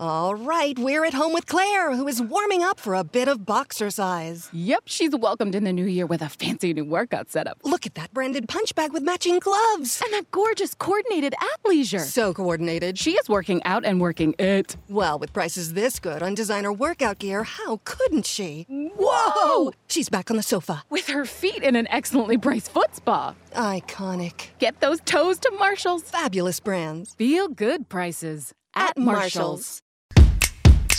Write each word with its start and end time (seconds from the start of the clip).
All 0.00 0.36
right, 0.36 0.78
we're 0.78 1.04
at 1.04 1.12
home 1.12 1.32
with 1.32 1.48
Claire, 1.48 1.92
who 1.96 2.06
is 2.06 2.22
warming 2.22 2.62
up 2.62 2.78
for 2.78 2.94
a 2.94 3.02
bit 3.02 3.26
of 3.26 3.44
boxercise. 3.44 4.48
Yep, 4.52 4.84
she's 4.86 5.10
welcomed 5.16 5.56
in 5.56 5.64
the 5.64 5.72
new 5.72 5.86
year 5.86 6.06
with 6.06 6.22
a 6.22 6.28
fancy 6.28 6.72
new 6.72 6.84
workout 6.84 7.30
setup. 7.30 7.58
Look 7.64 7.84
at 7.84 7.96
that 7.96 8.14
branded 8.14 8.48
punch 8.48 8.76
bag 8.76 8.92
with 8.92 9.02
matching 9.02 9.40
gloves. 9.40 10.00
And 10.04 10.14
that 10.14 10.30
gorgeous 10.30 10.72
coordinated 10.76 11.34
athleisure. 11.40 11.98
So 11.98 12.32
coordinated. 12.32 12.96
She 12.96 13.14
is 13.14 13.28
working 13.28 13.60
out 13.64 13.84
and 13.84 14.00
working 14.00 14.36
it. 14.38 14.76
Well, 14.88 15.18
with 15.18 15.32
prices 15.32 15.74
this 15.74 15.98
good 15.98 16.22
on 16.22 16.36
designer 16.36 16.72
workout 16.72 17.18
gear, 17.18 17.42
how 17.42 17.80
couldn't 17.84 18.24
she? 18.26 18.66
Whoa! 18.68 19.72
She's 19.88 20.08
back 20.08 20.30
on 20.30 20.36
the 20.36 20.44
sofa. 20.44 20.84
With 20.88 21.08
her 21.08 21.24
feet 21.24 21.64
in 21.64 21.74
an 21.74 21.88
excellently 21.88 22.36
braced 22.36 22.70
foot 22.70 22.94
spa. 22.94 23.34
Iconic. 23.52 24.50
Get 24.60 24.78
those 24.78 25.00
toes 25.00 25.40
to 25.40 25.50
Marshall's. 25.58 26.02
Fabulous 26.02 26.60
brands. 26.60 27.14
Feel 27.14 27.48
good 27.48 27.88
prices 27.88 28.54
at, 28.76 28.96
Marshall's. 28.96 29.82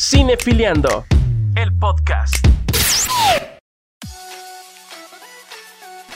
Cinefiliando, 0.01 1.05
el 1.57 1.77
podcast. 1.77 2.33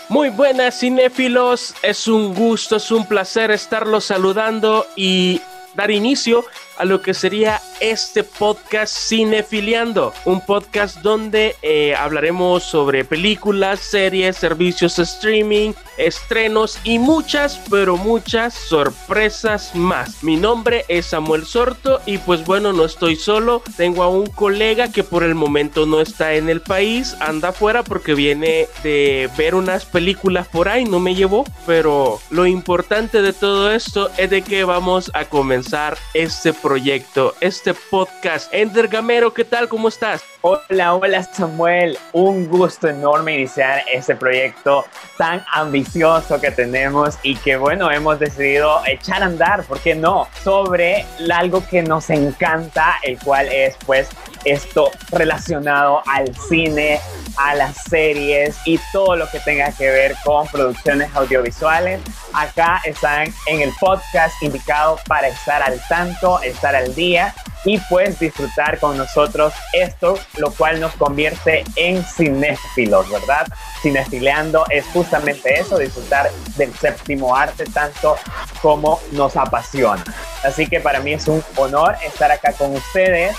Muy 0.07 0.29
buenas 0.29 0.79
cinéfilos, 0.79 1.75
es 1.83 2.07
un 2.07 2.33
gusto, 2.33 2.77
es 2.77 2.91
un 2.91 3.05
placer 3.05 3.51
estarlos 3.51 4.05
saludando 4.05 4.87
y 4.95 5.41
dar 5.75 5.91
inicio 5.91 6.45
a 6.77 6.85
lo 6.85 7.01
que 7.01 7.13
sería 7.13 7.61
este 7.79 8.23
podcast 8.23 8.95
Cinefiliando, 9.09 10.13
un 10.25 10.41
podcast 10.41 10.99
donde 11.01 11.55
eh, 11.61 11.95
hablaremos 11.95 12.63
sobre 12.63 13.05
películas, 13.05 13.79
series, 13.79 14.37
servicios 14.37 14.95
de 14.95 15.03
streaming, 15.03 15.73
estrenos 15.97 16.79
y 16.83 16.99
muchas, 16.99 17.59
pero 17.69 17.97
muchas 17.97 18.53
sorpresas 18.53 19.75
más. 19.75 20.23
Mi 20.23 20.37
nombre 20.37 20.85
es 20.87 21.07
Samuel 21.07 21.45
Sorto 21.45 22.01
y 22.05 22.17
pues 22.19 22.45
bueno, 22.45 22.73
no 22.73 22.85
estoy 22.85 23.15
solo, 23.15 23.61
tengo 23.77 24.03
a 24.03 24.09
un 24.09 24.27
colega 24.27 24.91
que 24.91 25.03
por 25.03 25.23
el 25.23 25.35
momento 25.35 25.85
no 25.85 26.01
está 26.01 26.33
en 26.33 26.49
el 26.49 26.61
país, 26.61 27.15
anda 27.19 27.49
afuera 27.49 27.83
porque 27.83 28.13
viene 28.13 28.67
de 28.83 29.29
ver 29.37 29.55
unas 29.55 29.85
películas 29.85 30.47
por 30.47 30.69
ahí, 30.69 30.85
no 30.85 30.99
me 30.99 31.15
llevó, 31.15 31.45
pero 31.65 32.19
lo 32.29 32.45
importante 32.47 33.21
de 33.21 33.33
todo 33.33 33.71
esto 33.71 34.09
es 34.17 34.29
de 34.29 34.41
que 34.41 34.63
vamos 34.63 35.11
a 35.13 35.25
comenzar 35.25 35.97
este 36.13 36.53
proyecto, 36.63 37.35
este 37.41 37.73
podcast. 37.73 38.51
Ender 38.53 38.87
Gamero, 38.87 39.33
¿qué 39.33 39.43
tal? 39.43 39.67
¿Cómo 39.67 39.89
estás? 39.89 40.23
Hola, 40.41 40.95
hola 40.95 41.21
Samuel. 41.23 41.97
Un 42.13 42.47
gusto 42.47 42.87
enorme 42.87 43.35
iniciar 43.35 43.83
este 43.91 44.15
proyecto 44.15 44.85
tan 45.17 45.43
ambicioso 45.53 46.39
que 46.39 46.51
tenemos 46.51 47.19
y 47.21 47.35
que 47.35 47.57
bueno, 47.57 47.91
hemos 47.91 48.17
decidido 48.17 48.81
echar 48.87 49.23
a 49.23 49.25
andar, 49.25 49.63
¿por 49.65 49.79
qué 49.79 49.93
no? 49.93 50.27
Sobre 50.41 51.05
algo 51.33 51.65
que 51.67 51.83
nos 51.83 52.09
encanta, 52.09 52.95
el 53.03 53.19
cual 53.19 53.47
es 53.51 53.75
pues 53.85 54.07
esto 54.45 54.91
relacionado 55.11 56.01
al 56.07 56.33
cine, 56.35 56.99
a 57.37 57.55
las 57.55 57.75
series 57.89 58.55
y 58.65 58.79
todo 58.91 59.15
lo 59.15 59.29
que 59.29 59.39
tenga 59.39 59.71
que 59.71 59.89
ver 59.89 60.15
con 60.23 60.47
producciones 60.47 61.09
audiovisuales. 61.15 61.99
Acá 62.33 62.81
están 62.85 63.33
en 63.47 63.61
el 63.61 63.71
podcast 63.79 64.41
indicado 64.41 64.99
para 65.07 65.27
estar 65.27 65.61
al 65.61 65.79
tanto, 65.87 66.41
estar 66.41 66.75
al 66.75 66.93
día 66.95 67.33
y 67.65 67.77
pues 67.89 68.19
disfrutar 68.19 68.79
con 68.79 68.97
nosotros 68.97 69.53
esto, 69.71 70.17
lo 70.37 70.51
cual 70.51 70.79
nos 70.79 70.93
convierte 70.93 71.63
en 71.75 72.03
cinéfilos, 72.03 73.09
¿verdad? 73.09 73.47
Cinefileando 73.81 74.65
es 74.69 74.85
justamente 74.87 75.59
eso, 75.59 75.77
disfrutar 75.77 76.29
del 76.57 76.73
séptimo 76.75 77.35
arte 77.35 77.65
tanto 77.65 78.17
como 78.61 78.99
nos 79.11 79.35
apasiona. 79.37 80.03
Así 80.43 80.67
que 80.67 80.79
para 80.79 80.99
mí 80.99 81.13
es 81.13 81.27
un 81.27 81.43
honor 81.55 81.95
estar 82.05 82.31
acá 82.31 82.53
con 82.53 82.75
ustedes. 82.75 83.35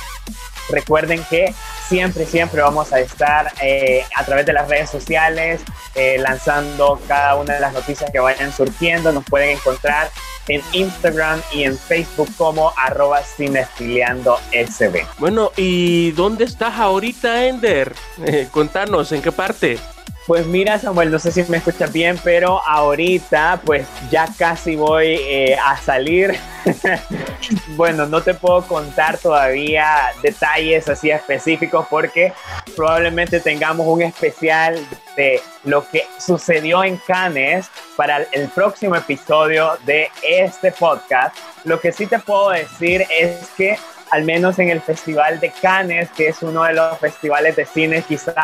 Recuerden 0.69 1.25
que 1.29 1.55
siempre, 1.89 2.27
siempre 2.27 2.63
vamos 2.63 2.93
a 2.93 3.01
estar 3.01 3.53
eh, 3.63 4.05
a 4.17 4.25
través 4.25 4.47
de 4.47 4.53
las 4.53 4.69
redes 4.69 4.91
sociales 4.91 5.61
eh, 5.95 6.19
lanzando 6.19 7.01
cada 7.07 7.37
una 7.37 7.55
de 7.55 7.61
las 7.61 7.73
noticias 7.73 8.11
que 8.11 8.19
vayan 8.19 8.53
surgiendo. 8.53 9.13
Nos 9.13 9.25
pueden 9.25 9.51
encontrar 9.51 10.11
en 10.49 10.63
Instagram 10.73 11.41
y 11.53 11.65
en 11.65 11.79
Facebook 11.79 12.29
como 12.37 12.73
arroba 12.77 13.23
SB. 13.23 15.07
Bueno, 15.19 15.53
¿y 15.57 16.13
dónde 16.13 16.45
estás 16.45 16.79
ahorita, 16.79 17.47
Ender? 17.47 17.95
Eh, 18.27 18.49
contanos, 18.51 19.13
¿en 19.13 19.21
qué 19.21 19.33
parte? 19.33 19.79
Pues 20.27 20.47
mira, 20.47 20.79
Samuel, 20.79 21.11
no 21.11 21.19
sé 21.19 21.33
si 21.33 21.43
me 21.51 21.59
escuchas 21.59 21.93
bien, 21.93 22.19
pero 22.25 22.63
ahorita 22.67 23.61
pues 23.63 23.87
ya 24.11 24.27
casi 24.39 24.75
voy 24.75 25.19
eh, 25.21 25.55
a 25.63 25.77
salir. 25.77 26.35
bueno, 27.77 28.07
no 28.07 28.23
te 28.23 28.33
puedo 28.33 28.63
contar 28.63 29.19
todavía 29.19 30.13
detalles 30.23 30.89
así 30.89 31.11
específicos 31.11 31.87
porque 31.91 32.33
probablemente 32.75 33.39
tengamos 33.39 33.87
un 33.87 34.01
especial 34.01 34.79
de 35.15 35.43
lo 35.65 35.87
que 35.91 36.07
sucedió 36.19 36.83
en 36.85 36.97
Cannes 37.07 37.67
para 37.95 38.23
el 38.33 38.49
próximo 38.49 38.97
episodio 38.97 39.77
de 39.85 40.09
este 40.27 40.73
podcast. 40.73 41.37
Lo 41.65 41.79
que 41.81 41.93
sí 41.93 42.07
te 42.07 42.19
puedo 42.19 42.49
decir 42.49 43.05
es 43.15 43.51
que 43.59 43.77
al 44.11 44.25
menos 44.25 44.59
en 44.59 44.71
el 44.71 44.81
Festival 44.81 45.39
de 45.39 45.51
Cannes, 45.51 46.09
que 46.13 46.29
es 46.29 46.43
uno 46.43 46.65
de 46.65 46.73
los 46.73 46.99
festivales 46.99 47.57
de 47.57 47.67
cine 47.67 48.03
quizá 48.09 48.35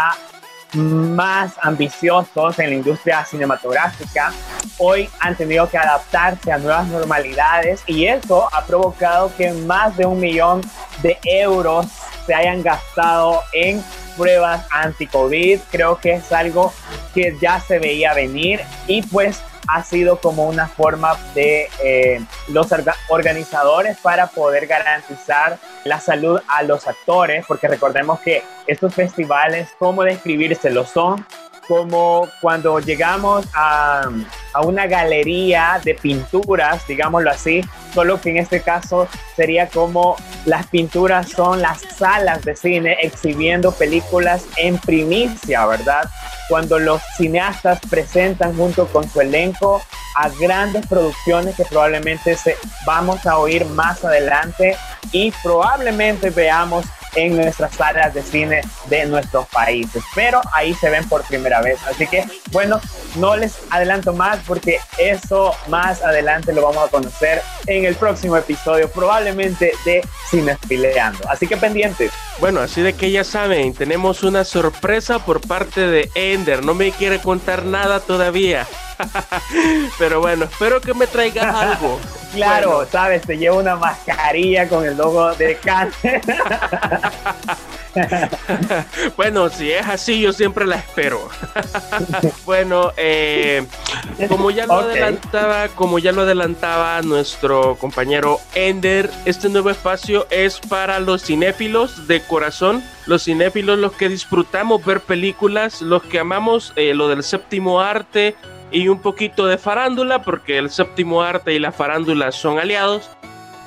más 0.75 1.53
ambiciosos 1.63 2.59
en 2.59 2.71
la 2.71 2.77
industria 2.77 3.25
cinematográfica, 3.25 4.33
hoy 4.79 5.09
han 5.19 5.37
tenido 5.37 5.69
que 5.69 5.79
adaptarse 5.79 6.53
a 6.53 6.59
nuevas 6.59 6.87
normalidades 6.89 7.83
y 7.87 8.07
eso 8.07 8.49
ha 8.53 8.65
provocado 8.65 9.35
que 9.37 9.53
más 9.53 9.97
de 9.97 10.07
un 10.07 10.21
millón 10.21 10.61
de 11.03 11.19
euros 11.25 11.87
se 12.27 12.35
hayan 12.35 12.63
gastado 12.63 13.43
en 13.53 13.83
pruebas 14.17 14.67
anti-COVID. 14.71 15.61
Creo 15.71 15.97
que 15.99 16.15
es 16.15 16.33
algo 16.33 16.73
que 17.15 17.37
ya 17.41 17.61
se 17.61 17.79
veía 17.79 18.15
venir 18.15 18.61
y 18.87 19.03
pues 19.03 19.43
ha 19.73 19.85
sido 19.85 20.21
como 20.21 20.47
una 20.47 20.67
forma 20.67 21.17
de 21.35 21.69
eh, 21.83 22.21
los 22.49 22.69
organizadores 23.09 23.99
para 23.99 24.27
poder 24.27 24.67
garantizar 24.67 25.59
la 25.85 26.01
salud 26.01 26.41
a 26.49 26.63
los 26.63 26.87
actores, 26.89 27.45
porque 27.47 27.69
recordemos 27.69 28.21
que 28.21 28.43
estos 28.67 28.95
festivales, 28.95 29.69
¿cómo 29.79 30.03
lo 30.71 30.85
Son 30.85 31.25
como 31.71 32.29
cuando 32.41 32.81
llegamos 32.81 33.47
a, 33.55 34.03
a, 34.55 34.61
una 34.63 34.89
galería 34.89 35.81
de 35.85 35.95
pinturas, 35.95 36.85
digámoslo 36.89 37.31
así, 37.31 37.61
solo 37.95 38.21
que 38.21 38.31
en 38.31 38.39
este 38.39 38.61
caso 38.61 39.07
sería 39.37 39.69
como 39.69 40.17
las 40.47 40.67
pinturas 40.67 41.29
son 41.29 41.63
las 41.63 41.83
salas 41.97 42.43
de 42.43 42.57
cine 42.57 42.97
exhibiendo 43.03 43.71
películas 43.71 44.47
en 44.57 44.79
primicia, 44.79 45.65
¿verdad? 45.65 46.11
Cuando 46.49 46.81
los 46.81 47.01
cineastas 47.17 47.79
presentan 47.89 48.57
junto 48.57 48.89
con 48.89 49.09
su 49.09 49.21
elenco 49.21 49.81
a 50.17 50.29
grandes 50.41 50.85
producciones 50.89 51.55
que 51.55 51.65
probablemente 51.67 52.37
se, 52.37 52.57
vamos 52.85 53.25
a 53.27 53.39
oír 53.39 53.65
más 53.67 54.05
adelante 54.05 54.77
y 55.13 55.33
probablemente 55.45 56.31
veamos 56.31 56.85
en 57.15 57.37
nuestras 57.37 57.75
salas 57.75 58.15
de 58.15 58.23
cine 58.23 58.61
de 58.87 59.07
nuestros 59.07 59.47
países. 59.49 60.03
Pero 60.15 60.41
ahí 60.53 60.75
se 60.75 60.91
ven 60.91 61.09
por 61.09 61.23
primera 61.25 61.61
vez. 61.61 61.79
Así 61.89 62.07
que, 62.07 62.25
bueno, 62.51 62.81
no 63.17 63.37
les 63.37 63.59
adelanto 63.71 64.13
más 64.13 64.39
porque 64.47 64.79
eso 64.99 65.55
más 65.69 66.03
adelante 66.03 66.53
lo 66.53 66.63
vamos 66.63 66.87
a 66.87 66.91
conocer 66.91 67.43
en 67.67 67.85
el 67.85 67.95
próximo 67.95 68.37
episodio, 68.37 68.91
probablemente 68.91 69.73
de 69.85 70.07
Cinespileando. 70.31 71.29
Así 71.29 71.47
que 71.47 71.57
pendientes. 71.57 72.13
Bueno, 72.39 72.61
así 72.61 72.83
de 72.83 72.95
que 72.95 73.11
ya 73.11 73.25
saben, 73.25 73.75
tenemos 73.75 74.23
una 74.23 74.45
sorpresa 74.45 75.19
por 75.19 75.41
parte 75.41 75.87
de 75.87 76.11
Ender. 76.15 76.65
No 76.65 76.75
me 76.75 76.93
quiere 76.93 77.19
contar 77.19 77.65
nada 77.65 78.01
todavía. 78.01 78.67
Pero 79.99 80.21
bueno, 80.21 80.45
espero 80.45 80.81
que 80.81 80.95
me 80.95 81.07
traigas 81.07 81.55
algo. 81.55 81.99
claro, 82.33 82.87
sabes, 82.91 83.23
te 83.23 83.37
llevo 83.37 83.59
una 83.59 83.77
mascarilla 83.77 84.69
con 84.69 84.85
el 84.85 84.97
logo 84.97 85.35
de 85.35 85.57
Cannes. 85.57 85.95
bueno, 89.17 89.49
si 89.49 89.73
es 89.73 89.87
así, 89.87 90.21
yo 90.21 90.33
siempre 90.33 90.67
la 90.67 90.77
espero. 90.77 91.29
bueno, 92.47 92.93
eh, 92.97 93.67
como 94.29 94.51
ya 94.51 94.67
lo 94.67 94.75
adelantaba, 94.75 95.69
como 95.69 95.99
ya 95.99 96.13
lo 96.13 96.23
adelantaba 96.23 97.03
nuestro 97.03 97.77
compañero 97.77 98.41
Ender, 98.55 99.11
este 99.25 99.49
nuevo 99.49 99.71
espacio 99.71 100.27
es 100.31 100.61
para 100.61 101.01
los 101.01 101.25
cinéfilos 101.25 102.07
de 102.07 102.23
corazón, 102.23 102.83
los 103.07 103.25
cinéfilos, 103.25 103.79
los 103.79 103.93
que 103.93 104.09
disfrutamos 104.09 104.85
ver 104.85 105.01
películas, 105.01 105.83
los 105.83 106.03
que 106.03 106.19
amamos 106.21 106.73
eh, 106.77 106.95
lo 106.95 107.09
del 107.09 107.23
séptimo 107.23 107.81
arte 107.81 108.37
y 108.71 108.89
un 108.89 109.01
poquito 109.01 109.47
de 109.47 109.59
farándula, 109.59 110.23
porque 110.23 110.59
el 110.59 110.71
séptimo 110.71 111.23
arte 111.23 111.55
y 111.55 111.59
la 111.59 111.73
farándula 111.73 112.33
son 112.33 112.59
aliados. 112.59 113.11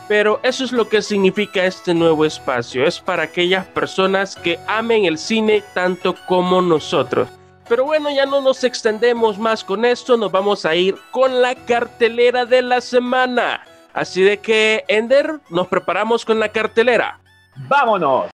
Pero 0.08 0.40
eso 0.44 0.64
es 0.64 0.72
lo 0.72 0.90
que 0.90 1.02
significa 1.02 1.66
este 1.66 1.94
nuevo 1.94 2.26
espacio. 2.26 2.86
Es 2.86 3.00
para 3.00 3.24
aquellas 3.24 3.66
personas 3.66 4.36
que 4.36 4.60
amen 4.68 5.06
el 5.06 5.18
cine 5.18 5.64
tanto 5.74 6.16
como 6.28 6.62
nosotros. 6.62 7.30
Pero 7.70 7.86
bueno, 7.86 8.10
ya 8.14 8.26
no 8.26 8.42
nos 8.42 8.64
extendemos 8.64 9.40
más 9.40 9.64
con 9.64 9.86
esto, 9.86 10.18
nos 10.18 10.32
vamos 10.32 10.66
a 10.66 10.76
ir 10.76 10.96
con 11.12 11.42
la 11.42 11.56
cartelera 11.56 12.46
de 12.46 12.62
la 12.62 12.82
semana. 12.82 13.62
Así 13.94 14.22
de 14.22 14.40
que, 14.40 14.84
Ender, 14.88 15.40
nos 15.50 15.68
preparamos 15.68 16.26
con 16.26 16.40
la 16.40 16.50
cartelera. 16.50 17.20
¡Vámonos! 17.56 18.30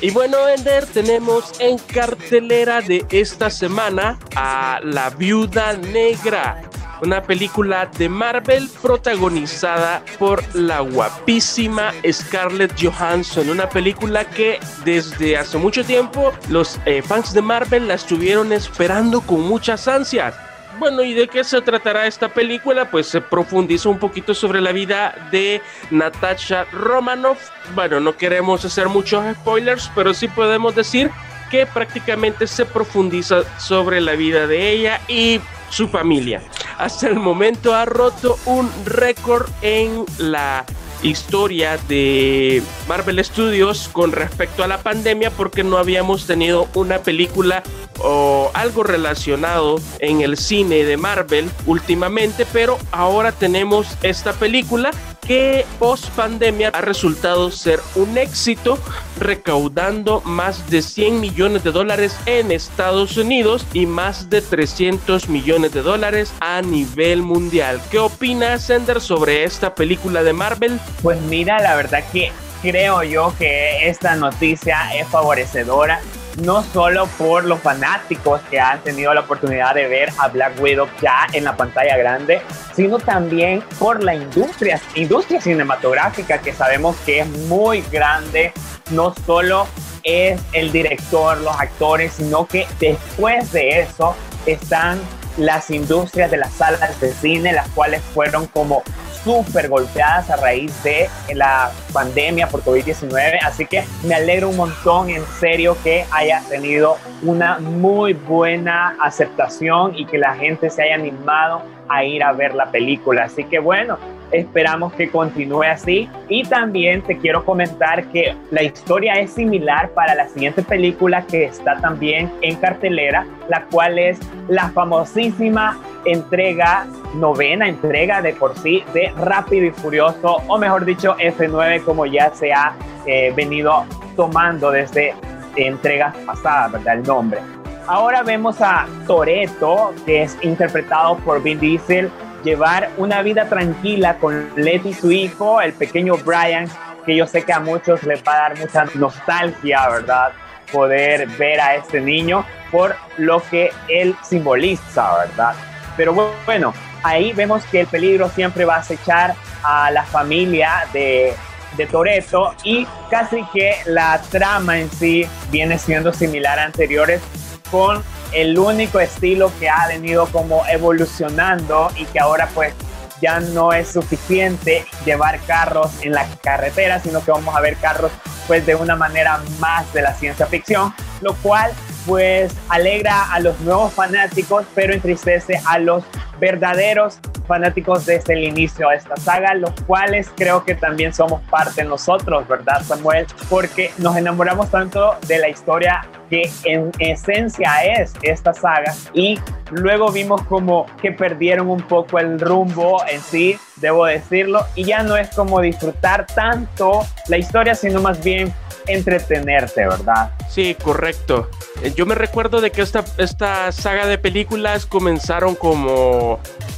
Y 0.00 0.10
bueno, 0.12 0.48
Ender, 0.48 0.86
tenemos 0.86 1.58
en 1.58 1.76
cartelera 1.76 2.80
de 2.80 3.04
esta 3.10 3.50
semana 3.50 4.16
a 4.36 4.78
La 4.84 5.10
Viuda 5.10 5.72
Negra, 5.72 6.62
una 7.02 7.20
película 7.20 7.86
de 7.98 8.08
Marvel 8.08 8.68
protagonizada 8.80 10.04
por 10.20 10.44
la 10.54 10.80
guapísima 10.80 11.92
Scarlett 12.08 12.80
Johansson, 12.80 13.50
una 13.50 13.68
película 13.68 14.24
que 14.24 14.60
desde 14.84 15.36
hace 15.36 15.58
mucho 15.58 15.84
tiempo 15.84 16.32
los 16.48 16.78
eh, 16.86 17.02
fans 17.02 17.34
de 17.34 17.42
Marvel 17.42 17.88
la 17.88 17.94
estuvieron 17.94 18.52
esperando 18.52 19.20
con 19.20 19.40
muchas 19.40 19.88
ansias. 19.88 20.32
Bueno, 20.78 21.02
¿y 21.02 21.12
de 21.12 21.26
qué 21.26 21.42
se 21.42 21.60
tratará 21.60 22.06
esta 22.06 22.28
película? 22.28 22.88
Pues 22.88 23.08
se 23.08 23.20
profundiza 23.20 23.88
un 23.88 23.98
poquito 23.98 24.32
sobre 24.32 24.60
la 24.60 24.70
vida 24.70 25.28
de 25.32 25.60
Natasha 25.90 26.64
Romanoff. 26.70 27.50
Bueno, 27.74 27.98
no 27.98 28.16
queremos 28.16 28.64
hacer 28.64 28.88
muchos 28.88 29.24
spoilers, 29.36 29.90
pero 29.94 30.14
sí 30.14 30.28
podemos 30.28 30.76
decir 30.76 31.10
que 31.50 31.66
prácticamente 31.66 32.46
se 32.46 32.64
profundiza 32.64 33.42
sobre 33.58 34.00
la 34.00 34.12
vida 34.12 34.46
de 34.46 34.70
ella 34.70 35.00
y 35.08 35.40
su 35.70 35.88
familia. 35.88 36.42
Hasta 36.78 37.08
el 37.08 37.16
momento 37.16 37.74
ha 37.74 37.84
roto 37.84 38.38
un 38.46 38.70
récord 38.84 39.48
en 39.62 40.04
la 40.18 40.64
historia 41.02 41.78
de 41.88 42.62
Marvel 42.88 43.24
Studios 43.24 43.88
con 43.92 44.12
respecto 44.12 44.64
a 44.64 44.66
la 44.66 44.78
pandemia 44.78 45.30
porque 45.30 45.64
no 45.64 45.78
habíamos 45.78 46.26
tenido 46.26 46.68
una 46.74 46.98
película 46.98 47.62
o 47.98 48.50
algo 48.54 48.82
relacionado 48.82 49.80
en 49.98 50.20
el 50.20 50.36
cine 50.36 50.84
de 50.84 50.96
Marvel 50.96 51.50
últimamente, 51.66 52.46
pero 52.52 52.78
ahora 52.90 53.32
tenemos 53.32 53.86
esta 54.02 54.32
película 54.32 54.90
que 55.28 55.66
post 55.78 56.08
pandemia 56.16 56.70
ha 56.72 56.80
resultado 56.80 57.50
ser 57.50 57.80
un 57.94 58.16
éxito, 58.16 58.78
recaudando 59.20 60.22
más 60.22 60.70
de 60.70 60.80
100 60.80 61.20
millones 61.20 61.62
de 61.62 61.70
dólares 61.70 62.16
en 62.24 62.50
Estados 62.50 63.18
Unidos 63.18 63.66
y 63.74 63.84
más 63.84 64.30
de 64.30 64.40
300 64.40 65.28
millones 65.28 65.74
de 65.74 65.82
dólares 65.82 66.32
a 66.40 66.62
nivel 66.62 67.20
mundial. 67.20 67.78
¿Qué 67.90 67.98
opinas, 67.98 68.64
Sender, 68.64 69.02
sobre 69.02 69.44
esta 69.44 69.74
película 69.74 70.22
de 70.22 70.32
Marvel? 70.32 70.80
Pues 71.02 71.20
mira, 71.20 71.60
la 71.60 71.76
verdad 71.76 72.02
que 72.10 72.32
creo 72.62 73.02
yo 73.02 73.34
que 73.38 73.86
esta 73.86 74.16
noticia 74.16 74.96
es 74.96 75.06
favorecedora 75.08 76.00
no 76.42 76.62
solo 76.62 77.06
por 77.18 77.44
los 77.44 77.60
fanáticos 77.60 78.40
que 78.50 78.60
han 78.60 78.80
tenido 78.80 79.12
la 79.14 79.20
oportunidad 79.20 79.74
de 79.74 79.88
ver 79.88 80.10
a 80.18 80.28
Black 80.28 80.60
Widow 80.60 80.88
ya 81.00 81.26
en 81.32 81.44
la 81.44 81.56
pantalla 81.56 81.96
grande, 81.96 82.40
sino 82.74 82.98
también 82.98 83.62
por 83.78 84.02
la 84.02 84.14
industria, 84.14 84.80
industria 84.94 85.40
cinematográfica 85.40 86.38
que 86.38 86.52
sabemos 86.52 86.96
que 87.04 87.20
es 87.20 87.28
muy 87.48 87.82
grande, 87.90 88.52
no 88.90 89.14
solo 89.26 89.66
es 90.04 90.40
el 90.52 90.72
director, 90.72 91.38
los 91.38 91.54
actores, 91.58 92.14
sino 92.14 92.46
que 92.46 92.66
después 92.78 93.52
de 93.52 93.80
eso 93.80 94.14
están 94.46 95.00
las 95.38 95.70
industrias 95.70 96.30
de 96.30 96.36
las 96.36 96.52
salas 96.52 97.00
de 97.00 97.12
cine, 97.12 97.52
las 97.52 97.68
cuales 97.70 98.02
fueron 98.02 98.46
como 98.46 98.82
súper 99.24 99.68
golpeadas 99.68 100.30
a 100.30 100.36
raíz 100.36 100.82
de 100.82 101.08
la 101.34 101.70
pandemia 101.92 102.48
por 102.48 102.62
COVID-19. 102.62 103.38
Así 103.42 103.66
que 103.66 103.84
me 104.04 104.14
alegro 104.14 104.48
un 104.48 104.56
montón, 104.56 105.10
en 105.10 105.24
serio, 105.40 105.76
que 105.82 106.04
haya 106.10 106.42
tenido 106.48 106.96
una 107.22 107.58
muy 107.58 108.14
buena 108.14 108.96
aceptación 109.00 109.96
y 109.96 110.06
que 110.06 110.18
la 110.18 110.34
gente 110.34 110.70
se 110.70 110.82
haya 110.82 110.94
animado 110.94 111.62
a 111.88 112.04
ir 112.04 112.22
a 112.22 112.32
ver 112.32 112.54
la 112.54 112.70
película. 112.70 113.24
Así 113.24 113.44
que 113.44 113.58
bueno, 113.58 113.98
Esperamos 114.32 114.92
que 114.92 115.10
continúe 115.10 115.62
así. 115.64 116.08
Y 116.28 116.44
también 116.44 117.02
te 117.02 117.16
quiero 117.18 117.44
comentar 117.44 118.04
que 118.08 118.34
la 118.50 118.62
historia 118.62 119.14
es 119.14 119.32
similar 119.32 119.90
para 119.90 120.14
la 120.14 120.28
siguiente 120.28 120.62
película 120.62 121.26
que 121.26 121.44
está 121.44 121.76
también 121.80 122.30
en 122.42 122.56
cartelera, 122.56 123.26
la 123.48 123.64
cual 123.64 123.98
es 123.98 124.18
la 124.48 124.68
famosísima 124.70 125.78
entrega, 126.04 126.86
novena 127.14 127.68
entrega 127.68 128.22
de 128.22 128.32
por 128.34 128.56
sí 128.58 128.84
de 128.92 129.12
Rápido 129.16 129.66
y 129.66 129.70
Furioso, 129.70 130.42
o 130.46 130.58
mejor 130.58 130.84
dicho, 130.84 131.16
F9, 131.16 131.82
como 131.84 132.06
ya 132.06 132.30
se 132.34 132.52
ha 132.52 132.74
eh, 133.06 133.32
venido 133.34 133.84
tomando 134.16 134.70
desde 134.70 135.14
entregas 135.56 136.16
pasadas, 136.18 136.72
¿verdad? 136.72 136.94
El 136.98 137.02
nombre. 137.04 137.40
Ahora 137.86 138.22
vemos 138.22 138.60
a 138.60 138.86
Toreto, 139.06 139.94
que 140.04 140.22
es 140.22 140.36
interpretado 140.42 141.16
por 141.18 141.42
Vin 141.42 141.58
Diesel, 141.58 142.10
llevar 142.44 142.90
una 142.96 143.22
vida 143.22 143.48
tranquila 143.48 144.16
con 144.18 144.50
Letty, 144.56 144.94
su 144.94 145.10
hijo, 145.10 145.60
el 145.60 145.72
pequeño 145.72 146.16
Brian, 146.16 146.68
que 147.04 147.16
yo 147.16 147.26
sé 147.26 147.42
que 147.42 147.52
a 147.52 147.60
muchos 147.60 148.02
les 148.04 148.22
va 148.22 148.34
a 148.34 148.38
dar 148.48 148.58
mucha 148.58 148.84
nostalgia, 148.94 149.88
¿verdad? 149.88 150.32
Poder 150.72 151.26
ver 151.38 151.60
a 151.60 151.74
este 151.76 152.00
niño 152.00 152.44
por 152.70 152.96
lo 153.16 153.42
que 153.50 153.70
él 153.88 154.14
simboliza, 154.22 155.18
¿verdad? 155.18 155.54
Pero 155.96 156.34
bueno, 156.44 156.74
ahí 157.02 157.32
vemos 157.32 157.64
que 157.64 157.80
el 157.80 157.86
peligro 157.86 158.28
siempre 158.28 158.64
va 158.64 158.76
a 158.76 158.80
acechar 158.80 159.34
a 159.62 159.90
la 159.90 160.04
familia 160.04 160.86
de, 160.92 161.32
de 161.76 161.86
Toreto 161.86 162.54
y 162.62 162.86
casi 163.10 163.42
que 163.52 163.74
la 163.86 164.20
trama 164.30 164.78
en 164.78 164.90
sí 164.90 165.26
viene 165.50 165.78
siendo 165.78 166.12
similar 166.12 166.58
a 166.58 166.64
anteriores 166.64 167.22
con 167.70 168.02
el 168.32 168.58
único 168.58 169.00
estilo 169.00 169.50
que 169.58 169.68
ha 169.68 169.86
venido 169.88 170.26
como 170.26 170.66
evolucionando 170.66 171.90
y 171.96 172.04
que 172.06 172.20
ahora 172.20 172.48
pues 172.54 172.74
ya 173.20 173.40
no 173.40 173.72
es 173.72 173.88
suficiente 173.88 174.84
llevar 175.04 175.40
carros 175.40 175.90
en 176.02 176.12
la 176.12 176.26
carretera, 176.42 177.00
sino 177.00 177.24
que 177.24 177.30
vamos 177.30 177.56
a 177.56 177.60
ver 177.60 177.76
carros 177.76 178.12
pues 178.46 178.64
de 178.64 178.74
una 178.74 178.96
manera 178.96 179.40
más 179.58 179.92
de 179.92 180.02
la 180.02 180.14
ciencia 180.14 180.46
ficción, 180.46 180.94
lo 181.20 181.34
cual 181.36 181.72
pues 182.06 182.52
alegra 182.68 183.30
a 183.32 183.40
los 183.40 183.58
nuevos 183.60 183.92
fanáticos, 183.92 184.64
pero 184.74 184.94
entristece 184.94 185.60
a 185.66 185.78
los 185.78 186.04
verdaderos 186.38 187.18
fanáticos 187.46 188.06
desde 188.06 188.34
el 188.34 188.44
inicio 188.44 188.90
de 188.90 188.96
esta 188.96 189.16
saga, 189.16 189.54
los 189.54 189.72
cuales 189.86 190.30
creo 190.36 190.64
que 190.64 190.74
también 190.74 191.14
somos 191.14 191.42
parte 191.44 191.82
nosotros, 191.82 192.46
¿verdad, 192.46 192.82
Samuel? 192.82 193.26
Porque 193.48 193.90
nos 193.98 194.16
enamoramos 194.16 194.70
tanto 194.70 195.16
de 195.26 195.38
la 195.38 195.48
historia 195.48 196.06
que 196.28 196.50
en 196.64 196.92
esencia 196.98 197.84
es 197.84 198.12
esta 198.22 198.52
saga 198.52 198.94
y 199.14 199.38
luego 199.70 200.12
vimos 200.12 200.42
como 200.42 200.86
que 201.00 201.10
perdieron 201.10 201.68
un 201.68 201.80
poco 201.80 202.18
el 202.18 202.38
rumbo 202.38 203.02
en 203.10 203.20
sí, 203.20 203.58
debo 203.76 204.04
decirlo, 204.04 204.66
y 204.74 204.84
ya 204.84 205.02
no 205.02 205.16
es 205.16 205.28
como 205.30 205.60
disfrutar 205.60 206.26
tanto 206.26 207.06
la 207.28 207.38
historia, 207.38 207.74
sino 207.74 208.00
más 208.02 208.22
bien 208.22 208.52
entretenerte, 208.86 209.86
¿verdad? 209.86 210.32
Sí, 210.48 210.74
correcto. 210.74 211.48
Eh, 211.82 211.92
yo 211.94 212.06
me 212.06 212.14
recuerdo 212.14 212.60
de 212.60 212.70
que 212.70 212.82
esta, 212.82 213.04
esta 213.18 213.70
saga 213.72 214.06
de 214.06 214.18
películas 214.18 214.86
comenzaron 214.86 215.54
como 215.54 216.27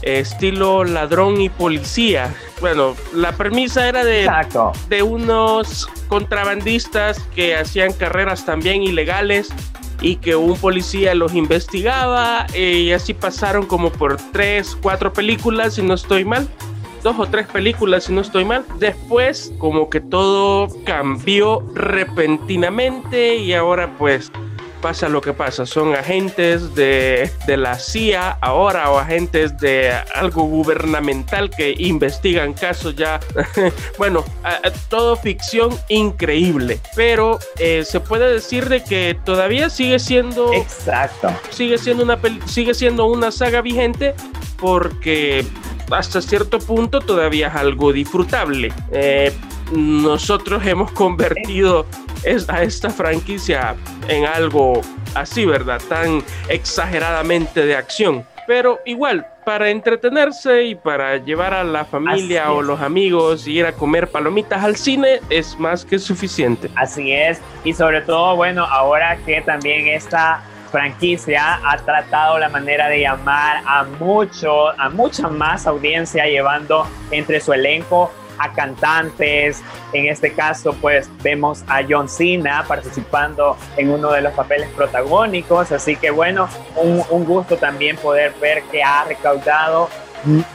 eh, 0.02 0.20
estilo 0.20 0.84
ladrón 0.84 1.40
y 1.40 1.48
policía. 1.48 2.34
Bueno, 2.60 2.94
la 3.14 3.32
premisa 3.32 3.88
era 3.88 4.04
de, 4.04 4.30
de 4.88 5.02
unos 5.02 5.88
contrabandistas 6.08 7.18
que 7.34 7.56
hacían 7.56 7.92
carreras 7.92 8.44
también 8.44 8.82
ilegales 8.82 9.48
y 10.02 10.16
que 10.16 10.36
un 10.36 10.56
policía 10.56 11.14
los 11.14 11.34
investigaba 11.34 12.46
eh, 12.54 12.78
y 12.78 12.92
así 12.92 13.14
pasaron 13.14 13.66
como 13.66 13.90
por 13.90 14.16
tres, 14.32 14.76
cuatro 14.80 15.12
películas, 15.12 15.74
si 15.74 15.82
no 15.82 15.94
estoy 15.94 16.24
mal 16.24 16.48
dos 17.02 17.18
o 17.18 17.26
tres 17.26 17.46
películas, 17.46 18.04
si 18.04 18.12
no 18.12 18.20
estoy 18.20 18.44
mal. 18.44 18.64
Después, 18.78 19.52
como 19.58 19.90
que 19.90 20.00
todo 20.00 20.68
cambió 20.84 21.60
repentinamente 21.74 23.36
y 23.36 23.52
ahora 23.54 23.94
pues 23.98 24.30
pasa 24.80 25.08
lo 25.08 25.20
que 25.20 25.32
pasa. 25.32 25.66
Son 25.66 25.94
agentes 25.94 26.74
de, 26.74 27.30
de 27.46 27.56
la 27.56 27.78
CIA 27.78 28.38
ahora 28.40 28.90
o 28.90 28.98
agentes 28.98 29.58
de 29.58 29.92
algo 30.14 30.44
gubernamental 30.44 31.50
que 31.50 31.74
investigan 31.78 32.52
casos 32.52 32.96
ya. 32.96 33.20
bueno, 33.98 34.24
todo 34.88 35.16
ficción 35.16 35.70
increíble. 35.88 36.80
Pero 36.96 37.38
eh, 37.58 37.84
se 37.84 38.00
puede 38.00 38.32
decir 38.32 38.68
de 38.68 38.82
que 38.82 39.18
todavía 39.24 39.70
sigue 39.70 39.98
siendo. 39.98 40.52
Exacto. 40.52 41.30
Sigue 41.50 41.78
siendo 41.78 42.02
una, 42.04 42.18
sigue 42.46 42.74
siendo 42.74 43.06
una 43.06 43.30
saga 43.30 43.60
vigente 43.60 44.14
porque 44.58 45.44
hasta 45.90 46.20
cierto 46.20 46.58
punto 46.58 47.00
todavía 47.00 47.48
es 47.48 47.54
algo 47.54 47.92
disfrutable. 47.92 48.72
Eh, 48.92 49.32
nosotros 49.72 50.64
hemos 50.66 50.90
convertido 50.92 51.86
a 52.48 52.62
esta 52.62 52.90
franquicia 52.90 53.74
en 54.08 54.26
algo 54.26 54.80
así, 55.14 55.46
¿verdad? 55.46 55.80
Tan 55.88 56.22
exageradamente 56.48 57.64
de 57.64 57.76
acción. 57.76 58.24
Pero 58.46 58.80
igual, 58.84 59.26
para 59.44 59.70
entretenerse 59.70 60.64
y 60.64 60.74
para 60.74 61.16
llevar 61.18 61.54
a 61.54 61.64
la 61.64 61.84
familia 61.84 62.52
o 62.52 62.62
los 62.62 62.80
amigos 62.80 63.46
y 63.46 63.58
ir 63.58 63.66
a 63.66 63.72
comer 63.72 64.08
palomitas 64.08 64.64
al 64.64 64.76
cine 64.76 65.20
es 65.30 65.58
más 65.58 65.84
que 65.84 65.98
suficiente. 65.98 66.68
Así 66.74 67.12
es. 67.12 67.40
Y 67.64 67.72
sobre 67.72 68.00
todo, 68.00 68.36
bueno, 68.36 68.64
ahora 68.64 69.16
que 69.24 69.40
también 69.42 69.88
esta 69.88 70.42
franquicia 70.70 71.60
ha 71.64 71.76
tratado 71.78 72.38
la 72.38 72.48
manera 72.48 72.88
de 72.88 73.00
llamar 73.00 73.62
a 73.66 73.84
mucho, 73.98 74.68
a 74.80 74.88
mucha 74.88 75.28
más 75.28 75.66
audiencia 75.66 76.26
llevando 76.26 76.86
entre 77.10 77.40
su 77.40 77.52
elenco 77.52 78.12
a 78.40 78.52
cantantes. 78.52 79.62
En 79.92 80.06
este 80.06 80.32
caso, 80.32 80.72
pues 80.80 81.08
vemos 81.22 81.62
a 81.68 81.82
John 81.88 82.08
Cena 82.08 82.64
participando 82.66 83.56
en 83.76 83.90
uno 83.90 84.10
de 84.12 84.22
los 84.22 84.32
papeles 84.32 84.68
protagónicos. 84.70 85.72
Así 85.72 85.96
que 85.96 86.10
bueno, 86.10 86.48
un, 86.76 87.02
un 87.10 87.24
gusto 87.24 87.56
también 87.56 87.96
poder 87.96 88.32
ver 88.40 88.62
que 88.64 88.82
ha 88.82 89.04
recaudado 89.04 89.88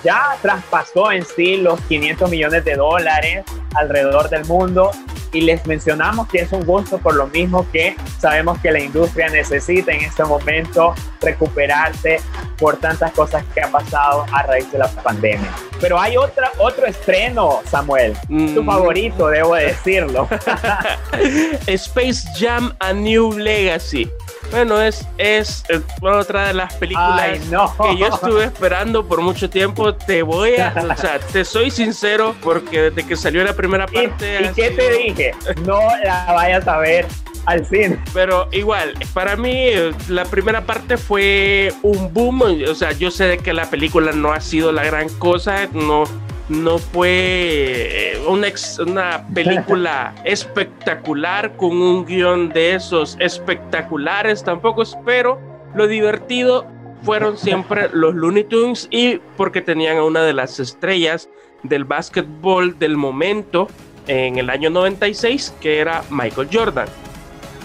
ya 0.04 0.38
traspasó 0.42 1.12
en 1.12 1.26
sí 1.26 1.58
los 1.58 1.80
500 1.82 2.30
millones 2.30 2.64
de 2.66 2.76
dólares 2.76 3.44
alrededor 3.74 4.30
del 4.30 4.46
mundo 4.46 4.92
y 5.36 5.42
les 5.42 5.66
mencionamos 5.68 6.30
que 6.30 6.40
es 6.40 6.52
un 6.54 6.66
gusto 6.66 6.98
por 6.98 7.14
lo 7.14 7.28
mismo 7.28 7.70
que 7.70 7.98
sabemos 8.20 8.58
que 8.60 8.72
la 8.72 8.80
industria 8.80 9.28
necesita 9.28 9.92
en 9.92 10.02
este 10.02 10.24
momento 10.24 10.96
recuperarse 11.20 12.22
por 12.58 12.78
tantas 12.78 13.12
cosas 13.12 13.44
que 13.54 13.62
ha 13.62 13.70
pasado 13.70 14.26
a 14.32 14.44
raíz 14.44 14.72
de 14.72 14.78
la 14.78 14.88
pandemia. 14.88 15.52
Pero 15.82 16.00
hay 16.00 16.16
otra, 16.16 16.52
otro 16.58 16.86
estreno, 16.86 17.60
Samuel, 17.70 18.14
tu 18.30 18.64
mm. 18.64 18.66
favorito, 18.66 19.28
debo 19.28 19.56
decirlo. 19.56 20.30
Space 21.68 22.26
Jam 22.40 22.74
A 22.80 22.94
New 22.94 23.38
Legacy. 23.38 24.10
Bueno, 24.52 24.82
es, 24.82 25.08
es, 25.18 25.64
otra 26.02 26.48
de 26.48 26.54
las 26.54 26.74
películas 26.76 27.40
que 27.40 27.98
yo 27.98 28.08
estuve 28.08 28.46
esperando 28.46 29.06
por 29.06 29.22
mucho 29.22 29.50
tiempo. 29.50 29.94
Te 29.94 30.24
voy 30.24 30.56
a, 30.58 30.74
o 30.92 30.98
sea, 31.00 31.20
te 31.20 31.44
soy 31.46 31.72
sincero 31.72 32.36
porque 32.42 32.90
desde 32.90 33.08
que 33.08 33.16
salió 33.16 33.44
la 33.44 33.54
primera 33.54 33.86
parte. 33.86 34.50
¿Y, 34.52 34.54
qué 34.54 34.72
te 34.72 34.92
dije? 34.92 35.32
No 35.66 35.80
la 36.04 36.32
vayas 36.34 36.68
a 36.68 36.78
ver 36.78 37.06
al 37.46 37.66
cine. 37.66 38.00
Pero 38.14 38.48
igual, 38.52 38.94
para 39.14 39.36
mí 39.36 39.70
la 40.10 40.26
primera 40.26 40.62
parte 40.62 40.98
fue 40.98 41.74
un 41.82 42.14
boom. 42.14 42.42
O 42.70 42.76
sea, 42.76 42.92
yo 42.92 43.12
sé 43.12 43.38
que 43.40 43.54
la 43.54 43.70
película 43.70 44.12
no 44.12 44.32
ha 44.32 44.42
sido 44.42 44.72
la 44.72 44.84
gran 44.84 45.10
cosa, 45.18 45.68
no, 45.74 46.06
no 46.50 46.78
fue 46.78 47.10
eh, 47.10 48.22
una, 48.28 48.48
una 48.80 49.28
película 49.34 50.14
espectacular 50.26 51.56
con 51.58 51.72
un 51.82 52.06
guion 52.06 52.50
de 52.50 52.76
esos 52.76 53.18
espectaculares 53.20 54.44
tampoco, 54.44 54.84
pero 55.06 55.40
lo 55.74 55.88
divertido 55.88 56.68
fueron 57.04 57.38
siempre 57.38 57.90
los 57.94 58.14
Looney 58.14 58.44
Tunes 58.44 58.88
y 58.92 59.20
porque 59.38 59.62
tenían 59.62 59.98
a 59.98 60.04
una 60.04 60.24
de 60.24 60.34
las 60.34 60.60
estrellas 60.60 61.30
del 61.64 61.84
básquetbol 61.84 62.78
del 62.78 62.96
momento 62.96 63.68
en 64.08 64.38
el 64.38 64.52
año 64.52 64.70
96, 64.70 65.56
que 65.60 65.80
era 65.80 66.04
Michael 66.12 66.50
Jordan. 66.52 66.88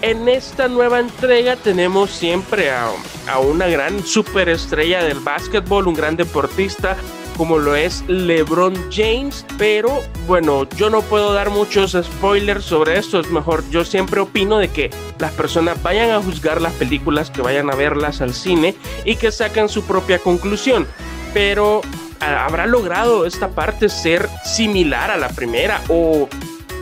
En 0.01 0.27
esta 0.31 0.67
nueva 0.69 1.01
entrega 1.01 1.57
tenemos 1.57 2.11
siempre 2.11 2.71
a, 2.71 2.89
a 3.29 3.39
una 3.41 3.67
gran 3.67 4.03
superestrella 4.03 5.05
del 5.05 5.21
básquetbol, 5.21 5.87
un 5.87 5.95
gran 5.95 6.17
deportista, 6.17 6.97
como 7.41 7.59
lo 7.59 7.75
es 7.75 8.05
LeBron 8.07 8.75
James, 8.93 9.47
pero 9.57 10.03
bueno, 10.27 10.69
yo 10.77 10.91
no 10.91 11.01
puedo 11.01 11.33
dar 11.33 11.49
muchos 11.49 11.93
spoilers 11.93 12.67
sobre 12.67 12.99
esto, 12.99 13.19
es 13.19 13.31
mejor, 13.31 13.65
yo 13.71 13.83
siempre 13.83 14.21
opino 14.21 14.59
de 14.59 14.69
que 14.69 14.91
las 15.19 15.33
personas 15.33 15.83
vayan 15.83 16.11
a 16.11 16.21
juzgar 16.21 16.61
las 16.61 16.75
películas, 16.75 17.31
que 17.31 17.41
vayan 17.41 17.71
a 17.71 17.75
verlas 17.75 18.21
al 18.21 18.35
cine 18.35 18.75
y 19.07 19.17
que 19.17 19.33
saquen 19.33 19.71
su 19.71 19.85
propia 19.85 20.19
conclusión, 20.19 20.87
pero 21.33 21.81
¿habrá 22.21 22.67
logrado 22.67 23.25
esta 23.25 23.49
parte 23.49 23.89
ser 23.89 24.29
similar 24.45 25.11
a 25.11 25.17
la 25.17 25.31
primera 25.31 25.81
o 25.89 26.29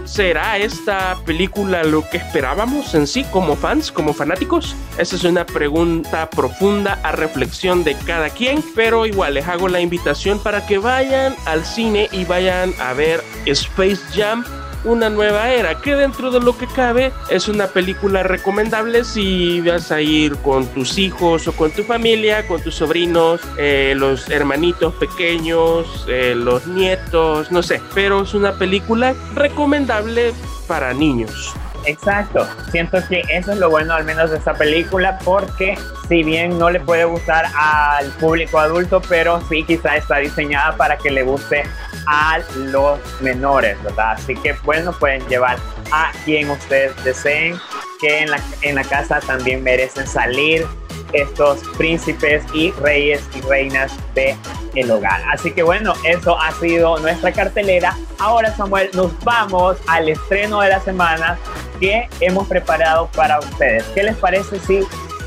¿Será 0.08 0.56
esta 0.56 1.18
película 1.26 1.84
lo 1.84 2.08
que 2.08 2.16
esperábamos 2.16 2.94
en 2.94 3.06
sí 3.06 3.24
como 3.24 3.54
fans, 3.56 3.92
como 3.92 4.14
fanáticos? 4.14 4.74
Esa 4.96 5.16
es 5.16 5.24
una 5.24 5.44
pregunta 5.44 6.30
profunda 6.30 6.98
a 7.04 7.12
reflexión 7.12 7.84
de 7.84 7.94
cada 7.94 8.30
quien, 8.30 8.64
pero 8.74 9.04
igual 9.04 9.34
les 9.34 9.46
hago 9.46 9.68
la 9.68 9.80
invitación 9.80 10.42
para 10.42 10.66
que 10.66 10.78
vayan 10.78 11.36
al 11.44 11.64
cine 11.64 12.08
y 12.10 12.24
vayan 12.24 12.72
a 12.80 12.94
ver 12.94 13.22
Space 13.44 14.00
Jam 14.14 14.44
una 14.84 15.10
nueva 15.10 15.50
era, 15.50 15.80
que 15.80 15.94
dentro 15.94 16.30
de 16.30 16.40
lo 16.40 16.56
que 16.56 16.66
cabe 16.66 17.12
es 17.30 17.48
una 17.48 17.68
película 17.68 18.22
recomendable 18.22 19.04
si 19.04 19.60
vas 19.60 19.90
a 19.90 20.00
ir 20.00 20.36
con 20.38 20.66
tus 20.68 20.98
hijos 20.98 21.48
o 21.48 21.52
con 21.52 21.70
tu 21.70 21.82
familia, 21.82 22.46
con 22.46 22.62
tus 22.62 22.76
sobrinos, 22.76 23.40
eh, 23.58 23.94
los 23.96 24.28
hermanitos 24.30 24.94
pequeños, 24.94 26.06
eh, 26.08 26.34
los 26.36 26.66
nietos, 26.66 27.50
no 27.50 27.62
sé, 27.62 27.80
pero 27.94 28.22
es 28.22 28.34
una 28.34 28.52
película 28.52 29.14
recomendable 29.34 30.32
para 30.66 30.92
niños. 30.92 31.54
Exacto, 31.84 32.46
siento 32.70 32.98
que 33.08 33.22
eso 33.30 33.52
es 33.52 33.58
lo 33.58 33.70
bueno 33.70 33.94
al 33.94 34.04
menos 34.04 34.30
de 34.30 34.36
esta 34.36 34.52
película 34.52 35.18
porque 35.24 35.78
si 36.08 36.22
bien 36.22 36.58
no 36.58 36.70
le 36.70 36.80
puede 36.80 37.04
gustar 37.04 37.46
al 37.56 38.08
público 38.12 38.58
adulto, 38.58 39.00
pero 39.08 39.40
sí 39.48 39.64
quizá 39.64 39.96
está 39.96 40.18
diseñada 40.18 40.76
para 40.76 40.98
que 40.98 41.10
le 41.10 41.22
guste 41.22 41.62
a 42.08 42.40
los 42.56 42.98
menores, 43.20 43.80
¿verdad? 43.82 44.12
Así 44.12 44.34
que 44.34 44.54
bueno, 44.64 44.92
pueden 44.92 45.26
llevar 45.28 45.58
a 45.92 46.10
quien 46.24 46.50
ustedes 46.50 46.92
deseen, 47.04 47.60
que 48.00 48.20
en 48.20 48.30
la, 48.30 48.40
en 48.62 48.76
la 48.76 48.84
casa 48.84 49.20
también 49.20 49.62
merecen 49.62 50.06
salir 50.06 50.66
estos 51.12 51.60
príncipes 51.76 52.42
y 52.54 52.70
reyes 52.72 53.22
y 53.34 53.40
reinas 53.42 53.92
de 54.14 54.36
el 54.74 54.90
hogar. 54.90 55.22
Así 55.32 55.52
que 55.52 55.62
bueno, 55.62 55.92
eso 56.04 56.38
ha 56.40 56.52
sido 56.52 56.98
nuestra 56.98 57.32
cartelera. 57.32 57.96
Ahora 58.18 58.54
Samuel, 58.56 58.90
nos 58.94 59.12
vamos 59.24 59.76
al 59.86 60.08
estreno 60.08 60.60
de 60.60 60.70
la 60.70 60.80
semana 60.80 61.38
que 61.78 62.08
hemos 62.20 62.48
preparado 62.48 63.10
para 63.14 63.38
ustedes. 63.38 63.84
¿Qué 63.94 64.02
les 64.02 64.16
parece 64.16 64.58
si 64.60 64.80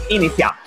iniciamos? 0.09 0.61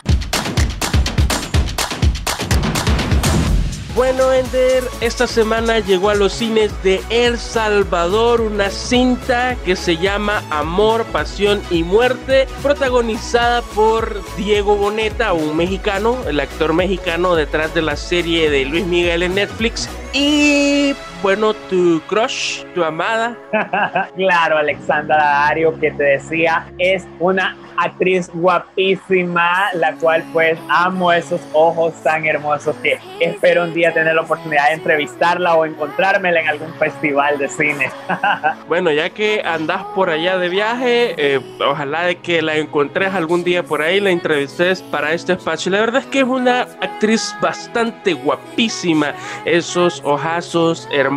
Bueno, 3.94 4.32
Ender, 4.32 4.82
esta 5.00 5.28
semana 5.28 5.78
llegó 5.78 6.10
a 6.10 6.16
los 6.16 6.32
cines 6.32 6.72
de 6.82 7.00
El 7.10 7.38
Salvador 7.38 8.40
una 8.40 8.68
cinta 8.70 9.56
que 9.64 9.76
se 9.76 9.96
llama 9.96 10.42
Amor, 10.50 11.04
Pasión 11.04 11.62
y 11.70 11.84
Muerte, 11.84 12.48
protagonizada 12.60 13.62
por 13.62 14.20
Diego 14.36 14.74
Boneta, 14.74 15.32
un 15.32 15.56
mexicano, 15.56 16.18
el 16.26 16.40
actor 16.40 16.72
mexicano 16.72 17.36
detrás 17.36 17.72
de 17.72 17.82
la 17.82 17.94
serie 17.94 18.50
de 18.50 18.64
Luis 18.64 18.84
Miguel 18.84 19.22
en 19.22 19.36
Netflix. 19.36 19.88
Y 20.12 20.96
bueno, 21.24 21.54
tu 21.54 22.02
crush, 22.06 22.64
tu 22.74 22.84
amada. 22.84 23.34
claro, 24.14 24.58
Alexandra 24.58 25.16
Dario, 25.16 25.72
que 25.80 25.90
te 25.90 26.02
decía, 26.02 26.66
es 26.76 27.06
una 27.18 27.56
actriz 27.78 28.30
guapísima, 28.32 29.72
la 29.72 29.94
cual 29.94 30.22
pues 30.34 30.58
amo 30.68 31.10
esos 31.12 31.40
ojos 31.54 31.94
tan 32.02 32.26
hermosos 32.26 32.76
que 32.82 32.98
espero 33.20 33.64
un 33.64 33.74
día 33.74 33.92
tener 33.92 34.14
la 34.14 34.20
oportunidad 34.20 34.68
de 34.68 34.74
entrevistarla 34.74 35.54
o 35.54 35.64
encontrármela 35.64 36.40
en 36.40 36.48
algún 36.48 36.72
festival 36.74 37.38
de 37.38 37.48
cine. 37.48 37.90
bueno, 38.68 38.92
ya 38.92 39.08
que 39.10 39.42
andas 39.44 39.82
por 39.94 40.10
allá 40.10 40.36
de 40.38 40.48
viaje, 40.50 41.14
eh, 41.16 41.40
ojalá 41.66 42.02
de 42.02 42.16
que 42.16 42.42
la 42.42 42.56
encontres 42.56 43.14
algún 43.14 43.44
día 43.44 43.62
por 43.62 43.80
ahí, 43.80 43.98
la 43.98 44.10
entrevistes 44.10 44.82
para 44.82 45.14
este 45.14 45.32
espacio. 45.32 45.72
La 45.72 45.80
verdad 45.80 46.02
es 46.02 46.06
que 46.06 46.18
es 46.20 46.24
una 46.24 46.62
actriz 46.62 47.34
bastante 47.40 48.12
guapísima, 48.12 49.14
esos 49.46 50.02
ojazos 50.04 50.86
hermosos, 50.92 51.13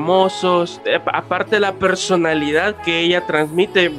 eh, 0.86 1.00
aparte 1.14 1.58
de 1.58 1.60
la 1.60 1.74
personalidad 1.74 2.76
que 2.78 3.00
ella 3.00 3.26
transmite, 3.26 3.92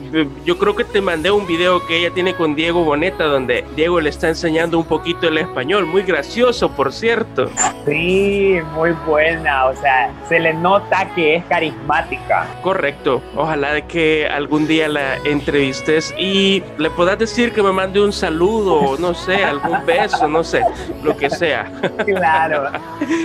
yo 0.44 0.58
creo 0.58 0.74
que 0.74 0.84
te 0.84 1.00
mandé 1.00 1.30
un 1.30 1.46
video 1.46 1.86
que 1.86 1.98
ella 1.98 2.10
tiene 2.12 2.34
con 2.34 2.54
Diego 2.54 2.84
Boneta, 2.84 3.24
donde 3.24 3.64
Diego 3.76 4.00
le 4.00 4.10
está 4.10 4.28
enseñando 4.28 4.78
un 4.78 4.84
poquito 4.84 5.28
el 5.28 5.38
español. 5.38 5.86
Muy 5.86 6.02
gracioso, 6.02 6.70
por 6.70 6.92
cierto. 6.92 7.50
Sí, 7.86 8.58
muy 8.74 8.92
buena. 9.06 9.66
O 9.66 9.76
sea, 9.76 10.10
se 10.28 10.38
le 10.38 10.54
nota 10.54 11.08
que 11.14 11.36
es 11.36 11.44
carismática. 11.46 12.46
Correcto. 12.62 13.22
Ojalá 13.36 13.80
que 13.86 14.26
algún 14.26 14.66
día 14.66 14.88
la 14.88 15.16
entrevistes 15.24 16.14
y 16.18 16.62
le 16.78 16.90
puedas 16.90 17.18
decir 17.18 17.52
que 17.52 17.62
me 17.62 17.72
mande 17.72 18.00
un 18.00 18.12
saludo, 18.12 18.96
no 18.98 19.14
sé, 19.14 19.44
algún 19.44 19.84
beso, 19.84 20.28
no 20.28 20.44
sé, 20.44 20.62
lo 21.02 21.16
que 21.16 21.30
sea. 21.30 21.70
Claro. 22.08 22.70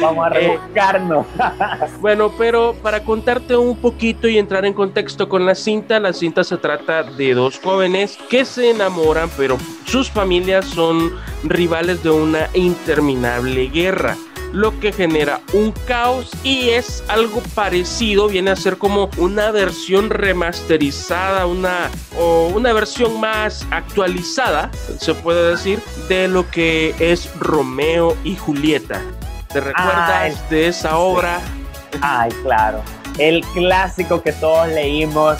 Vamos 0.01 0.25
a 0.25 0.29
eh, 0.35 0.39
rebuscarnos. 0.39 1.25
bueno, 2.01 2.31
pero 2.37 2.62
para 2.71 3.03
contarte 3.03 3.57
un 3.57 3.75
poquito 3.75 4.29
y 4.29 4.37
entrar 4.37 4.65
en 4.65 4.73
contexto 4.73 5.27
con 5.27 5.45
la 5.45 5.55
cinta, 5.55 5.99
la 5.99 6.13
cinta 6.13 6.43
se 6.45 6.57
trata 6.57 7.03
de 7.03 7.33
dos 7.33 7.59
jóvenes 7.59 8.17
que 8.29 8.45
se 8.45 8.71
enamoran, 8.71 9.29
pero 9.35 9.57
sus 9.85 10.09
familias 10.09 10.65
son 10.65 11.11
rivales 11.43 12.01
de 12.03 12.11
una 12.11 12.49
interminable 12.53 13.67
guerra 13.67 14.15
lo 14.53 14.79
que 14.79 14.93
genera 14.93 15.41
un 15.53 15.71
caos 15.87 16.29
y 16.43 16.69
es 16.69 17.03
algo 17.07 17.41
parecido, 17.55 18.27
viene 18.27 18.51
a 18.51 18.55
ser 18.55 18.77
como 18.77 19.09
una 19.17 19.51
versión 19.51 20.11
remasterizada, 20.11 21.47
una 21.47 21.89
o 22.17 22.49
una 22.53 22.71
versión 22.71 23.19
más 23.19 23.65
actualizada, 23.71 24.71
se 24.99 25.15
puede 25.15 25.49
decir, 25.49 25.81
de 26.07 26.27
lo 26.27 26.49
que 26.51 26.93
es 26.99 27.33
Romeo 27.39 28.15
y 28.23 28.35
Julieta. 28.35 29.01
¿Te 29.51 29.59
recuerdas 29.59 30.49
de 30.49 30.67
esa 30.67 30.97
obra? 30.97 31.41
Ay, 32.01 32.31
claro. 32.43 32.81
El 33.17 33.41
clásico 33.53 34.21
que 34.21 34.31
todos 34.33 34.67
leímos 34.69 35.37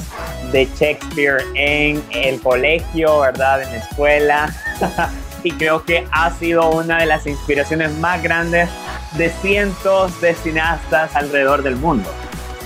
de 0.52 0.66
Shakespeare 0.78 1.44
en 1.56 2.04
el 2.12 2.40
colegio, 2.42 3.22
¿verdad? 3.22 3.64
En 3.64 3.72
la 3.72 3.78
escuela. 3.78 4.56
y 5.44 5.52
creo 5.52 5.84
que 5.84 6.08
ha 6.12 6.32
sido 6.32 6.70
una 6.70 7.00
de 7.00 7.06
las 7.06 7.28
inspiraciones 7.28 7.92
más 7.98 8.22
grandes 8.22 8.70
de 9.18 9.30
cientos 9.30 10.20
de 10.22 10.34
cineastas 10.36 11.16
alrededor 11.16 11.64
del 11.64 11.76
mundo. 11.76 12.10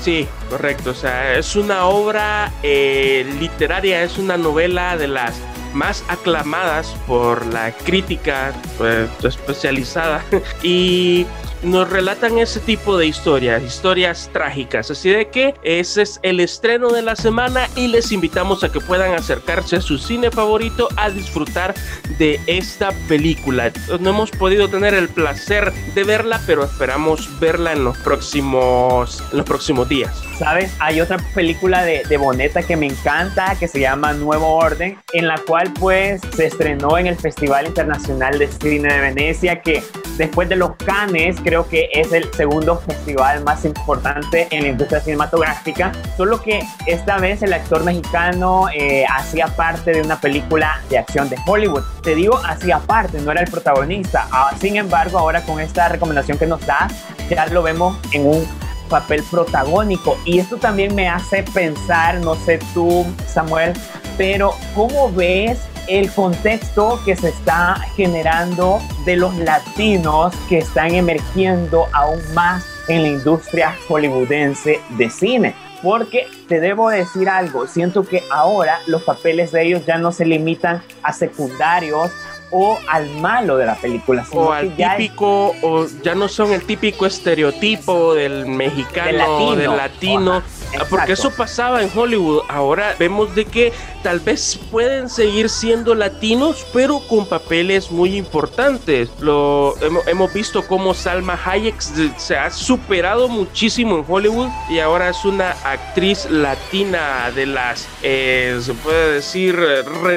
Sí, 0.01 0.27
correcto. 0.49 0.91
O 0.91 0.93
sea, 0.93 1.33
es 1.33 1.55
una 1.55 1.85
obra 1.85 2.51
eh, 2.63 3.25
literaria, 3.39 4.03
es 4.03 4.17
una 4.17 4.37
novela 4.37 4.95
de 4.95 5.07
las 5.07 5.35
más 5.73 6.03
aclamadas 6.07 6.95
por 7.05 7.45
la 7.47 7.71
crítica 7.71 8.53
pues, 8.77 9.09
especializada 9.23 10.23
y 10.63 11.25
nos 11.63 11.89
relatan 11.89 12.37
ese 12.37 12.59
tipo 12.59 12.97
de 12.97 13.07
historias, 13.07 13.63
historias 13.63 14.29
trágicas. 14.31 14.91
Así 14.91 15.09
de 15.09 15.29
que 15.29 15.53
ese 15.63 16.03
es 16.03 16.19
el 16.23 16.39
estreno 16.39 16.89
de 16.89 17.01
la 17.01 17.15
semana 17.15 17.67
y 17.75 17.87
les 17.87 18.11
invitamos 18.11 18.63
a 18.63 18.71
que 18.71 18.79
puedan 18.79 19.13
acercarse 19.13 19.77
a 19.77 19.81
su 19.81 19.97
cine 19.97 20.31
favorito 20.31 20.87
a 20.95 21.09
disfrutar 21.09 21.73
de 22.17 22.39
esta 22.47 22.91
película. 23.07 23.71
No 23.99 24.11
hemos 24.11 24.31
podido 24.31 24.67
tener 24.67 24.93
el 24.93 25.09
placer 25.09 25.73
de 25.95 26.03
verla, 26.03 26.41
pero 26.45 26.63
esperamos 26.63 27.39
verla 27.39 27.73
en 27.73 27.83
los 27.83 27.97
próximos, 27.97 29.23
en 29.31 29.37
los 29.37 29.45
próximos 29.45 29.89
días. 29.89 30.21
¿Sabes? 30.37 30.71
Hay 30.79 31.01
otra 31.01 31.17
película 31.33 31.83
de, 31.83 32.03
de 32.07 32.17
Boneta 32.17 32.61
que 32.61 32.77
me 32.77 32.85
encanta, 32.85 33.55
que 33.59 33.67
se 33.67 33.79
llama 33.79 34.13
Nuevo 34.13 34.53
Orden, 34.53 34.97
en 35.13 35.27
la 35.27 35.37
cual 35.39 35.73
pues 35.79 36.21
se 36.35 36.45
estrenó 36.45 36.97
en 36.97 37.07
el 37.07 37.15
Festival 37.15 37.65
Internacional 37.65 38.37
de 38.37 38.47
Cine 38.47 38.93
de 38.93 38.99
Venecia, 38.99 39.61
que 39.61 39.83
después 40.17 40.47
de 40.49 40.55
los 40.55 40.75
Cannes 40.75 41.41
creo 41.47 41.65
que 41.65 41.89
es 41.93 42.11
el 42.11 42.29
segundo 42.33 42.77
festival 42.77 43.41
más 43.41 43.63
importante 43.63 44.49
en 44.51 44.63
la 44.63 44.67
industria 44.67 44.99
cinematográfica, 44.99 45.93
solo 46.17 46.41
que 46.41 46.59
esta 46.87 47.19
vez 47.19 47.41
el 47.41 47.53
actor 47.53 47.85
mexicano 47.85 48.65
eh, 48.75 49.05
hacía 49.09 49.47
parte 49.47 49.93
de 49.93 50.01
una 50.01 50.19
película 50.19 50.81
de 50.89 50.97
acción 50.97 51.29
de 51.29 51.37
Hollywood. 51.45 51.83
Te 52.03 52.15
digo, 52.15 52.37
hacía 52.45 52.79
parte, 52.79 53.21
no 53.21 53.31
era 53.31 53.39
el 53.39 53.49
protagonista. 53.49 54.27
Ah, 54.29 54.51
sin 54.59 54.75
embargo, 54.75 55.19
ahora 55.19 55.41
con 55.43 55.61
esta 55.61 55.87
recomendación 55.87 56.37
que 56.37 56.47
nos 56.47 56.65
da, 56.65 56.89
ya 57.29 57.45
lo 57.45 57.63
vemos 57.63 57.97
en 58.11 58.27
un 58.27 58.45
papel 58.89 59.23
protagónico. 59.31 60.17
Y 60.25 60.39
esto 60.39 60.57
también 60.57 60.95
me 60.95 61.07
hace 61.07 61.43
pensar, 61.43 62.15
no 62.15 62.35
sé 62.35 62.59
tú, 62.73 63.05
Samuel, 63.25 63.71
pero 64.17 64.53
¿cómo 64.75 65.09
ves 65.13 65.59
el 65.87 66.11
contexto 66.11 66.99
que 67.05 67.15
se 67.15 67.29
está 67.29 67.75
generando 67.95 68.79
de 69.05 69.15
los 69.15 69.35
latinos 69.37 70.33
que 70.49 70.59
están 70.59 70.93
emergiendo 70.95 71.87
aún 71.93 72.21
más 72.33 72.65
en 72.87 73.03
la 73.03 73.09
industria 73.09 73.75
hollywoodense 73.87 74.79
de 74.89 75.09
cine? 75.09 75.55
Porque 75.83 76.27
te 76.47 76.59
debo 76.59 76.89
decir 76.89 77.29
algo, 77.29 77.67
siento 77.67 78.03
que 78.03 78.23
ahora 78.31 78.79
los 78.87 79.03
papeles 79.03 79.51
de 79.51 79.63
ellos 79.63 79.85
ya 79.85 79.97
no 79.97 80.11
se 80.11 80.25
limitan 80.25 80.81
a 81.03 81.13
secundarios 81.13 82.11
o 82.51 82.79
al 82.87 83.09
malo 83.19 83.57
de 83.57 83.65
la 83.65 83.75
película. 83.75 84.25
o 84.31 84.51
al 84.51 84.75
típico, 84.75 85.53
o 85.61 85.85
ya 86.03 86.15
no 86.15 86.27
son 86.27 86.53
el 86.53 86.63
típico 86.63 87.05
estereotipo 87.05 88.13
del 88.13 88.45
mexicano, 88.45 89.55
del 89.55 89.75
latino. 89.75 90.41
Ah, 90.75 90.85
porque 90.89 91.13
eso 91.13 91.31
pasaba 91.31 91.81
en 91.81 91.89
Hollywood. 91.93 92.43
Ahora 92.49 92.95
vemos 92.99 93.33
de 93.35 93.45
que 93.45 93.73
tal 94.03 94.19
vez 94.19 94.59
pueden 94.71 95.09
seguir 95.09 95.49
siendo 95.49 95.95
latinos, 95.95 96.65
pero 96.73 96.99
con 97.07 97.27
papeles 97.27 97.91
muy 97.91 98.15
importantes. 98.15 99.09
Lo 99.19 99.75
hemos, 100.07 100.33
visto 100.33 100.67
cómo 100.67 100.93
Salma 100.93 101.39
Hayek 101.43 101.79
se 102.17 102.37
ha 102.37 102.51
superado 102.51 103.27
muchísimo 103.27 103.97
en 103.97 104.05
Hollywood 104.07 104.49
y 104.69 104.79
ahora 104.79 105.09
es 105.09 105.23
una 105.25 105.51
actriz 105.63 106.29
latina 106.29 107.31
de 107.33 107.45
las, 107.45 107.87
eh, 108.03 108.59
se 108.61 108.73
puede 108.73 109.13
decir, 109.13 109.57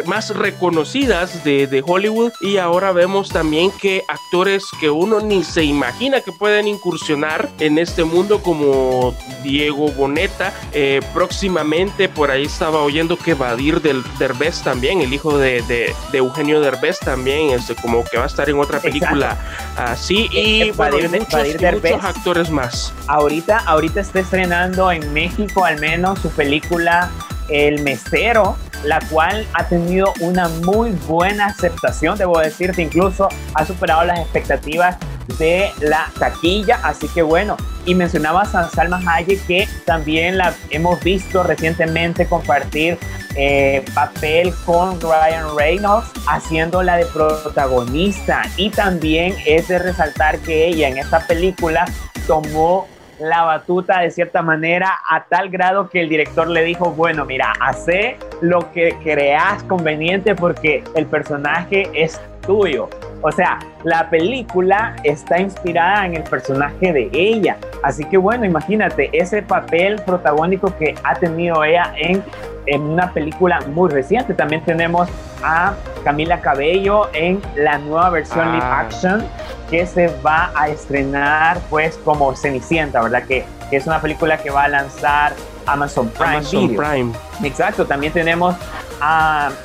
más 0.07 0.35
reconocidas 0.35 1.44
de, 1.44 1.66
de 1.66 1.83
Hollywood. 1.87 2.33
Y 2.40 2.57
ahora 2.57 2.92
vemos 2.92 3.29
también 3.29 3.70
que 3.70 4.05
actores 4.09 4.64
que 4.81 4.90
uno 4.90 5.20
ni 5.20 5.44
se 5.44 5.64
imagina 5.64 6.20
que 6.20 6.33
pueden 6.33 6.66
incursionar 6.66 7.48
en 7.59 7.79
este 7.79 8.05
mundo 8.05 8.42
como 8.42 9.14
Diego 9.42 9.88
Bonet 9.92 10.39
eh, 10.72 11.00
próximamente 11.12 12.09
por 12.09 12.31
ahí 12.31 12.44
estaba 12.44 12.83
oyendo 12.83 13.16
que 13.16 13.35
Vadir 13.35 13.81
del 13.81 14.03
Derbez 14.18 14.62
también, 14.62 15.00
el 15.00 15.12
hijo 15.12 15.38
de, 15.38 15.62
de, 15.62 15.94
Eugenio 16.12 16.61
Derbez 16.61 16.98
también, 16.98 17.50
este, 17.50 17.74
como 17.74 18.05
que 18.05 18.18
va 18.18 18.24
a 18.24 18.26
estar 18.26 18.48
en 18.48 18.59
otra 18.59 18.81
película 18.81 19.37
así. 19.76 20.29
Y, 20.31 20.62
eh, 20.62 20.72
bueno, 20.76 20.96
muchos, 21.09 22.05
actores 22.05 22.50
más. 22.50 22.92
Ahorita, 23.07 23.59
ahorita 23.59 24.00
está 24.00 24.20
estrenando 24.20 24.90
en 24.92 25.12
México 25.12 25.64
al 25.64 25.81
menos 25.81 26.20
su 26.20 26.31
película 26.31 27.11
El 27.48 27.83
Mesero 27.83 28.57
la 28.85 29.01
cual 29.11 29.47
ha 29.55 29.66
tenido 29.66 30.12
una 30.21 30.49
muy 30.49 30.90
buena 31.07 31.47
aceptación, 31.47 32.16
debo 32.19 32.38
decirte, 32.38 32.83
incluso 32.83 33.29
ha 33.55 33.64
superado 33.64 34.05
las 34.05 34.19
expectativas 34.21 34.97
de 35.38 35.71
la 35.81 36.11
taquilla, 36.19 36.81
así 36.83 37.09
que 37.09 37.23
bueno, 37.23 37.57
y 37.87 37.95
mencionabas 37.95 38.55
a 38.55 38.69
Salma 38.69 39.01
Hayek 39.07 39.47
que 39.47 39.69
también 39.87 40.38
la 40.38 40.55
hemos 40.71 41.03
visto 41.03 41.43
recientemente 41.43 42.27
compartir 42.27 42.99
eh, 43.37 43.85
papel 43.95 44.53
con 44.66 45.01
Ryan 45.01 45.57
Reynolds 45.57 46.11
haciéndola 46.27 46.97
de 46.97 47.07
protagonista. 47.07 48.43
Y 48.57 48.71
también 48.71 49.35
es 49.47 49.69
de 49.69 49.79
resaltar 49.79 50.38
que 50.40 50.66
ella 50.66 50.88
en 50.88 50.99
esta 50.99 51.27
película 51.27 51.85
tomó 52.27 52.87
la 53.20 53.42
batuta 53.42 54.00
de 54.00 54.11
cierta 54.11 54.42
manera 54.42 54.98
a 55.09 55.24
tal 55.24 55.50
grado 55.50 55.88
que 55.88 56.00
el 56.00 56.09
director 56.09 56.48
le 56.48 56.64
dijo, 56.64 56.92
bueno, 56.92 57.24
mira, 57.24 57.52
hace 57.61 58.16
lo 58.40 58.72
que 58.72 58.96
creas 59.02 59.62
conveniente 59.64 60.35
porque 60.35 60.83
el 60.94 61.06
personaje 61.06 61.90
es 61.94 62.20
tuyo. 62.46 62.88
O 63.22 63.30
sea, 63.30 63.59
la 63.85 64.09
película 64.09 64.96
está 65.04 65.38
inspirada 65.38 66.06
en 66.06 66.16
el 66.16 66.22
personaje 66.22 66.92
de 66.92 67.11
ella. 67.12 67.59
Así 67.83 68.04
que 68.04 68.16
bueno, 68.16 68.46
imagínate 68.46 69.11
ese 69.12 69.42
papel 69.42 70.00
protagónico 70.06 70.74
que 70.78 70.94
ha 71.04 71.14
tenido 71.14 71.62
ella 71.62 71.92
en, 71.98 72.22
en 72.66 72.83
una 72.83 73.12
película 73.12 73.61
muy 73.68 73.90
reciente. 73.90 74.33
También 74.33 74.64
tenemos 74.64 75.09
a 75.44 75.74
Camila 76.02 76.40
Cabello 76.40 77.11
en 77.12 77.42
la 77.56 77.76
nueva 77.78 78.09
versión 78.11 78.52
live 78.52 78.64
ah. 78.64 78.80
action 78.80 79.22
que 79.70 79.87
se 79.87 80.09
va 80.24 80.52
a 80.54 80.68
estrenar 80.68 81.61
pues 81.70 81.96
como 82.04 82.35
Cenicienta, 82.37 83.00
¿verdad? 83.00 83.22
Que, 83.26 83.44
es 83.70 83.87
una 83.87 84.00
película 84.00 84.37
que 84.37 84.50
va 84.50 84.64
a 84.64 84.68
lanzar 84.68 85.33
Amazon 85.64 86.09
Prime. 86.09 86.38
Amazon 86.38 86.74
Prime. 86.74 87.12
Exacto, 87.44 87.87
también 87.87 88.12
tenemos 88.12 88.56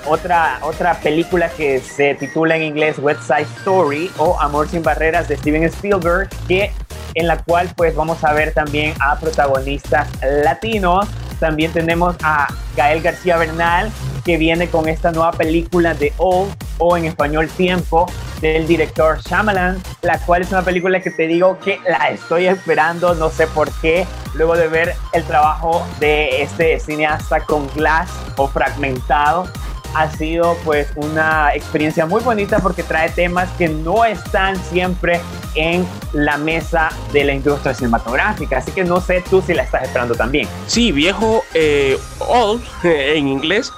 otra, 0.05 0.59
otra 0.61 0.93
película 0.99 1.49
que 1.49 1.79
se 1.79 2.13
titula 2.13 2.55
en 2.55 2.61
inglés 2.61 2.99
West 2.99 3.23
Side 3.23 3.47
Story 3.57 4.11
o 4.17 4.39
Amor 4.39 4.67
sin 4.67 4.83
Barreras 4.83 5.27
de 5.27 5.37
Steven 5.37 5.63
Spielberg, 5.63 6.29
que 6.47 6.71
en 7.15 7.27
la 7.27 7.37
cual 7.39 7.71
pues 7.75 7.95
vamos 7.95 8.23
a 8.23 8.31
ver 8.33 8.53
también 8.53 8.93
a 8.99 9.17
protagonistas 9.17 10.07
latinos. 10.21 11.07
También 11.39 11.71
tenemos 11.71 12.15
a 12.21 12.47
Gael 12.77 13.01
García 13.01 13.37
Bernal, 13.37 13.91
que 14.23 14.37
viene 14.37 14.69
con 14.69 14.87
esta 14.87 15.11
nueva 15.11 15.31
película 15.31 15.95
de 15.95 16.13
Old 16.17 16.53
o 16.77 16.97
en 16.97 17.05
español 17.05 17.47
Tiempo 17.49 18.07
del 18.41 18.67
director 18.67 19.19
Shyamalan, 19.21 19.81
la 20.01 20.19
cual 20.19 20.41
es 20.41 20.51
una 20.51 20.61
película 20.61 20.99
que 20.99 21.11
te 21.11 21.27
digo 21.27 21.57
que 21.59 21.79
la 21.87 22.09
estoy 22.09 22.47
esperando, 22.47 23.15
no 23.15 23.29
sé 23.29 23.47
por 23.47 23.71
qué, 23.81 24.05
luego 24.33 24.55
de 24.55 24.67
ver 24.67 24.95
el 25.13 25.23
trabajo 25.23 25.85
de 25.99 26.41
este 26.41 26.79
cineasta 26.79 27.41
con 27.41 27.67
Glass 27.73 28.09
o 28.37 28.47
Fragmentado. 28.47 29.47
Ha 29.95 30.11
sido 30.11 30.57
pues 30.65 30.91
una 30.97 31.55
experiencia 31.55 32.05
muy 32.05 32.21
bonita 32.21 32.59
porque 32.59 32.83
trae 32.83 33.09
temas 33.09 33.49
que 33.53 33.69
no 33.69 34.03
están 34.03 34.57
siempre 34.57 35.21
en 35.55 35.87
la 36.11 36.37
mesa 36.37 36.89
de 37.13 37.23
la 37.23 37.33
industria 37.33 37.73
cinematográfica. 37.73 38.57
Así 38.57 38.71
que 38.71 38.83
no 38.83 38.99
sé 38.99 39.23
tú 39.29 39.41
si 39.41 39.53
la 39.53 39.63
estás 39.63 39.83
esperando 39.83 40.13
también. 40.13 40.49
Sí, 40.67 40.91
viejo, 40.91 41.43
eh, 41.53 41.97
Old 42.19 42.61
en 42.83 43.27
inglés 43.29 43.71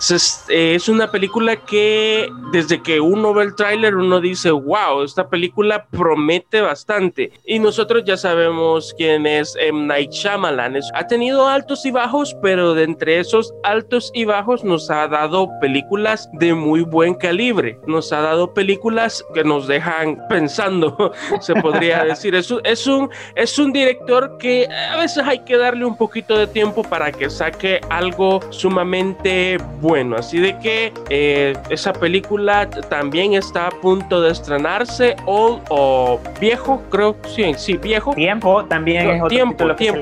es, 0.50 0.90
una 0.90 1.12
película 1.12 1.56
que 1.58 2.30
desde 2.52 2.82
que 2.82 3.00
uno 3.00 3.34
ve 3.34 3.44
el 3.44 3.56
tráiler 3.56 3.96
uno 3.96 4.20
dice, 4.20 4.50
wow, 4.50 5.04
esta 5.04 5.30
película 5.30 5.86
promete 5.86 6.62
bastante. 6.62 7.32
Y 7.46 7.60
nosotros 7.60 8.04
ya 8.06 8.18
sabemos 8.18 8.96
quién 8.98 9.28
es 9.28 9.56
M. 9.60 9.86
Night 9.86 10.12
Shyamalan. 10.12 10.80
Ha 10.96 11.08
tenido 11.08 11.48
altos 11.48 11.86
y 11.86 11.92
bajos, 11.92 12.36
pero 12.42 12.74
de 12.74 12.84
entre 12.84 13.20
esos 13.20 13.54
altos 13.64 14.12
y 14.16 14.26
bajos 14.26 14.64
nos 14.64 14.90
ha 14.90 15.08
dado 15.08 15.48
películas 15.62 16.07
de 16.34 16.54
muy 16.54 16.82
buen 16.82 17.14
calibre. 17.14 17.80
Nos 17.86 18.14
ha 18.14 18.22
dado 18.22 18.54
películas 18.54 19.26
que 19.34 19.44
nos 19.44 19.68
dejan 19.68 20.26
pensando, 20.30 21.12
se 21.40 21.54
podría 21.56 22.04
decir. 22.06 22.36
Es 22.36 22.50
un, 22.52 22.62
es, 22.64 22.88
un, 22.88 23.10
es 23.36 23.60
un 23.60 23.74
director 23.74 24.38
que 24.38 24.68
a 24.68 24.98
veces 24.98 25.24
hay 25.26 25.40
que 25.40 25.58
darle 25.58 25.86
un 25.86 25.98
poquito 25.98 26.38
de 26.38 26.48
tiempo 26.48 26.84
para 26.84 27.12
que 27.12 27.30
saque 27.30 27.82
algo 27.90 28.40
sumamente 28.52 29.58
bueno. 29.82 30.16
Así 30.16 30.40
de 30.40 30.58
que 30.60 30.94
eh, 31.10 31.56
esa 31.70 31.94
película 31.94 32.70
también 32.70 33.34
está 33.34 33.68
a 33.68 33.72
punto 33.72 34.22
de 34.22 34.32
estrenarse. 34.32 35.16
Old 35.26 35.62
o 35.70 36.20
viejo, 36.40 36.82
creo, 36.90 37.16
sí, 37.28 37.54
sí, 37.58 37.78
viejo. 37.78 38.14
Tiempo 38.14 38.64
también 38.66 39.10
es 39.10 39.22
otro 39.22 39.30
tiempo, 39.30 39.76
tiempo. 39.76 40.00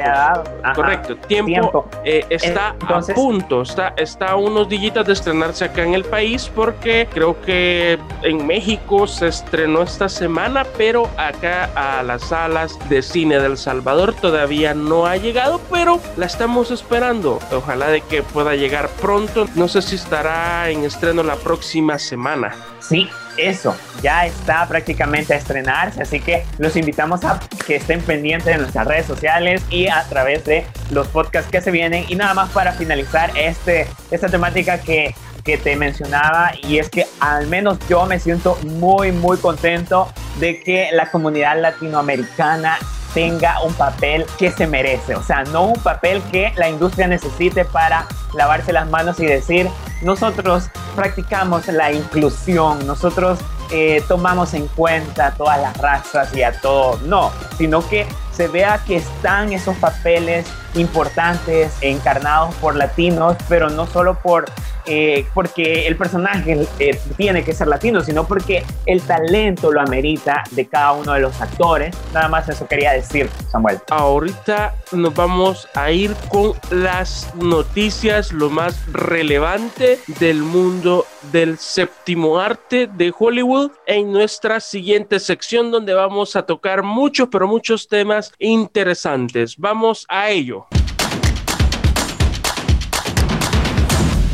Correcto, 0.75 1.15
tiempo, 1.27 1.87
eh, 2.03 2.25
está 2.29 2.75
a 2.87 2.99
punto, 3.13 3.61
está, 3.61 3.93
está 3.97 4.31
a 4.31 4.35
unos 4.35 4.67
dígitos 4.69 5.05
de 5.05 5.13
estrenarse 5.13 5.65
acá 5.65 5.83
en 5.83 5.94
el 5.95 6.05
país 6.05 6.51
porque 6.53 7.07
creo 7.11 7.41
que 7.41 7.97
en 8.21 8.45
México 8.45 9.07
se 9.07 9.27
estrenó 9.27 9.83
esta 9.83 10.09
semana, 10.09 10.65
pero 10.77 11.09
acá 11.17 11.69
a 11.75 12.03
las 12.03 12.29
salas 12.29 12.77
de 12.89 13.01
cine 13.01 13.39
del 13.39 13.57
Salvador 13.57 14.13
todavía 14.13 14.73
no 14.73 15.05
ha 15.05 15.17
llegado, 15.17 15.59
pero 15.71 15.99
la 16.17 16.25
estamos 16.25 16.71
esperando. 16.71 17.39
Ojalá 17.51 17.87
de 17.87 18.01
que 18.01 18.21
pueda 18.23 18.55
llegar 18.55 18.89
pronto. 19.01 19.47
No 19.55 19.67
sé 19.67 19.81
si 19.81 19.95
estará 19.95 20.69
en 20.69 20.83
estreno 20.83 21.23
la 21.23 21.35
próxima 21.35 21.97
semana. 21.97 22.53
Sí, 22.79 23.09
eso 23.37 23.75
ya 24.01 24.25
está 24.25 24.67
prácticamente 24.67 25.33
a 25.33 25.37
estrenarse, 25.37 26.01
así 26.01 26.19
que 26.19 26.45
los 26.57 26.75
invitamos 26.75 27.23
a 27.23 27.39
que 27.65 27.77
estén 27.77 28.01
pendientes 28.01 28.45
de 28.45 28.57
nuestras 28.57 28.87
redes 28.87 29.05
sociales 29.05 29.63
y 29.69 29.87
a 29.87 30.03
través 30.07 30.45
de 30.45 30.65
los 30.91 31.07
podcasts 31.07 31.49
que 31.51 31.61
se 31.61 31.71
vienen. 31.71 32.05
Y 32.07 32.15
nada 32.15 32.33
más 32.33 32.49
para 32.51 32.73
finalizar 32.73 33.31
este, 33.35 33.87
esta 34.11 34.27
temática 34.27 34.79
que, 34.79 35.15
que 35.45 35.57
te 35.57 35.75
mencionaba, 35.75 36.51
y 36.63 36.79
es 36.79 36.89
que 36.89 37.05
al 37.19 37.47
menos 37.47 37.77
yo 37.87 38.05
me 38.05 38.19
siento 38.19 38.57
muy, 38.63 39.11
muy 39.11 39.37
contento 39.37 40.11
de 40.39 40.59
que 40.59 40.89
la 40.91 41.11
comunidad 41.11 41.61
latinoamericana 41.61 42.77
tenga 43.13 43.61
un 43.63 43.73
papel 43.75 44.25
que 44.37 44.51
se 44.51 44.67
merece, 44.67 45.15
o 45.15 45.23
sea, 45.23 45.43
no 45.45 45.67
un 45.67 45.79
papel 45.79 46.21
que 46.31 46.51
la 46.57 46.67
industria 46.67 47.07
necesite 47.07 47.63
para 47.63 48.07
lavarse 48.33 48.73
las 48.73 48.89
manos 48.89 49.19
y 49.21 49.25
decir, 49.25 49.69
nosotros 50.01 50.65
practicamos 50.95 51.67
la 51.67 51.93
inclusión, 51.93 52.85
nosotros 52.85 53.39
eh, 53.71 54.03
tomamos 54.07 54.53
en 54.53 54.67
cuenta 54.67 55.33
todas 55.35 55.59
las 55.59 55.77
razas 55.77 56.35
y 56.35 56.43
a 56.43 56.59
todo, 56.59 56.99
no, 57.05 57.31
sino 57.57 57.87
que 57.87 58.05
se 58.31 58.47
vea 58.47 58.81
que 58.85 58.97
están 58.97 59.53
esos 59.53 59.75
papeles 59.77 60.45
importantes 60.75 61.73
encarnados 61.81 62.53
por 62.55 62.75
latinos, 62.75 63.37
pero 63.47 63.69
no 63.69 63.87
solo 63.87 64.19
por 64.19 64.45
eh, 64.87 65.25
porque 65.33 65.87
el 65.87 65.95
personaje 65.95 66.67
eh, 66.77 66.99
tiene 67.17 67.43
que 67.43 67.53
ser 67.53 67.67
latino, 67.67 68.01
sino 68.01 68.27
porque 68.27 68.63
el 68.85 69.01
talento 69.01 69.71
lo 69.71 69.81
amerita 69.81 70.43
de 70.51 70.67
cada 70.67 70.91
uno 70.91 71.13
de 71.13 71.21
los 71.21 71.41
actores. 71.41 71.95
Nada 72.13 72.27
más 72.27 72.47
eso 72.49 72.67
quería 72.67 72.91
decir, 72.91 73.29
Samuel. 73.51 73.79
Ahorita 73.89 74.75
nos 74.91 75.13
vamos 75.15 75.67
a 75.73 75.89
ir 75.89 76.15
con 76.29 76.53
las 76.69 77.33
noticias, 77.35 78.31
lo 78.31 78.51
más 78.51 78.79
relevante 78.91 79.99
del 80.19 80.43
mundo 80.43 81.07
del 81.31 81.57
séptimo 81.57 82.39
arte 82.39 82.87
de 82.87 83.13
Hollywood 83.17 83.71
en 83.85 84.11
nuestra 84.11 84.59
siguiente 84.59 85.19
sección 85.19 85.71
donde 85.71 85.93
vamos 85.93 86.35
a 86.35 86.45
tocar 86.45 86.83
muchos, 86.83 87.27
pero 87.31 87.47
muchos 87.47 87.87
temas 87.87 88.31
interesantes. 88.39 89.55
Vamos 89.57 90.05
a 90.09 90.29
ello. 90.29 90.65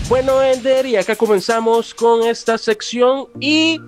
Bueno, 0.08 0.42
Ender, 0.42 0.86
y 0.86 0.98
acá 0.98 1.16
comenzamos 1.16 1.94
con 1.94 2.24
esta 2.24 2.58
sección 2.58 3.28
y 3.40 3.80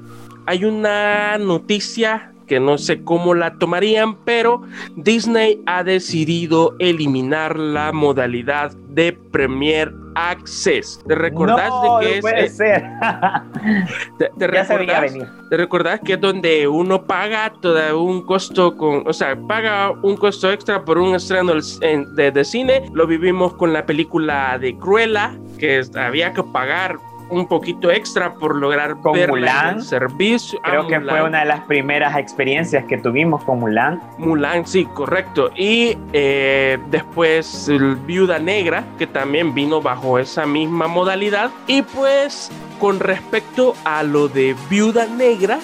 hay 0.45 0.65
una 0.65 1.37
noticia 1.37 2.33
que 2.47 2.60
no 2.60 2.77
sé 2.77 3.03
cómo 3.03 3.34
la 3.34 3.58
tomarían, 3.58 4.15
pero 4.23 4.62
Disney 4.95 5.62
ha 5.65 5.84
decidido 5.84 6.75
eliminar 6.79 7.58
la 7.58 7.91
modalidad 7.91 8.71
de 8.89 9.13
Premier 9.32 9.93
Access. 10.15 11.01
¿Te 11.08 11.15
recordás 11.15 11.71
de 11.82 12.08
que 12.08 12.15
no 12.15 12.21
Puede 12.21 12.49
ser. 12.49 12.84
¿Te, 14.19 14.29
te 14.38 14.47
recordás, 14.47 15.13
¿Te 15.49 15.58
recordás 15.58 15.99
que 16.01 16.13
es 16.13 16.21
donde 16.21 16.67
uno 16.67 17.03
paga 17.06 17.51
todo 17.62 18.01
un 18.01 18.23
costo 18.25 18.75
con, 18.77 19.03
o 19.08 19.13
sea, 19.13 19.36
paga 19.47 19.91
un 20.03 20.15
costo 20.15 20.51
extra 20.51 20.86
por 20.86 20.97
un 20.97 21.15
estreno 21.15 21.53
de, 21.56 22.32
de 22.32 22.45
cine? 22.45 22.84
Lo 22.93 23.08
vivimos 23.08 23.53
con 23.56 23.73
la 23.73 23.86
película 23.86 24.58
de 24.60 24.77
Cruella, 24.77 25.36
que 25.58 25.82
había 25.95 26.34
que 26.34 26.43
pagar 26.43 26.97
un 27.34 27.48
poquito 27.48 27.91
extra 27.91 28.36
por 28.36 28.56
lograr 28.56 28.98
con 29.02 29.13
ver 29.13 29.30
Mulan, 29.30 29.78
el 29.78 29.84
servicio. 29.84 30.60
Creo 30.62 30.88
que 30.88 31.00
fue 31.02 31.24
una 31.24 31.39
de 31.39 31.46
las 31.46 31.62
primeras 31.62 32.17
experiencias 32.17 32.86
que 32.86 32.98
tuvimos 32.98 33.43
con 33.43 33.60
Mulan. 33.60 34.02
Mulan, 34.17 34.65
sí, 34.65 34.86
correcto. 34.86 35.52
Y 35.56 35.98
eh, 36.13 36.78
después 36.89 37.67
el 37.67 37.96
Viuda 37.96 38.39
Negra, 38.39 38.84
que 38.98 39.08
también 39.08 39.54
vino 39.54 39.82
bajo 39.82 40.19
esa 40.19 40.46
misma 40.46 40.88
modalidad. 40.88 41.50
Y 41.67 41.82
pues 41.82 42.52
con 42.73 42.99
respecto 42.99 43.75
a 43.86 44.03
lo 44.03 44.27
de 44.27 44.55
Viuda 44.69 45.05
Negra, 45.05 45.59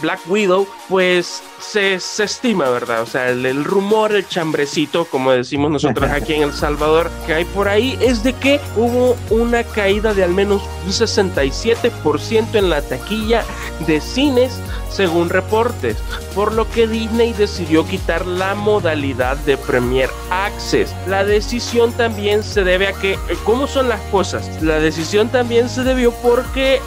Black 0.00 0.20
Widow, 0.28 0.66
pues 0.88 1.42
se, 1.60 1.94
estima, 1.94 2.68
¿verdad? 2.68 3.02
O 3.02 3.06
sea, 3.06 3.30
el, 3.30 3.64
rumor, 3.64 4.14
el 4.14 4.26
chambrecito, 4.26 5.04
como 5.04 5.32
decimos 5.32 5.70
nosotros 5.70 6.10
aquí 6.10 6.34
en 6.34 6.42
El 6.42 6.52
Salvador, 6.52 7.10
que 7.26 7.34
hay 7.34 7.44
por 7.44 7.68
ahí, 7.68 7.98
es 8.00 8.22
de 8.22 8.32
que 8.32 8.60
hubo 8.76 9.16
una 9.30 9.62
caída 9.64 10.14
de 10.14 10.24
al 10.24 10.32
menos 10.32 10.62
un 10.84 10.92
67% 10.92 12.54
en 12.54 12.70
la 12.70 12.82
taquilla 12.82 13.44
de 13.86 14.00
cines, 14.00 14.58
según 14.90 15.28
reportes, 15.28 15.96
por 16.34 16.52
lo 16.52 16.68
que 16.70 16.86
Disney 16.86 17.32
decidió 17.32 17.86
quitar 17.86 18.26
la 18.26 18.54
modalidad 18.54 19.36
de 19.38 19.56
Premier 19.56 20.08
Access. 20.30 20.94
La 21.06 21.24
decisión 21.24 21.92
también 21.92 22.42
se 22.42 22.64
debe 22.64 22.88
a 22.88 22.92
que, 22.94 23.18
¿cómo 23.44 23.66
son 23.66 23.88
las 23.88 24.00
cosas? 24.10 24.48
La 24.62 24.78
decisión 24.78 25.28
también 25.28 25.68
se 25.68 25.84
debió 25.84 26.12
porque 26.26 26.80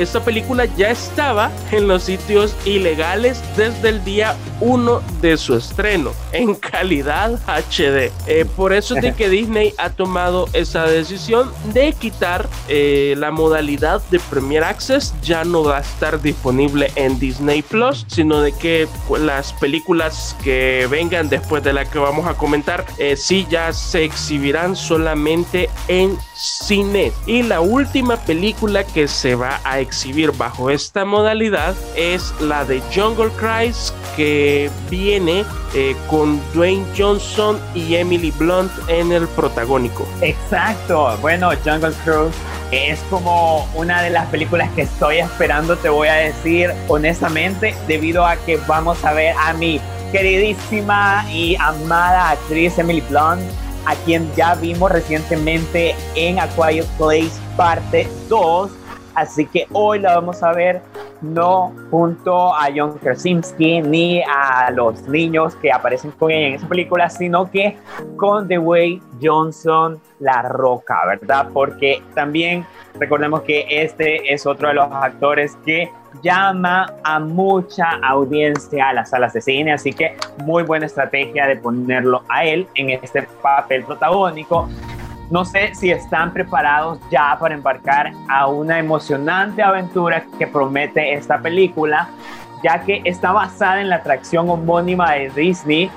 esta 0.00 0.18
película 0.24 0.64
ya 0.64 0.90
estaba 0.90 1.52
en 1.70 1.86
los 1.86 2.02
sitios 2.02 2.56
ilegales 2.64 3.40
desde 3.56 3.90
el 3.90 4.02
día 4.02 4.36
1 4.60 5.00
de 5.22 5.36
su 5.36 5.54
estreno 5.54 6.10
en 6.32 6.56
calidad 6.56 7.38
HD. 7.46 8.10
Eh, 8.26 8.44
por 8.56 8.72
eso 8.72 8.96
es 8.96 9.02
de 9.02 9.14
que 9.14 9.28
Disney 9.28 9.74
ha 9.78 9.90
tomado 9.90 10.48
esa 10.54 10.86
decisión 10.86 11.52
de 11.72 11.92
quitar 11.92 12.48
eh, 12.66 13.14
la 13.16 13.30
modalidad 13.30 14.02
de 14.10 14.18
Premier 14.18 14.64
Access. 14.64 15.14
Ya 15.22 15.44
no 15.44 15.62
va 15.62 15.78
a 15.78 15.80
estar 15.82 16.20
disponible 16.20 16.90
en 16.96 17.20
Disney 17.20 17.62
Plus, 17.62 18.04
sino 18.08 18.40
de 18.40 18.50
que 18.50 18.88
las 19.20 19.52
películas 19.52 20.36
que 20.42 20.88
vengan 20.90 21.28
después 21.28 21.62
de 21.62 21.72
la 21.72 21.88
que 21.88 22.00
vamos 22.00 22.26
a 22.26 22.34
comentar, 22.34 22.84
eh, 22.98 23.16
sí 23.16 23.46
ya 23.48 23.72
se 23.72 24.02
exhibirán 24.02 24.74
solamente 24.74 25.70
en 25.86 26.18
cine. 26.34 27.12
Y 27.26 27.42
la 27.42 27.60
última 27.60 28.16
película 28.70 28.94
que 28.94 29.08
se 29.08 29.34
va 29.34 29.60
a 29.64 29.80
exhibir 29.80 30.30
bajo 30.32 30.70
esta 30.70 31.04
modalidad 31.04 31.74
es 31.96 32.32
la 32.40 32.64
de 32.64 32.80
Jungle 32.94 33.30
Cries 33.36 33.92
que 34.16 34.70
viene 34.88 35.44
eh, 35.74 35.96
con 36.08 36.40
Dwayne 36.52 36.84
Johnson 36.96 37.58
y 37.74 37.96
Emily 37.96 38.30
Blunt 38.30 38.70
en 38.86 39.10
el 39.10 39.26
protagónico. 39.28 40.06
Exacto. 40.20 41.16
Bueno, 41.20 41.50
Jungle 41.64 41.92
Cruise 42.04 42.34
es 42.70 43.00
como 43.10 43.68
una 43.74 44.02
de 44.02 44.10
las 44.10 44.26
películas 44.28 44.70
que 44.76 44.82
estoy 44.82 45.18
esperando, 45.18 45.76
te 45.76 45.88
voy 45.88 46.06
a 46.06 46.14
decir 46.14 46.72
honestamente, 46.86 47.74
debido 47.88 48.24
a 48.24 48.36
que 48.36 48.56
vamos 48.68 49.04
a 49.04 49.12
ver 49.12 49.34
a 49.36 49.52
mi 49.52 49.80
queridísima 50.12 51.24
y 51.32 51.56
amada 51.56 52.30
actriz 52.30 52.78
Emily 52.78 53.00
Blunt 53.08 53.42
a 53.86 53.94
quien 54.04 54.30
ya 54.34 54.54
vimos 54.54 54.90
recientemente 54.90 55.94
en 56.14 56.38
A 56.38 56.46
Place 56.46 57.32
parte 57.56 58.08
2. 58.28 58.70
Así 59.14 59.46
que 59.46 59.66
hoy 59.72 59.98
la 59.98 60.14
vamos 60.14 60.42
a 60.42 60.52
ver 60.52 60.82
no 61.20 61.74
junto 61.90 62.54
a 62.54 62.68
John 62.74 62.98
Krasinski 62.98 63.82
ni 63.82 64.22
a 64.22 64.70
los 64.70 65.02
niños 65.02 65.54
que 65.56 65.70
aparecen 65.70 66.12
con 66.12 66.30
ella 66.30 66.48
en 66.48 66.54
esa 66.54 66.68
película, 66.68 67.10
sino 67.10 67.50
que 67.50 67.76
con 68.16 68.48
The 68.48 68.58
Way 68.58 69.02
Johnson 69.20 70.00
La 70.18 70.42
Roca, 70.42 70.98
¿verdad? 71.06 71.48
Porque 71.52 72.02
también 72.14 72.64
recordemos 72.98 73.42
que 73.42 73.66
este 73.68 74.32
es 74.32 74.46
otro 74.46 74.68
de 74.68 74.74
los 74.74 74.90
actores 74.90 75.56
que 75.64 75.90
llama 76.22 76.92
a 77.02 77.18
mucha 77.18 77.90
audiencia 78.02 78.88
a 78.88 78.92
las 78.92 79.10
salas 79.10 79.32
de 79.32 79.40
cine, 79.40 79.72
así 79.72 79.92
que 79.92 80.16
muy 80.44 80.62
buena 80.62 80.86
estrategia 80.86 81.46
de 81.46 81.56
ponerlo 81.56 82.22
a 82.28 82.44
él 82.44 82.66
en 82.74 82.90
este 82.90 83.22
papel 83.42 83.84
protagónico. 83.84 84.68
No 85.30 85.44
sé 85.44 85.74
si 85.74 85.90
están 85.90 86.32
preparados 86.32 86.98
ya 87.10 87.36
para 87.38 87.54
embarcar 87.54 88.12
a 88.28 88.48
una 88.48 88.78
emocionante 88.78 89.62
aventura 89.62 90.24
que 90.38 90.46
promete 90.46 91.14
esta 91.14 91.38
película, 91.38 92.08
ya 92.64 92.80
que 92.80 93.00
está 93.04 93.32
basada 93.32 93.80
en 93.80 93.88
la 93.88 93.96
atracción 93.96 94.50
homónima 94.50 95.12
de 95.12 95.30
Disney. 95.30 95.90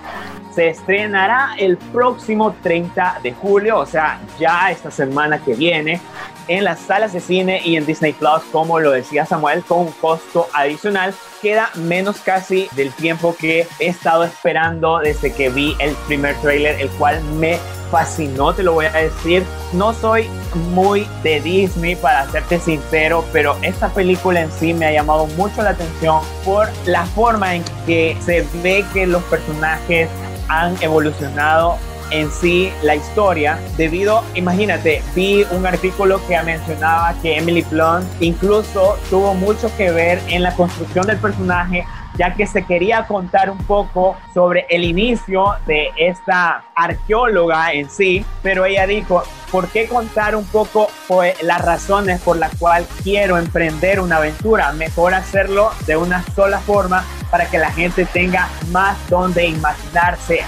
Se 0.56 0.70
estrenará 0.70 1.56
el 1.58 1.78
próximo 1.78 2.56
30 2.62 3.22
de 3.24 3.34
julio, 3.34 3.80
o 3.80 3.86
sea, 3.86 4.20
ya 4.40 4.70
esta 4.70 4.92
semana 4.92 5.44
que 5.44 5.56
viene, 5.56 6.00
en 6.48 6.64
las 6.64 6.80
salas 6.80 7.14
de 7.14 7.22
cine 7.22 7.62
y 7.64 7.76
en 7.76 7.86
Disney 7.86 8.14
Plus, 8.14 8.42
como 8.52 8.80
lo 8.80 8.92
decía 8.92 9.26
Samuel, 9.26 9.64
con 9.64 9.80
un 9.80 9.92
costo 9.94 10.48
adicional. 10.54 11.14
Queda 11.42 11.70
menos 11.76 12.18
casi 12.18 12.70
del 12.76 12.92
tiempo 12.94 13.36
que 13.36 13.68
he 13.80 13.88
estado 13.88 14.26
esperando 14.26 15.00
desde 15.00 15.34
que 15.34 15.50
vi 15.50 15.76
el 15.80 15.96
primer 16.08 16.36
trailer, 16.38 16.80
el 16.80 16.90
cual 16.92 17.24
me 17.40 17.58
fascinó, 17.90 18.54
te 18.54 18.64
lo 18.64 18.74
voy 18.74 18.86
a 18.86 18.92
decir. 18.92 19.44
No 19.74 19.94
soy 19.94 20.28
muy 20.72 21.08
de 21.24 21.42
Disney, 21.42 21.96
para 21.96 22.30
serte 22.30 22.60
sincero, 22.60 23.24
pero 23.32 23.56
esta 23.62 23.90
película 23.90 24.42
en 24.42 24.52
sí 24.52 24.74
me 24.74 24.86
ha 24.86 24.92
llamado 24.92 25.28
mucho 25.28 25.62
la 25.62 25.72
atención 25.72 26.22
por 26.44 26.68
la 26.86 27.06
forma 27.06 27.56
en 27.56 27.64
que 27.86 28.18
se 28.24 28.46
ve 28.62 28.84
que 28.94 29.06
los 29.06 29.24
personajes 29.24 30.10
han 30.62 30.82
evolucionado 30.82 31.78
en 32.12 32.32
sí 32.32 32.72
la 32.84 32.96
historia 32.96 33.60
debido, 33.76 34.24
imagínate, 34.36 35.02
vi 35.16 35.46
un 35.52 35.66
artículo 35.66 36.26
que 36.28 36.42
mencionaba 36.44 37.14
que 37.22 37.38
Emily 37.38 37.64
Blunt 37.64 38.06
incluso 38.20 38.98
tuvo 39.10 39.34
mucho 39.34 39.76
que 39.78 39.92
ver 39.92 40.22
en 40.28 40.44
la 40.44 40.54
construcción 40.56 41.08
del 41.08 41.18
personaje 41.18 41.86
ya 42.18 42.34
que 42.34 42.48
se 42.48 42.64
quería 42.64 43.06
contar 43.08 43.50
un 43.50 43.58
poco 43.60 44.16
sobre 44.34 44.66
el 44.70 44.84
inicio 44.84 45.56
de 45.66 45.90
esta 45.98 46.66
arqueóloga 46.76 47.74
en 47.74 47.90
sí, 47.90 48.26
pero 48.42 48.66
ella 48.66 48.86
dijo, 48.88 49.24
¿por 49.52 49.68
qué 49.68 49.88
contar 49.88 50.36
un 50.36 50.46
poco 50.46 50.90
pues, 51.08 51.42
las 51.44 51.62
razones 51.62 52.22
por 52.22 52.38
las 52.38 52.56
cuales 52.56 52.88
quiero 53.04 53.38
emprender 53.38 54.00
una 54.00 54.18
aventura? 54.18 54.72
Mejor 54.74 55.14
hacerlo 55.14 55.72
de 55.86 55.98
una 55.98 56.24
sola 56.36 56.60
forma 56.60 57.06
para 57.32 57.50
que 57.50 57.58
la 57.58 57.72
gente 57.72 58.06
tenga 58.06 58.50
más 58.72 58.98
donde 59.10 59.46
imaginarse 59.46 60.42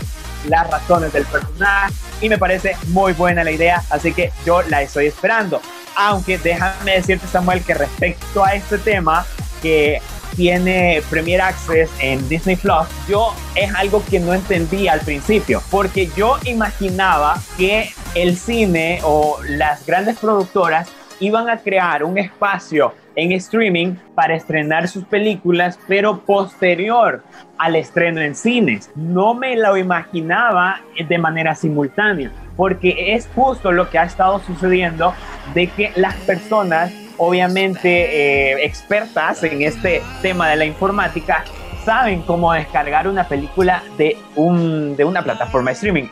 las 0.48 0.70
razones 0.70 1.12
del 1.12 1.26
personaje 1.26 1.94
y 2.22 2.30
me 2.30 2.38
parece 2.38 2.78
muy 2.88 3.14
buena 3.14 3.44
la 3.44 3.52
idea, 3.52 3.84
así 3.90 4.14
que 4.14 4.32
yo 4.46 4.62
la 4.64 4.82
estoy 4.82 5.08
esperando. 5.08 5.62
Aunque 5.96 6.38
déjame 6.38 6.94
decirte 6.94 7.28
Samuel 7.28 7.64
que 7.64 7.74
respecto 7.74 8.44
a 8.44 8.54
este 8.54 8.78
tema 8.78 9.26
que 9.62 10.02
tiene 10.36 11.02
Premier 11.10 11.42
Access 11.42 11.90
en 12.00 12.28
Disney 12.30 12.56
Plus, 12.56 12.88
yo 13.08 13.34
es 13.56 13.74
algo 13.76 14.04
que 14.10 14.20
no 14.20 14.34
entendí 14.34 14.88
al 14.88 15.02
principio, 15.02 15.62
porque 15.72 16.10
yo 16.16 16.38
imaginaba 16.46 17.42
que 17.58 17.90
el 18.16 18.38
cine 18.38 19.00
o 19.04 19.38
las 19.48 19.86
grandes 19.86 20.18
productoras 20.18 20.90
iban 21.20 21.50
a 21.50 21.58
crear 21.58 22.04
un 22.04 22.18
espacio 22.18 22.94
en 23.16 23.32
streaming 23.32 23.96
para 24.14 24.36
estrenar 24.36 24.88
sus 24.88 25.06
películas, 25.06 25.80
pero 25.88 26.20
posterior 26.20 27.24
al 27.58 27.76
estreno 27.76 28.22
en 28.22 28.36
cines. 28.36 28.92
No 28.96 29.34
me 29.34 29.56
lo 29.56 29.78
imaginaba 29.78 30.82
de 31.08 31.18
manera 31.18 31.56
simultánea, 31.56 32.32
porque 32.58 33.14
es 33.14 33.30
justo 33.34 33.72
lo 33.72 33.90
que 33.90 34.00
ha 34.00 34.04
estado 34.04 34.40
sucediendo 34.40 35.14
de 35.54 35.68
que 35.68 35.92
las 35.96 36.16
personas, 36.16 36.92
obviamente 37.18 37.90
eh, 37.90 38.66
expertas 38.66 39.44
en 39.44 39.62
este 39.62 40.02
tema 40.22 40.50
de 40.50 40.56
la 40.56 40.66
informática, 40.66 41.44
saben 41.86 42.24
cómo 42.24 42.52
descargar 42.52 43.08
una 43.08 43.28
película 43.28 43.84
de, 43.98 44.18
un, 44.36 44.96
de 44.98 45.06
una 45.06 45.22
plataforma 45.22 45.70
de 45.70 45.76
streaming. 45.76 46.08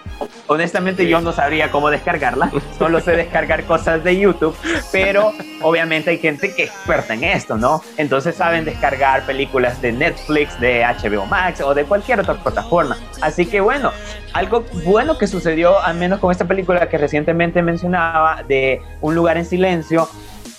Honestamente 0.46 1.08
yo 1.08 1.20
no 1.20 1.34
sabría 1.34 1.72
cómo 1.72 1.90
descargarla, 1.90 2.52
solo 2.78 3.00
sé 3.00 3.16
descargar 3.16 3.64
cosas 3.64 4.04
de 4.04 4.20
YouTube, 4.20 4.56
pero 4.92 5.34
obviamente 5.62 6.12
hay 6.12 6.20
gente 6.20 6.54
que 6.54 6.64
es 6.64 6.70
experta 6.70 7.16
en 7.16 7.24
esto, 7.24 7.58
¿no? 7.58 7.82
Entonces 7.98 8.36
saben 8.36 8.66
descargar 8.66 9.26
películas 9.26 9.82
de 9.82 9.94
Netflix, 9.94 10.60
de 10.60 10.84
HBO 10.84 11.26
Max 11.26 11.62
o 11.62 11.74
de 11.74 11.86
cualquier 11.86 12.20
otra 12.20 12.36
plataforma. 12.36 12.98
Así 13.22 13.48
que 13.48 13.60
bueno, 13.60 13.92
algo 14.34 14.64
bueno 14.86 15.18
que 15.18 15.26
sucedió, 15.26 15.82
al 15.82 15.98
menos 15.98 16.20
con 16.20 16.32
esta 16.32 16.46
película 16.46 16.88
que 16.88 16.98
recientemente 17.00 17.64
mencionaba, 17.64 18.44
de 18.48 18.82
Un 19.02 19.16
lugar 19.16 19.38
en 19.38 19.46
silencio, 19.46 20.08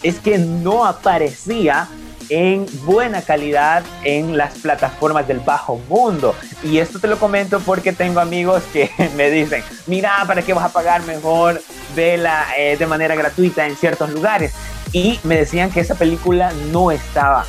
es 0.04 0.20
que 0.20 0.38
no 0.38 0.86
aparecía 0.86 1.88
en 2.28 2.66
buena 2.84 3.22
calidad 3.22 3.82
en 4.04 4.36
las 4.36 4.54
plataformas 4.58 5.26
del 5.26 5.40
bajo 5.40 5.80
mundo. 5.88 6.34
Y 6.62 6.78
esto 6.78 6.98
te 6.98 7.08
lo 7.08 7.18
comento 7.18 7.58
porque 7.60 7.92
tengo 7.92 8.20
amigos 8.20 8.62
que 8.72 8.90
me 9.16 9.30
dicen, 9.30 9.64
mira, 9.86 10.22
¿para 10.26 10.42
qué 10.42 10.52
vas 10.52 10.64
a 10.64 10.72
pagar 10.72 11.02
mejor 11.02 11.60
vela 11.96 12.46
eh, 12.56 12.76
de 12.76 12.86
manera 12.86 13.14
gratuita 13.14 13.66
en 13.66 13.76
ciertos 13.76 14.10
lugares? 14.10 14.52
Y 14.92 15.18
me 15.24 15.36
decían 15.36 15.70
que 15.70 15.80
esa 15.80 15.96
película 15.96 16.52
no 16.70 16.92
estaba 16.92 17.44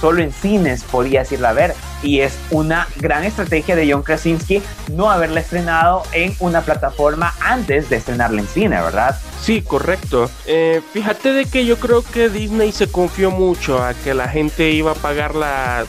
solo 0.00 0.22
en 0.22 0.32
cines 0.32 0.84
podías 0.84 1.30
irla 1.32 1.50
a 1.50 1.52
ver. 1.52 1.74
Y 2.02 2.20
es 2.20 2.38
una 2.50 2.88
gran 2.96 3.24
estrategia 3.24 3.74
de 3.76 3.90
John 3.90 4.02
Krasinski 4.02 4.62
no 4.92 5.10
haberla 5.10 5.40
estrenado 5.40 6.02
en 6.12 6.34
una 6.38 6.62
plataforma 6.62 7.34
antes 7.40 7.90
de 7.90 7.96
estrenarla 7.96 8.40
en 8.40 8.48
cine, 8.48 8.80
¿verdad? 8.80 9.18
Sí, 9.40 9.62
correcto. 9.62 10.30
Eh, 10.46 10.80
fíjate 10.92 11.32
de 11.32 11.46
que 11.46 11.64
yo 11.66 11.78
creo 11.78 12.02
que 12.02 12.28
Disney 12.28 12.72
se 12.72 12.90
confió 12.90 13.30
mucho 13.30 13.82
a 13.82 13.94
que 13.94 14.14
la 14.14 14.28
gente 14.28 14.70
iba 14.70 14.92
a 14.92 14.94
pagar 14.94 15.34
la, 15.34 15.84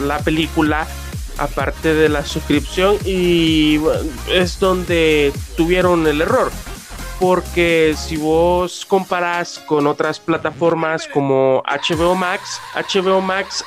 la 0.00 0.18
película 0.20 0.86
aparte 1.38 1.94
de 1.94 2.08
la 2.08 2.24
suscripción 2.24 2.96
y 3.04 3.80
es 4.30 4.58
donde 4.58 5.32
tuvieron 5.56 6.06
el 6.06 6.20
error 6.20 6.50
porque 7.18 7.94
si 7.96 8.16
vos 8.16 8.84
comparás 8.86 9.58
con 9.58 9.86
otras 9.86 10.20
plataformas 10.20 11.08
como 11.08 11.62
HBO 11.64 12.14
Max, 12.14 12.60
HBO 12.74 13.20
Max 13.20 13.64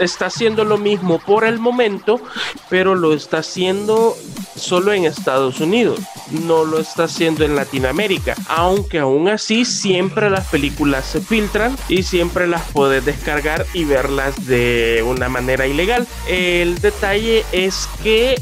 está 0.00 0.26
haciendo 0.26 0.64
lo 0.64 0.78
mismo 0.78 1.18
por 1.20 1.44
el 1.44 1.58
momento, 1.58 2.20
pero 2.68 2.94
lo 2.94 3.12
está 3.12 3.38
haciendo 3.38 4.16
solo 4.56 4.92
en 4.92 5.04
Estados 5.04 5.60
Unidos, 5.60 6.00
no 6.30 6.64
lo 6.64 6.78
está 6.78 7.04
haciendo 7.04 7.44
en 7.44 7.56
Latinoamérica, 7.56 8.34
aunque 8.48 8.98
aún 8.98 9.28
así 9.28 9.64
siempre 9.64 10.28
las 10.30 10.48
películas 10.48 11.04
se 11.04 11.20
filtran 11.20 11.76
y 11.88 12.02
siempre 12.02 12.46
las 12.46 12.62
puedes 12.72 13.04
descargar 13.04 13.66
y 13.74 13.84
verlas 13.84 14.46
de 14.46 15.04
una 15.06 15.28
manera 15.28 15.66
ilegal. 15.66 16.06
El 16.26 16.80
detalle 16.80 17.44
es 17.52 17.88
que 18.02 18.40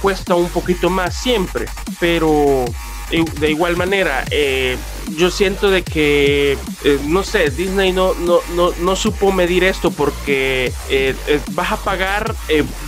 cuesta 0.00 0.34
un 0.34 0.48
poquito 0.48 0.90
más 0.90 1.14
siempre, 1.14 1.66
pero 2.00 2.64
de 3.10 3.50
igual 3.50 3.76
manera, 3.76 4.24
eh, 4.30 4.76
yo 5.16 5.30
siento 5.30 5.70
de 5.70 5.82
que, 5.82 6.56
eh, 6.84 6.98
no 7.06 7.22
sé, 7.22 7.50
Disney 7.50 7.92
no, 7.92 8.14
no, 8.14 8.40
no, 8.54 8.72
no 8.80 8.96
supo 8.96 9.32
medir 9.32 9.64
esto 9.64 9.90
porque 9.90 10.72
eh, 10.88 11.14
vas 11.52 11.72
a 11.72 11.76
pagar 11.76 12.34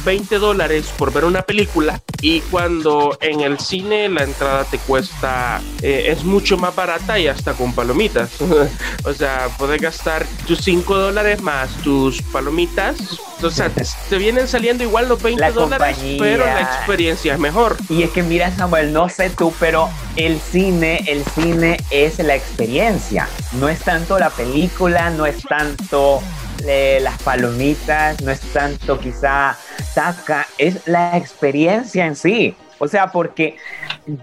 20 0.05 0.39
dólares 0.39 0.87
por 0.97 1.13
ver 1.13 1.25
una 1.25 1.43
película 1.43 2.01
y 2.25 2.41
cuando 2.41 3.19
en 3.21 3.43
el 3.43 3.59
cine 3.59 4.09
la 4.09 4.23
entrada 4.23 4.65
te 4.65 4.79
cuesta, 4.79 5.61
es 5.83 6.25
mucho 6.25 6.57
más 6.57 6.75
barata 6.75 7.19
y 7.19 7.29
hasta 7.29 7.53
con 7.53 7.75
palomitas. 7.75 8.31
o 9.05 9.13
sea, 9.13 9.51
puedes 9.59 9.79
gastar 9.79 10.25
tus 10.47 10.61
5 10.61 10.97
dólares 10.97 11.43
más 11.43 11.69
tus 11.83 12.23
palomitas. 12.23 12.97
O 13.43 13.51
sea, 13.51 13.69
te, 13.69 14.17
vienen 14.17 14.49
saliendo 14.49 14.85
igual 14.85 15.07
los 15.07 15.23
20 15.23 15.51
dólares, 15.51 15.99
pero 16.19 16.47
la 16.47 16.63
experiencia 16.63 17.35
es 17.35 17.39
mejor. 17.39 17.77
Y 17.91 18.05
es 18.05 18.11
que 18.11 18.23
mira, 18.23 18.51
Samuel, 18.57 18.95
no 18.95 19.11
sé 19.11 19.29
tú, 19.29 19.53
pero 19.61 19.91
el 20.17 20.41
cine, 20.41 21.05
el 21.07 21.27
cine 21.27 21.77
es 21.91 22.19
la 22.21 22.35
experiencia. 22.35 23.29
No 23.53 23.69
es 23.69 23.81
tanto 23.81 24.19
la 24.19 24.31
película, 24.31 25.11
no 25.11 25.27
es 25.27 25.43
tanto 25.43 26.23
las 26.65 27.21
palomitas, 27.23 28.21
no 28.23 28.31
es 28.31 28.41
tanto 28.53 28.99
quizá 28.99 29.57
saca, 29.93 30.47
es 30.59 30.87
la 30.87 31.17
experiencia 31.17 32.07
en 32.07 32.17
sí. 32.17 32.57
O 32.79 32.89
sea, 32.89 33.13
porque 33.13 33.57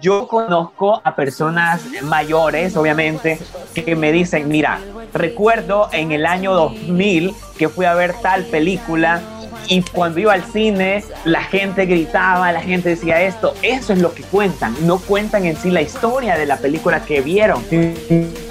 yo 0.01 0.27
conozco 0.27 1.01
a 1.03 1.15
personas 1.15 1.81
mayores, 2.03 2.75
obviamente, 2.75 3.39
que 3.73 3.95
me 3.95 4.11
dicen, 4.11 4.49
mira, 4.49 4.79
recuerdo 5.13 5.89
en 5.91 6.11
el 6.11 6.25
año 6.25 6.53
2000 6.53 7.33
que 7.57 7.69
fui 7.69 7.85
a 7.85 7.93
ver 7.93 8.13
tal 8.21 8.43
película 8.45 9.21
y 9.67 9.81
cuando 9.81 10.19
iba 10.19 10.33
al 10.33 10.43
cine, 10.43 11.03
la 11.25 11.43
gente 11.43 11.85
gritaba, 11.85 12.51
la 12.51 12.61
gente 12.61 12.89
decía 12.89 13.21
esto. 13.21 13.53
Eso 13.61 13.93
es 13.93 13.99
lo 13.99 14.13
que 14.13 14.23
cuentan. 14.23 14.75
No 14.85 14.99
cuentan 14.99 15.45
en 15.45 15.55
sí 15.55 15.71
la 15.71 15.81
historia 15.81 16.37
de 16.37 16.45
la 16.45 16.57
película 16.57 17.03
que 17.03 17.21
vieron, 17.21 17.63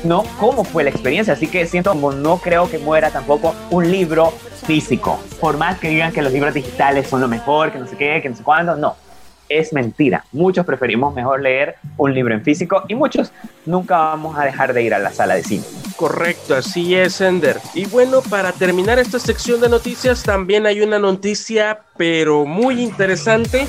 no 0.05 0.25
cómo 0.38 0.64
fue 0.64 0.85
la 0.85 0.90
experiencia. 0.90 1.35
Así 1.35 1.46
que 1.46 1.66
siento 1.66 1.90
como 1.90 2.12
no 2.12 2.38
creo 2.38 2.70
que 2.70 2.79
muera 2.79 3.11
tampoco 3.11 3.55
un 3.70 3.90
libro 3.90 4.33
físico. 4.66 5.20
Por 5.40 5.57
más 5.57 5.79
que 5.79 5.88
digan 5.88 6.12
que 6.12 6.23
los 6.23 6.33
libros 6.33 6.55
digitales 6.55 7.09
son 7.09 7.20
lo 7.20 7.29
mejor, 7.29 7.73
que 7.73 7.79
no 7.79 7.87
sé 7.87 7.96
qué, 7.96 8.20
que 8.23 8.29
no 8.29 8.37
sé 8.37 8.42
cuándo, 8.42 8.77
no 8.77 8.96
es 9.51 9.73
mentira. 9.73 10.25
Muchos 10.33 10.64
preferimos 10.64 11.12
mejor 11.12 11.42
leer 11.42 11.75
un 11.99 12.14
libro 12.14 12.33
en 12.33 12.42
físico 12.42 12.85
y 12.88 12.94
muchos 12.94 13.33
nunca 13.66 13.99
vamos 13.99 14.38
a 14.38 14.44
dejar 14.44 14.73
de 14.73 14.83
ir 14.83 14.94
a 14.94 14.99
la 14.99 15.12
sala 15.12 15.35
de 15.35 15.42
cine. 15.42 15.64
Correcto, 16.00 16.54
así 16.54 16.94
es, 16.94 17.20
Ender. 17.20 17.60
Y 17.74 17.84
bueno, 17.84 18.22
para 18.22 18.52
terminar 18.52 18.98
esta 18.98 19.18
sección 19.18 19.60
de 19.60 19.68
noticias, 19.68 20.22
también 20.22 20.64
hay 20.64 20.80
una 20.80 20.98
noticia, 20.98 21.82
pero 21.98 22.46
muy 22.46 22.80
interesante 22.80 23.66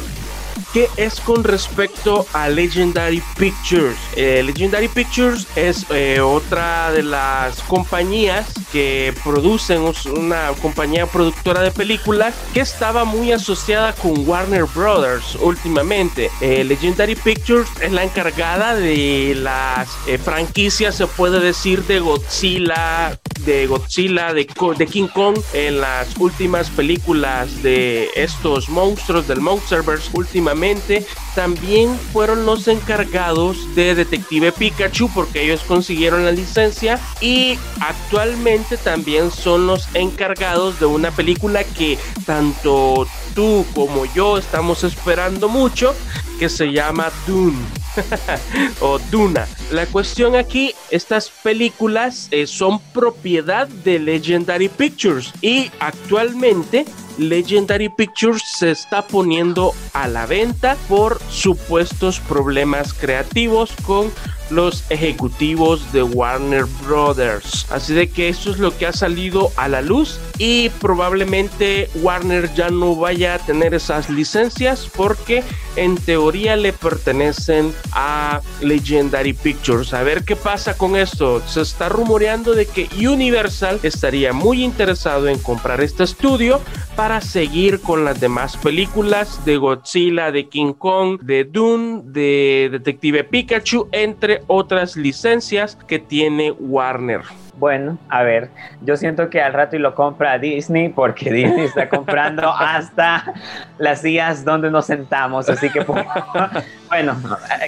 que 0.73 0.89
es 0.97 1.19
con 1.19 1.43
respecto 1.43 2.25
a 2.33 2.49
Legendary 2.49 3.21
Pictures. 3.37 3.97
Eh, 4.15 4.41
Legendary 4.43 4.87
Pictures 4.87 5.47
es 5.55 5.85
eh, 5.89 6.19
otra 6.21 6.91
de 6.91 7.03
las 7.03 7.61
compañías 7.63 8.47
que 8.71 9.13
producen 9.23 9.81
una 10.15 10.49
compañía 10.61 11.05
productora 11.05 11.61
de 11.61 11.71
películas 11.71 12.33
que 12.53 12.61
estaba 12.61 13.05
muy 13.05 13.31
asociada 13.31 13.93
con 13.93 14.27
Warner 14.27 14.65
Brothers 14.65 15.35
últimamente. 15.35 16.29
Eh, 16.41 16.63
Legendary 16.63 17.15
Pictures 17.15 17.69
es 17.81 17.91
la 17.91 18.03
encargada 18.03 18.75
de 18.75 19.35
las 19.35 19.89
franquicias, 20.23 20.95
se 20.95 21.07
puede 21.07 21.39
decir, 21.39 21.83
de 21.83 21.99
Godzilla, 21.99 23.19
de 23.45 23.67
Godzilla, 23.67 24.33
de, 24.33 24.47
de 24.77 24.87
King 24.87 25.07
Kong 25.07 25.37
en 25.53 25.81
las 25.81 26.15
últimas 26.17 26.69
películas 26.69 27.61
de 27.63 28.09
estos 28.15 28.69
monstruos 28.69 29.27
del 29.27 29.41
Monsterverse 29.41 30.09
últimamente. 30.13 31.05
También 31.35 31.97
fueron 32.11 32.45
los 32.45 32.67
encargados 32.67 33.73
de 33.75 33.95
Detective 33.95 34.51
Pikachu 34.51 35.09
porque 35.13 35.43
ellos 35.43 35.61
consiguieron 35.67 36.25
la 36.25 36.31
licencia. 36.31 36.99
Y 37.21 37.57
actualmente 37.79 38.77
también 38.77 39.31
son 39.31 39.67
los 39.67 39.87
encargados 39.93 40.79
de 40.79 40.85
una 40.85 41.11
película 41.11 41.63
que 41.63 41.97
tanto 42.25 43.07
tú 43.35 43.65
como 43.73 44.05
yo 44.13 44.37
estamos 44.37 44.83
esperando 44.83 45.47
mucho 45.47 45.95
que 46.39 46.49
se 46.49 46.71
llama 46.71 47.11
Dune 47.27 47.80
o 48.81 48.99
Duna. 49.11 49.47
La 49.71 49.85
cuestión 49.85 50.35
aquí, 50.35 50.73
estas 50.89 51.29
películas 51.29 52.27
eh, 52.31 52.47
son 52.47 52.79
propiedad 52.93 53.67
de 53.67 53.99
Legendary 53.99 54.69
Pictures 54.69 55.33
y 55.41 55.71
actualmente 55.79 56.85
Legendary 57.17 57.89
Pictures 57.89 58.43
se 58.43 58.71
está 58.71 59.07
poniendo 59.07 59.73
a 59.93 60.07
la 60.07 60.25
venta 60.25 60.77
por 60.87 61.19
supuestos 61.29 62.19
problemas 62.19 62.93
creativos 62.93 63.71
con 63.83 64.11
los 64.51 64.83
ejecutivos 64.89 65.91
de 65.93 66.03
Warner 66.03 66.65
Brothers. 66.85 67.65
Así 67.71 67.93
de 67.93 68.09
que 68.09 68.29
esto 68.29 68.51
es 68.51 68.59
lo 68.59 68.77
que 68.77 68.85
ha 68.85 68.93
salido 68.93 69.51
a 69.55 69.67
la 69.67 69.81
luz 69.81 70.19
y 70.37 70.69
probablemente 70.69 71.89
Warner 71.95 72.53
ya 72.53 72.69
no 72.69 72.95
vaya 72.95 73.35
a 73.35 73.39
tener 73.39 73.73
esas 73.73 74.09
licencias 74.09 74.89
porque 74.93 75.43
en 75.77 75.95
teoría 75.95 76.57
le 76.57 76.73
pertenecen 76.73 77.73
a 77.93 78.41
Legendary 78.59 79.33
Pictures. 79.33 79.93
A 79.93 80.03
ver 80.03 80.23
qué 80.25 80.35
pasa 80.35 80.77
con 80.77 80.95
esto. 80.97 81.41
Se 81.47 81.61
está 81.61 81.87
rumoreando 81.87 82.53
de 82.53 82.65
que 82.65 82.89
Universal 83.07 83.79
estaría 83.83 84.33
muy 84.33 84.63
interesado 84.63 85.29
en 85.29 85.39
comprar 85.39 85.81
este 85.81 86.03
estudio 86.03 86.59
para 87.01 87.19
seguir 87.19 87.81
con 87.81 88.05
las 88.05 88.19
demás 88.19 88.55
películas 88.57 89.43
de 89.43 89.57
Godzilla, 89.57 90.31
de 90.31 90.47
King 90.47 90.73
Kong, 90.73 91.19
de 91.23 91.45
Dune, 91.45 92.03
de 92.05 92.69
Detective 92.71 93.23
Pikachu, 93.23 93.89
entre 93.91 94.43
otras 94.45 94.95
licencias 94.95 95.75
que 95.87 95.97
tiene 95.97 96.51
Warner. 96.51 97.21
Bueno, 97.55 97.97
a 98.07 98.21
ver, 98.21 98.51
yo 98.81 98.97
siento 98.97 99.31
que 99.31 99.41
al 99.41 99.53
rato 99.53 99.75
y 99.75 99.79
lo 99.79 99.95
compra 99.95 100.37
Disney 100.37 100.89
porque 100.89 101.31
Disney 101.33 101.65
está 101.65 101.89
comprando 101.89 102.53
hasta 102.53 103.33
las 103.79 104.01
sillas 104.01 104.45
donde 104.45 104.69
nos 104.69 104.85
sentamos, 104.85 105.49
así 105.49 105.71
que 105.71 105.81
pues, 105.81 106.05
bueno, 106.89 107.19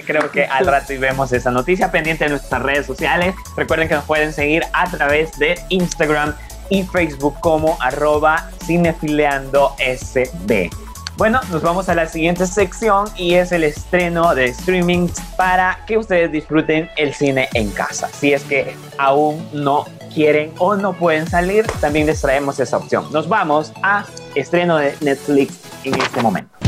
creo 0.06 0.30
que 0.30 0.44
al 0.44 0.66
rato 0.66 0.92
y 0.92 0.98
vemos 0.98 1.32
esa 1.32 1.50
noticia 1.50 1.90
pendiente 1.90 2.26
en 2.26 2.30
nuestras 2.30 2.62
redes 2.62 2.86
sociales. 2.86 3.34
Recuerden 3.56 3.88
que 3.88 3.96
nos 3.96 4.04
pueden 4.04 4.32
seguir 4.32 4.62
a 4.72 4.88
través 4.88 5.36
de 5.40 5.58
Instagram 5.70 6.34
y 6.70 6.82
Facebook 6.82 7.36
como 7.40 7.76
arroba 7.80 8.50
cinefileandosb. 8.64 10.70
Bueno, 11.16 11.40
nos 11.52 11.62
vamos 11.62 11.88
a 11.88 11.94
la 11.94 12.08
siguiente 12.08 12.44
sección 12.46 13.06
y 13.16 13.34
es 13.34 13.52
el 13.52 13.62
estreno 13.62 14.34
de 14.34 14.46
streaming 14.46 15.08
para 15.36 15.78
que 15.86 15.96
ustedes 15.96 16.32
disfruten 16.32 16.90
el 16.96 17.14
cine 17.14 17.48
en 17.54 17.70
casa. 17.70 18.08
Si 18.08 18.32
es 18.32 18.42
que 18.42 18.74
aún 18.98 19.46
no 19.52 19.84
quieren 20.12 20.52
o 20.58 20.74
no 20.74 20.92
pueden 20.92 21.28
salir, 21.28 21.66
también 21.80 22.06
les 22.06 22.20
traemos 22.20 22.58
esa 22.58 22.78
opción. 22.78 23.12
Nos 23.12 23.28
vamos 23.28 23.72
a 23.82 24.06
estreno 24.34 24.76
de 24.76 24.96
Netflix 25.02 25.60
en 25.84 26.00
este 26.00 26.20
momento. 26.20 26.63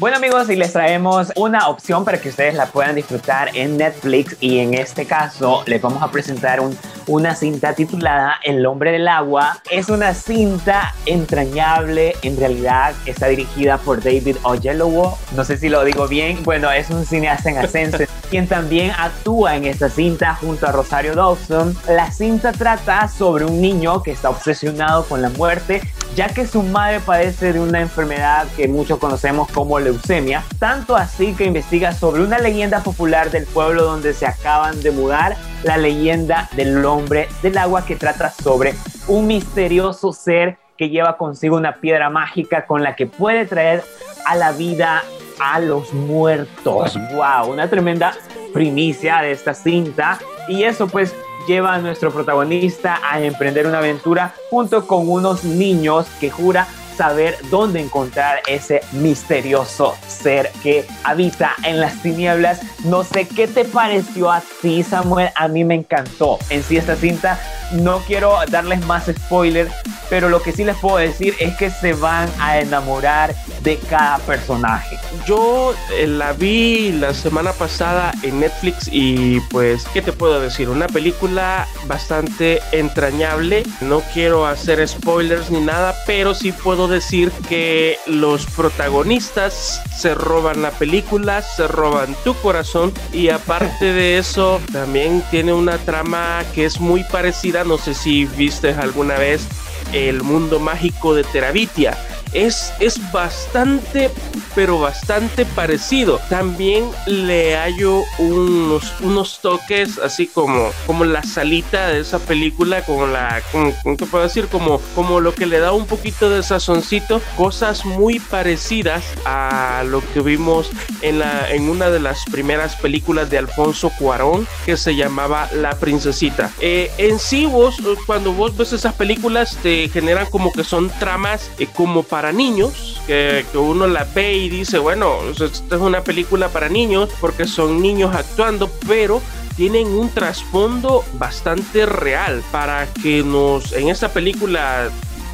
Bueno 0.00 0.16
amigos, 0.16 0.50
y 0.50 0.56
les 0.56 0.72
traemos 0.72 1.32
una 1.36 1.68
opción 1.68 2.04
para 2.04 2.20
que 2.20 2.28
ustedes 2.28 2.54
la 2.54 2.66
puedan 2.66 2.96
disfrutar 2.96 3.56
en 3.56 3.76
Netflix 3.76 4.36
y 4.40 4.58
en 4.58 4.74
este 4.74 5.06
caso 5.06 5.62
les 5.66 5.80
vamos 5.80 6.02
a 6.02 6.10
presentar 6.10 6.58
un, 6.58 6.76
una 7.06 7.36
cinta 7.36 7.74
titulada 7.74 8.40
El 8.42 8.66
hombre 8.66 8.90
del 8.90 9.06
agua. 9.06 9.60
Es 9.70 9.90
una 9.90 10.12
cinta 10.12 10.92
entrañable, 11.06 12.16
en 12.22 12.36
realidad 12.36 12.92
está 13.06 13.28
dirigida 13.28 13.78
por 13.78 14.02
David 14.02 14.36
Oyelowo, 14.42 15.16
no 15.36 15.44
sé 15.44 15.58
si 15.58 15.68
lo 15.68 15.84
digo 15.84 16.08
bien, 16.08 16.42
bueno, 16.42 16.72
es 16.72 16.90
un 16.90 17.06
cineasta 17.06 17.50
en 17.50 17.58
ascenso, 17.58 17.98
quien 18.30 18.48
también 18.48 18.90
actúa 18.98 19.54
en 19.54 19.64
esta 19.64 19.88
cinta 19.88 20.34
junto 20.34 20.66
a 20.66 20.72
Rosario 20.72 21.14
Dawson. 21.14 21.76
La 21.88 22.10
cinta 22.10 22.50
trata 22.50 23.06
sobre 23.06 23.44
un 23.44 23.60
niño 23.60 24.02
que 24.02 24.10
está 24.10 24.28
obsesionado 24.30 25.04
con 25.04 25.22
la 25.22 25.28
muerte, 25.30 25.82
ya 26.16 26.28
que 26.28 26.48
su 26.48 26.64
madre 26.64 26.98
padece 26.98 27.52
de 27.52 27.60
una 27.60 27.80
enfermedad 27.80 28.46
que 28.56 28.66
muchos 28.66 28.98
conocemos 28.98 29.48
como 29.50 29.78
leucemia, 29.84 30.42
tanto 30.58 30.96
así 30.96 31.34
que 31.34 31.44
investiga 31.44 31.92
sobre 31.92 32.22
una 32.22 32.38
leyenda 32.38 32.82
popular 32.82 33.30
del 33.30 33.46
pueblo 33.46 33.84
donde 33.84 34.14
se 34.14 34.26
acaban 34.26 34.82
de 34.82 34.90
mudar, 34.90 35.36
la 35.62 35.76
leyenda 35.76 36.48
del 36.56 36.84
hombre 36.84 37.28
del 37.42 37.56
agua 37.58 37.84
que 37.86 37.96
trata 37.96 38.30
sobre 38.30 38.74
un 39.06 39.26
misterioso 39.26 40.12
ser 40.12 40.58
que 40.76 40.88
lleva 40.88 41.16
consigo 41.16 41.56
una 41.56 41.76
piedra 41.76 42.10
mágica 42.10 42.66
con 42.66 42.82
la 42.82 42.96
que 42.96 43.06
puede 43.06 43.46
traer 43.46 43.84
a 44.26 44.34
la 44.34 44.52
vida 44.52 45.02
a 45.38 45.60
los 45.60 45.92
muertos. 45.92 46.98
¡Wow! 47.14 47.52
Una 47.52 47.68
tremenda 47.68 48.14
primicia 48.52 49.20
de 49.20 49.32
esta 49.32 49.54
cinta. 49.54 50.18
Y 50.48 50.64
eso 50.64 50.86
pues 50.86 51.14
lleva 51.46 51.74
a 51.74 51.78
nuestro 51.78 52.10
protagonista 52.10 53.00
a 53.08 53.20
emprender 53.20 53.66
una 53.66 53.78
aventura 53.78 54.34
junto 54.50 54.86
con 54.86 55.08
unos 55.08 55.44
niños 55.44 56.06
que 56.20 56.30
jura 56.30 56.66
saber 56.96 57.36
dónde 57.50 57.80
encontrar 57.80 58.40
ese 58.46 58.82
misterioso 58.92 59.96
ser 60.06 60.50
que 60.62 60.86
habita 61.02 61.54
en 61.64 61.80
las 61.80 62.00
tinieblas. 62.02 62.60
No 62.84 63.04
sé 63.04 63.26
qué 63.26 63.48
te 63.48 63.64
pareció 63.64 64.30
a 64.30 64.42
ti, 64.62 64.82
Samuel. 64.82 65.30
A 65.34 65.48
mí 65.48 65.64
me 65.64 65.74
encantó. 65.74 66.38
En 66.50 66.62
sí, 66.62 66.76
esta 66.76 66.96
cinta 66.96 67.38
no 67.72 67.98
quiero 68.06 68.36
darles 68.50 68.84
más 68.86 69.06
spoilers, 69.06 69.72
pero 70.10 70.28
lo 70.28 70.42
que 70.42 70.52
sí 70.52 70.64
les 70.64 70.76
puedo 70.76 70.96
decir 70.96 71.34
es 71.38 71.56
que 71.56 71.70
se 71.70 71.94
van 71.94 72.28
a 72.38 72.58
enamorar 72.58 73.34
de 73.62 73.78
cada 73.78 74.18
personaje. 74.18 74.98
Yo 75.26 75.74
eh, 75.92 76.06
la 76.06 76.32
vi 76.32 76.92
la 76.92 77.14
semana 77.14 77.52
pasada 77.52 78.12
en 78.22 78.40
Netflix 78.40 78.88
y 78.90 79.40
pues, 79.50 79.86
¿qué 79.92 80.02
te 80.02 80.12
puedo 80.12 80.40
decir? 80.40 80.68
Una 80.68 80.86
película 80.86 81.66
bastante 81.86 82.60
entrañable. 82.72 83.64
No 83.80 84.02
quiero 84.12 84.46
hacer 84.46 84.86
spoilers 84.86 85.50
ni 85.50 85.60
nada, 85.60 85.94
pero 86.06 86.34
sí 86.34 86.52
puedo 86.52 86.83
decir 86.88 87.30
que 87.48 87.98
los 88.06 88.46
protagonistas 88.46 89.82
se 89.96 90.14
roban 90.14 90.62
la 90.62 90.70
película, 90.70 91.42
se 91.42 91.68
roban 91.68 92.14
tu 92.24 92.34
corazón 92.34 92.92
y 93.12 93.28
aparte 93.28 93.92
de 93.92 94.18
eso 94.18 94.60
también 94.72 95.22
tiene 95.30 95.52
una 95.52 95.78
trama 95.78 96.44
que 96.54 96.64
es 96.64 96.80
muy 96.80 97.04
parecida, 97.04 97.64
no 97.64 97.78
sé 97.78 97.94
si 97.94 98.24
viste 98.24 98.72
alguna 98.72 99.14
vez 99.14 99.46
el 99.92 100.22
mundo 100.22 100.58
mágico 100.60 101.14
de 101.14 101.24
Terabitia 101.24 101.96
es, 102.34 102.72
es 102.80 103.00
bastante, 103.12 104.10
pero 104.54 104.78
bastante 104.80 105.46
parecido. 105.46 106.20
También 106.28 106.84
le 107.06 107.56
hallo 107.56 108.02
unos, 108.18 108.92
unos 109.00 109.40
toques 109.40 109.98
así 109.98 110.26
como, 110.26 110.70
como 110.86 111.04
la 111.04 111.22
salita 111.22 111.88
de 111.88 112.00
esa 112.00 112.18
película, 112.18 112.82
como 112.84 113.06
la, 113.06 113.42
como, 113.50 113.72
¿qué 113.96 114.06
puedo 114.06 114.24
decir? 114.24 114.48
Como, 114.48 114.80
como 114.94 115.20
lo 115.20 115.34
que 115.34 115.46
le 115.46 115.60
da 115.60 115.72
un 115.72 115.86
poquito 115.86 116.28
de 116.28 116.42
sazoncito, 116.42 117.20
cosas 117.36 117.84
muy 117.84 118.18
parecidas 118.18 119.04
a 119.24 119.84
lo 119.86 120.02
que 120.12 120.20
vimos 120.20 120.70
en, 121.02 121.20
la, 121.20 121.50
en 121.50 121.68
una 121.68 121.90
de 121.90 122.00
las 122.00 122.24
primeras 122.24 122.76
películas 122.76 123.30
de 123.30 123.38
Alfonso 123.38 123.90
Cuarón 123.98 124.46
que 124.66 124.76
se 124.76 124.96
llamaba 124.96 125.48
La 125.54 125.78
Princesita. 125.78 126.50
Eh, 126.60 126.90
en 126.98 127.18
sí, 127.18 127.46
vos, 127.46 127.76
cuando 128.06 128.32
vos 128.32 128.56
ves 128.56 128.72
esas 128.72 128.94
películas, 128.94 129.56
te 129.62 129.88
generan 129.88 130.26
como 130.26 130.52
que 130.52 130.64
son 130.64 130.90
tramas 130.98 131.50
eh, 131.58 131.68
como 131.72 132.02
para 132.02 132.23
niños, 132.32 133.00
que, 133.06 133.44
que, 133.50 133.58
uno 133.58 133.86
la 133.86 134.04
ve 134.04 134.34
y 134.34 134.48
dice, 134.48 134.78
bueno, 134.78 135.18
esta 135.30 135.76
es 135.76 135.80
una 135.80 136.02
película 136.02 136.48
para 136.48 136.68
niños 136.68 137.10
porque 137.20 137.46
son 137.46 137.80
niños 137.80 138.14
actuando, 138.14 138.70
pero 138.86 139.20
tienen 139.56 139.86
un 139.88 140.10
trasfondo 140.10 141.04
bastante 141.14 141.86
real 141.86 142.42
para 142.50 142.86
que 143.02 143.22
nos 143.22 143.72
en 143.72 143.88
esta 143.88 144.12
película 144.12 144.90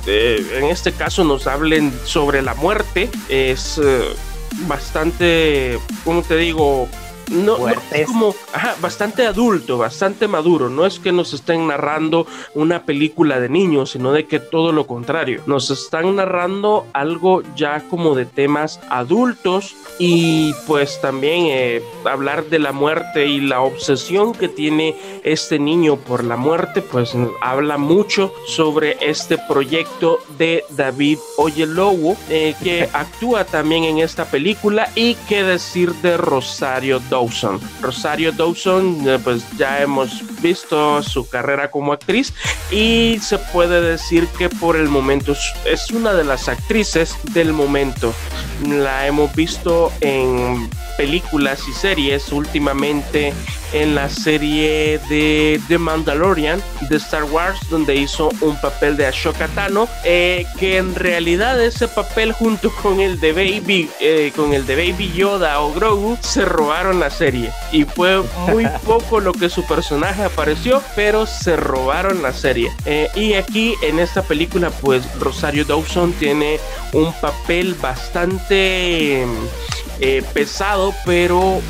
en 0.07 0.65
este 0.65 0.93
caso 0.93 1.25
nos 1.25 1.47
hablen 1.47 1.93
sobre 2.05 2.43
la 2.43 2.55
muerte 2.55 3.11
es 3.29 3.79
eh, 3.83 4.03
bastante 4.67 5.79
como 6.05 6.23
te 6.23 6.37
digo 6.37 6.89
no, 7.31 7.69
es 7.69 8.07
como 8.07 8.35
bastante 8.81 9.27
adulto, 9.27 9.79
bastante 9.79 10.29
maduro. 10.29 10.69
No 10.69 10.85
es 10.85 10.99
que 10.99 11.13
nos 11.13 11.33
estén 11.33 11.69
narrando 11.69 12.27
una 12.55 12.85
película 12.85 13.41
de 13.41 13.49
niños, 13.49 13.91
sino 13.91 14.13
de 14.13 14.27
que 14.27 14.41
todo 14.41 14.73
lo 14.73 14.87
contrario. 14.87 15.43
Nos 15.47 15.71
están 15.71 16.17
narrando 16.17 16.87
algo 16.93 17.43
ya 17.55 17.83
como 17.89 18.15
de 18.15 18.27
temas 18.27 18.81
adultos 18.91 19.77
y 19.99 20.55
pues 20.67 21.01
también 21.01 21.47
eh, 21.49 21.83
hablar 22.05 22.47
de 22.47 22.59
la 22.59 22.73
muerte 22.73 23.27
y 23.27 23.41
la 23.41 23.61
obsesión 23.61 24.33
que 24.33 24.49
tiene 24.49 24.97
este 25.23 25.59
niño 25.59 25.97
por 25.97 26.25
la 26.25 26.37
muerte, 26.37 26.83
pues 26.83 27.15
habla 27.41 27.79
mucho 27.79 28.33
sobre 28.47 28.97
este 29.01 29.39
proyecto 29.39 30.19
de 30.39 30.65
David 30.71 31.19
Oyelowo, 31.37 32.17
eh, 32.29 32.55
que 32.63 32.89
actúa 32.93 33.45
también 33.45 33.85
en 33.85 33.99
esta 33.99 34.25
película 34.25 34.89
y 34.95 35.15
qué 35.29 35.45
decir 35.45 35.93
de 35.97 36.17
Rosario 36.17 37.01
Dawson. 37.11 37.20
Rosario 37.81 38.33
Dawson, 38.33 39.09
eh, 39.09 39.19
pues 39.23 39.45
ya 39.57 39.83
hemos 39.83 40.23
visto 40.41 41.03
su 41.03 41.29
carrera 41.29 41.71
como 41.71 41.93
actriz 41.93 42.33
y 42.71 43.19
se 43.21 43.39
puede 43.39 43.81
decir 43.81 44.27
que 44.39 44.49
por 44.49 44.77
el 44.77 44.89
momento 44.89 45.35
es 45.65 45.91
una 45.91 46.13
de 46.15 46.25
las 46.25 46.49
actrices 46.49 47.17
del 47.33 47.53
momento. 47.53 48.15
La 48.67 49.07
hemos 49.07 49.35
visto 49.35 49.93
en 50.01 50.69
películas 50.97 51.61
y 51.69 51.73
series 51.73 52.31
últimamente 52.33 53.33
en 53.73 53.95
la 53.95 54.09
serie 54.09 54.99
de 55.09 55.61
The 55.69 55.79
Mandalorian 55.79 56.63
de 56.89 56.97
Star 56.97 57.25
Wars, 57.25 57.59
donde 57.71 57.95
hizo 57.97 58.31
un 58.41 58.61
papel 58.61 58.97
de 58.97 59.07
Ashoka 59.07 59.49
Tano, 59.49 59.89
eh, 60.05 60.47
que 60.59 60.79
en 60.79 60.95
realidad 60.95 61.63
ese 61.63 61.89
papel 61.89 62.33
junto 62.33 62.71
con 62.77 63.01
el 63.01 63.21
de 63.21 63.33
Baby, 63.33 63.91
eh, 64.01 64.33
con 64.35 64.53
el 64.53 64.67
de 64.67 64.77
Baby 64.77 65.13
Yoda 65.13 65.61
o 65.61 65.73
Grogu, 65.73 66.17
se 66.21 66.45
robaron 66.45 67.01
la 67.01 67.11
serie 67.11 67.51
y 67.73 67.85
fue 67.85 68.23
muy 68.49 68.67
poco 68.85 69.21
lo 69.21 69.33
que 69.33 69.49
su 69.49 69.65
personaje 69.65 70.25
apareció, 70.25 70.83
pero 70.97 71.27
se 71.27 71.57
robaron 71.57 72.23
la 72.23 72.33
serie. 72.33 72.73
Eh, 72.85 73.09
y 73.15 73.35
aquí 73.35 73.75
en 73.83 73.99
esta 73.99 74.23
película, 74.23 74.71
pues 74.71 75.03
Rosario 75.19 75.65
Dawson 75.65 76.13
tiene 76.13 76.59
un 76.93 77.13
papel 77.21 77.75
bastante 77.75 79.27
pesado, 80.33 80.95
pero 81.05 81.61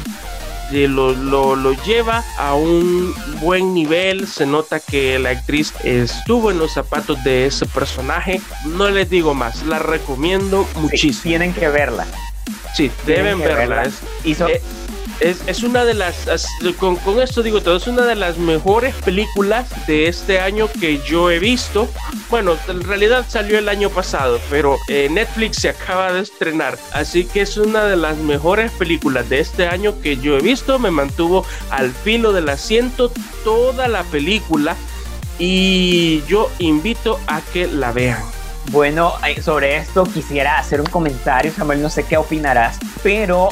lo, 0.71 1.13
lo, 1.13 1.57
lo, 1.57 1.73
lleva 1.85 2.25
a 2.39 2.55
un 2.55 3.15
buen 3.41 3.75
nivel. 3.75 4.27
Se 4.27 4.47
nota 4.47 4.81
que 4.81 5.19
la 5.19 5.31
actriz 5.31 5.73
estuvo 5.85 6.51
en 6.51 6.59
los 6.59 6.73
zapatos 6.75 7.23
de 7.25 7.47
ese 7.47 7.67
personaje. 7.67 8.41
No 8.65 8.91
les 8.91 9.11
digo 9.11 9.35
más, 9.35 9.65
la 9.65 9.79
recomiendo 9.79 10.67
muchísimo. 10.77 11.23
tienen 11.23 11.53
que 11.53 11.69
verla. 11.69 12.07
Sí, 12.75 12.91
deben 13.07 13.41
verla. 13.41 13.91
Eh, 14.25 14.63
es, 15.21 15.63
una 15.63 15.85
de 15.85 15.95
las, 15.95 16.27
con, 16.79 16.99
esto 17.21 17.43
digo 17.43 17.63
todo, 17.63 17.77
es 17.77 17.87
una 17.87 18.05
de 18.05 18.15
las 18.15 18.39
mejores 18.39 18.95
películas 18.97 19.69
de 19.87 20.09
este 20.09 20.41
año 20.41 20.69
que 20.81 21.01
yo 21.03 21.31
he 21.31 21.39
visto. 21.39 21.89
Bueno, 22.31 22.57
en 22.69 22.83
realidad 22.83 23.27
salió 23.29 23.59
el 23.59 23.69
año 23.69 23.91
pasado, 23.91 24.41
pero 24.51 24.79
eh, 24.89 25.09
Netflix 25.11 25.59
se 25.59 25.69
acaba 25.69 26.13
de 26.13 26.21
estrenar. 26.21 26.79
Así 26.93 27.25
que 27.25 27.43
es 27.43 27.57
una 27.57 27.85
de 27.85 27.97
las 27.97 28.17
mejores 28.19 28.71
películas 28.73 29.29
de 29.29 29.41
este 29.41 29.69
año 29.69 30.01
que 30.01 30.17
yo 30.17 30.37
he 30.39 30.41
visto. 30.41 30.79
Me 30.79 30.91
mantuvo 30.91 31.45
al 31.71 31.93
filo 31.93 32.33
del 32.33 32.49
asiento 32.49 33.13
toda 33.45 33.89
la 33.89 34.05
película 34.05 34.77
y 35.39 36.23
yo 36.27 36.51
invito 36.59 37.19
a 37.27 37.41
que 37.41 37.67
la 37.67 37.93
vean. 37.93 38.23
Bueno, 38.71 39.15
sobre 39.43 39.77
esto 39.79 40.05
quisiera 40.05 40.59
hacer 40.59 40.81
un 40.81 40.87
comentario, 40.87 41.53
Samuel, 41.53 41.83
no 41.83 41.91
sé 41.91 42.05
qué 42.05 42.17
opinarás, 42.17 42.79
pero 43.03 43.49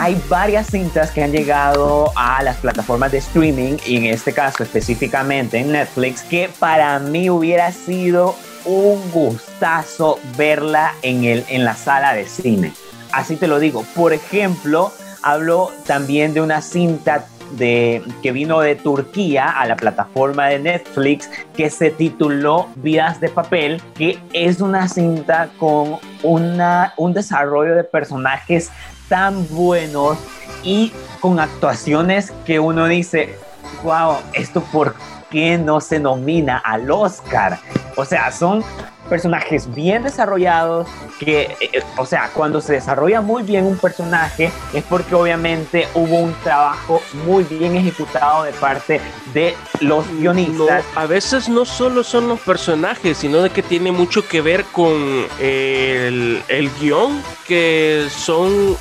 hay 0.00 0.18
varias 0.30 0.68
cintas 0.68 1.10
que 1.10 1.22
han 1.22 1.30
llegado 1.30 2.10
a 2.16 2.42
las 2.42 2.56
plataformas 2.56 3.12
de 3.12 3.18
streaming 3.18 3.76
y 3.84 3.98
en 3.98 4.06
este 4.06 4.32
caso 4.32 4.62
específicamente 4.62 5.58
en 5.58 5.72
Netflix 5.72 6.22
que 6.22 6.48
para 6.58 6.98
mí 6.98 7.28
hubiera 7.28 7.70
sido 7.70 8.34
un 8.64 9.10
gustazo 9.10 10.18
verla 10.38 10.94
en, 11.02 11.24
el, 11.24 11.44
en 11.48 11.66
la 11.66 11.74
sala 11.74 12.14
de 12.14 12.26
cine. 12.26 12.72
Así 13.12 13.36
te 13.36 13.46
lo 13.46 13.58
digo. 13.58 13.84
Por 13.94 14.14
ejemplo, 14.14 14.90
hablo 15.22 15.70
también 15.86 16.32
de 16.32 16.40
una 16.40 16.62
cinta 16.62 17.26
de, 17.58 18.02
que 18.22 18.32
vino 18.32 18.60
de 18.60 18.76
Turquía 18.76 19.50
a 19.50 19.66
la 19.66 19.76
plataforma 19.76 20.46
de 20.46 20.60
Netflix 20.60 21.28
que 21.54 21.68
se 21.68 21.90
tituló 21.90 22.68
Vidas 22.76 23.20
de 23.20 23.28
Papel, 23.28 23.82
que 23.96 24.18
es 24.32 24.62
una 24.62 24.88
cinta 24.88 25.50
con 25.58 25.98
una, 26.22 26.94
un 26.96 27.12
desarrollo 27.12 27.74
de 27.74 27.84
personajes 27.84 28.70
tan 29.10 29.46
buenos 29.48 30.16
y 30.62 30.92
con 31.18 31.40
actuaciones 31.40 32.32
que 32.46 32.60
uno 32.60 32.86
dice, 32.86 33.36
wow, 33.82 34.18
esto 34.32 34.62
por 34.72 34.94
qué 35.30 35.58
no 35.58 35.80
se 35.80 35.98
nomina 35.98 36.58
al 36.58 36.88
Oscar. 36.90 37.58
O 37.96 38.04
sea, 38.04 38.30
son 38.30 38.62
personajes 39.10 39.74
bien 39.74 40.04
desarrollados, 40.04 40.88
que, 41.18 41.42
eh, 41.42 41.56
eh, 41.60 41.82
o 41.98 42.06
sea, 42.06 42.30
cuando 42.32 42.60
se 42.60 42.74
desarrolla 42.74 43.20
muy 43.20 43.42
bien 43.42 43.66
un 43.66 43.76
personaje 43.76 44.50
es 44.72 44.84
porque 44.84 45.14
obviamente 45.14 45.88
hubo 45.94 46.16
un 46.16 46.32
trabajo 46.44 47.02
muy 47.26 47.44
bien 47.44 47.76
ejecutado 47.76 48.44
de 48.44 48.52
parte 48.52 49.00
de 49.34 49.54
los 49.80 50.08
guionistas. 50.08 50.84
a 50.94 51.06
veces 51.06 51.48
no 51.48 51.64
solo 51.64 52.04
son 52.04 52.28
los 52.28 52.40
personajes, 52.40 53.18
sino 53.18 53.42
de 53.42 53.50
que 53.50 53.62
tiene 53.62 53.90
mucho 53.90 54.26
que 54.26 54.40
ver 54.40 54.64
con 54.66 55.26
el, 55.40 56.42
el 56.48 56.70
guion, 56.80 57.20
que 57.46 58.06
son 58.10 58.70
uh, 58.70 58.76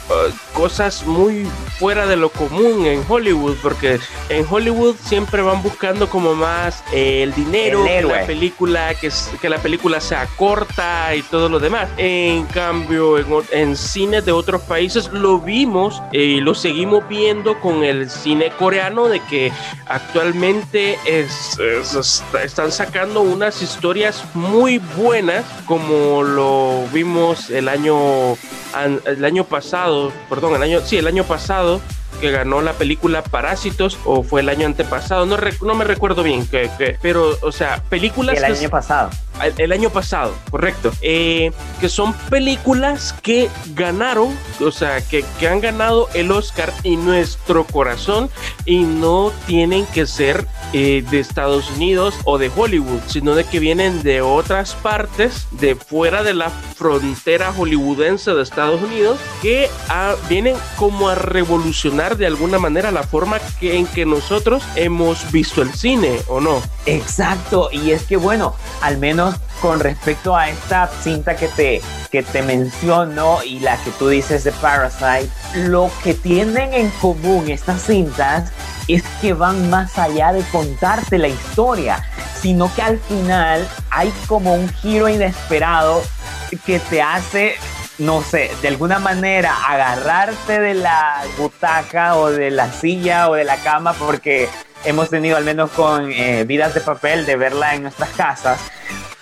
cosas 0.53 1.05
muy 1.05 1.47
fuera 1.79 2.05
de 2.05 2.15
lo 2.15 2.29
común 2.29 2.85
en 2.85 3.03
Hollywood, 3.07 3.55
porque 3.63 3.99
en 4.29 4.45
Hollywood 4.47 4.95
siempre 5.01 5.41
van 5.41 5.63
buscando 5.63 6.07
como 6.07 6.35
más 6.35 6.83
eh, 6.93 7.23
el 7.23 7.33
dinero, 7.33 7.83
que 7.83 8.01
la 8.03 8.25
película, 8.27 8.93
que, 8.93 9.11
que 9.41 9.49
la 9.49 9.57
película 9.57 9.99
sea 9.99 10.18
corta 10.27 11.15
y 11.15 11.21
todo 11.23 11.49
lo 11.49 11.59
demás. 11.59 11.89
En 11.97 12.45
cambio, 12.45 13.17
en, 13.17 13.25
en 13.51 13.75
cines 13.75 14.25
de 14.25 14.31
otros 14.31 14.61
países 14.61 15.09
lo 15.11 15.39
vimos 15.39 16.01
y 16.11 16.41
lo 16.41 16.55
seguimos 16.55 17.07
viendo 17.07 17.59
con 17.59 17.83
el 17.83 18.09
cine 18.09 18.51
coreano 18.57 19.07
de 19.07 19.19
que 19.21 19.51
actualmente 19.87 20.97
es, 21.05 21.57
están 22.43 22.71
sacando 22.71 23.21
unas 23.21 23.61
historias 23.61 24.23
muy 24.33 24.77
buenas 24.97 25.45
como 25.65 26.23
lo 26.23 26.85
vimos 26.93 27.49
el 27.49 27.67
año 27.67 28.35
el 29.05 29.25
año 29.25 29.43
pasado, 29.43 30.11
perdón, 30.29 30.55
el 30.55 30.63
año 30.63 30.79
sí, 30.81 30.97
el 30.97 31.07
año 31.07 31.23
pasado 31.23 31.81
que 32.19 32.31
ganó 32.31 32.61
la 32.61 32.73
película 32.73 33.23
Parásitos 33.23 33.97
o 34.05 34.23
fue 34.23 34.41
el 34.41 34.49
año 34.49 34.65
antepasado, 34.65 35.25
no, 35.25 35.37
no 35.61 35.75
me 35.75 35.85
recuerdo 35.85 36.23
bien, 36.23 36.45
que, 36.47 36.69
pero, 37.01 37.37
o 37.41 37.51
sea, 37.51 37.83
películas... 37.89 38.37
El 38.37 38.45
año 38.45 38.69
pasado. 38.69 39.09
El, 39.57 39.71
año 39.71 39.89
pasado, 39.89 40.33
correcto. 40.51 40.91
Eh, 41.01 41.51
que 41.79 41.87
son 41.87 42.13
películas 42.29 43.13
que 43.23 43.49
ganaron, 43.73 44.37
o 44.59 44.71
sea, 44.71 44.99
que, 44.99 45.23
que 45.39 45.47
han 45.47 45.61
ganado 45.61 46.09
el 46.13 46.29
Oscar 46.31 46.73
en 46.83 47.05
nuestro 47.05 47.63
corazón 47.65 48.29
y 48.65 48.83
no 48.83 49.31
tienen 49.47 49.85
que 49.85 50.05
ser 50.05 50.45
eh, 50.73 51.05
de 51.09 51.19
Estados 51.21 51.71
Unidos 51.71 52.15
o 52.25 52.37
de 52.37 52.51
Hollywood, 52.53 52.99
sino 53.07 53.33
de 53.33 53.45
que 53.45 53.59
vienen 53.59 54.03
de 54.03 54.21
otras 54.21 54.73
partes, 54.75 55.47
de 55.51 55.75
fuera 55.75 56.21
de 56.21 56.33
la 56.33 56.49
frontera 56.49 57.53
hollywoodense 57.53 58.33
de 58.33 58.43
Estados 58.43 58.81
Unidos 58.81 59.19
que 59.41 59.69
ah, 59.87 60.15
vienen 60.27 60.55
como 60.75 61.09
a 61.09 61.15
revolucionar 61.15 61.98
de 61.99 62.25
alguna 62.25 62.59
manera 62.59 62.91
la 62.91 63.03
forma 63.03 63.39
que, 63.59 63.77
en 63.77 63.85
que 63.85 64.05
nosotros 64.05 64.63
hemos 64.75 65.29
visto 65.33 65.61
el 65.61 65.73
cine, 65.73 66.21
¿o 66.27 66.39
no? 66.39 66.61
Exacto, 66.85 67.69
y 67.73 67.91
es 67.91 68.03
que 68.03 68.15
bueno, 68.15 68.55
al 68.81 68.97
menos 68.97 69.35
con 69.61 69.81
respecto 69.81 70.33
a 70.33 70.49
esta 70.49 70.89
cinta 71.03 71.35
que 71.35 71.49
te, 71.49 71.81
que 72.09 72.23
te 72.23 72.41
menciono 72.41 73.43
y 73.43 73.59
la 73.59 73.75
que 73.83 73.91
tú 73.91 74.07
dices 74.07 74.45
de 74.45 74.53
Parasite, 74.53 75.29
lo 75.55 75.91
que 76.01 76.13
tienen 76.13 76.73
en 76.73 76.89
común 77.01 77.49
estas 77.49 77.81
cintas 77.81 78.53
es 78.87 79.03
que 79.19 79.33
van 79.33 79.69
más 79.69 79.97
allá 79.97 80.31
de 80.31 80.41
contarte 80.53 81.17
la 81.17 81.27
historia, 81.27 82.01
sino 82.41 82.73
que 82.73 82.81
al 82.81 82.97
final 82.99 83.67
hay 83.89 84.13
como 84.25 84.53
un 84.53 84.69
giro 84.69 85.09
inesperado 85.09 86.01
que 86.65 86.79
te 86.79 87.01
hace 87.01 87.55
no 87.99 88.21
sé, 88.21 88.49
de 88.61 88.69
alguna 88.69 88.99
manera 88.99 89.55
agarrarte 89.67 90.59
de 90.59 90.73
la 90.73 91.21
butaca 91.37 92.15
o 92.15 92.31
de 92.31 92.49
la 92.49 92.71
silla 92.71 93.29
o 93.29 93.33
de 93.33 93.43
la 93.43 93.57
cama 93.57 93.93
porque 93.93 94.49
hemos 94.85 95.09
tenido 95.09 95.37
al 95.37 95.43
menos 95.43 95.69
con 95.71 96.11
eh, 96.11 96.45
vidas 96.45 96.73
de 96.73 96.81
papel 96.81 97.25
de 97.25 97.35
verla 97.35 97.75
en 97.75 97.83
nuestras 97.83 98.09
casas, 98.11 98.59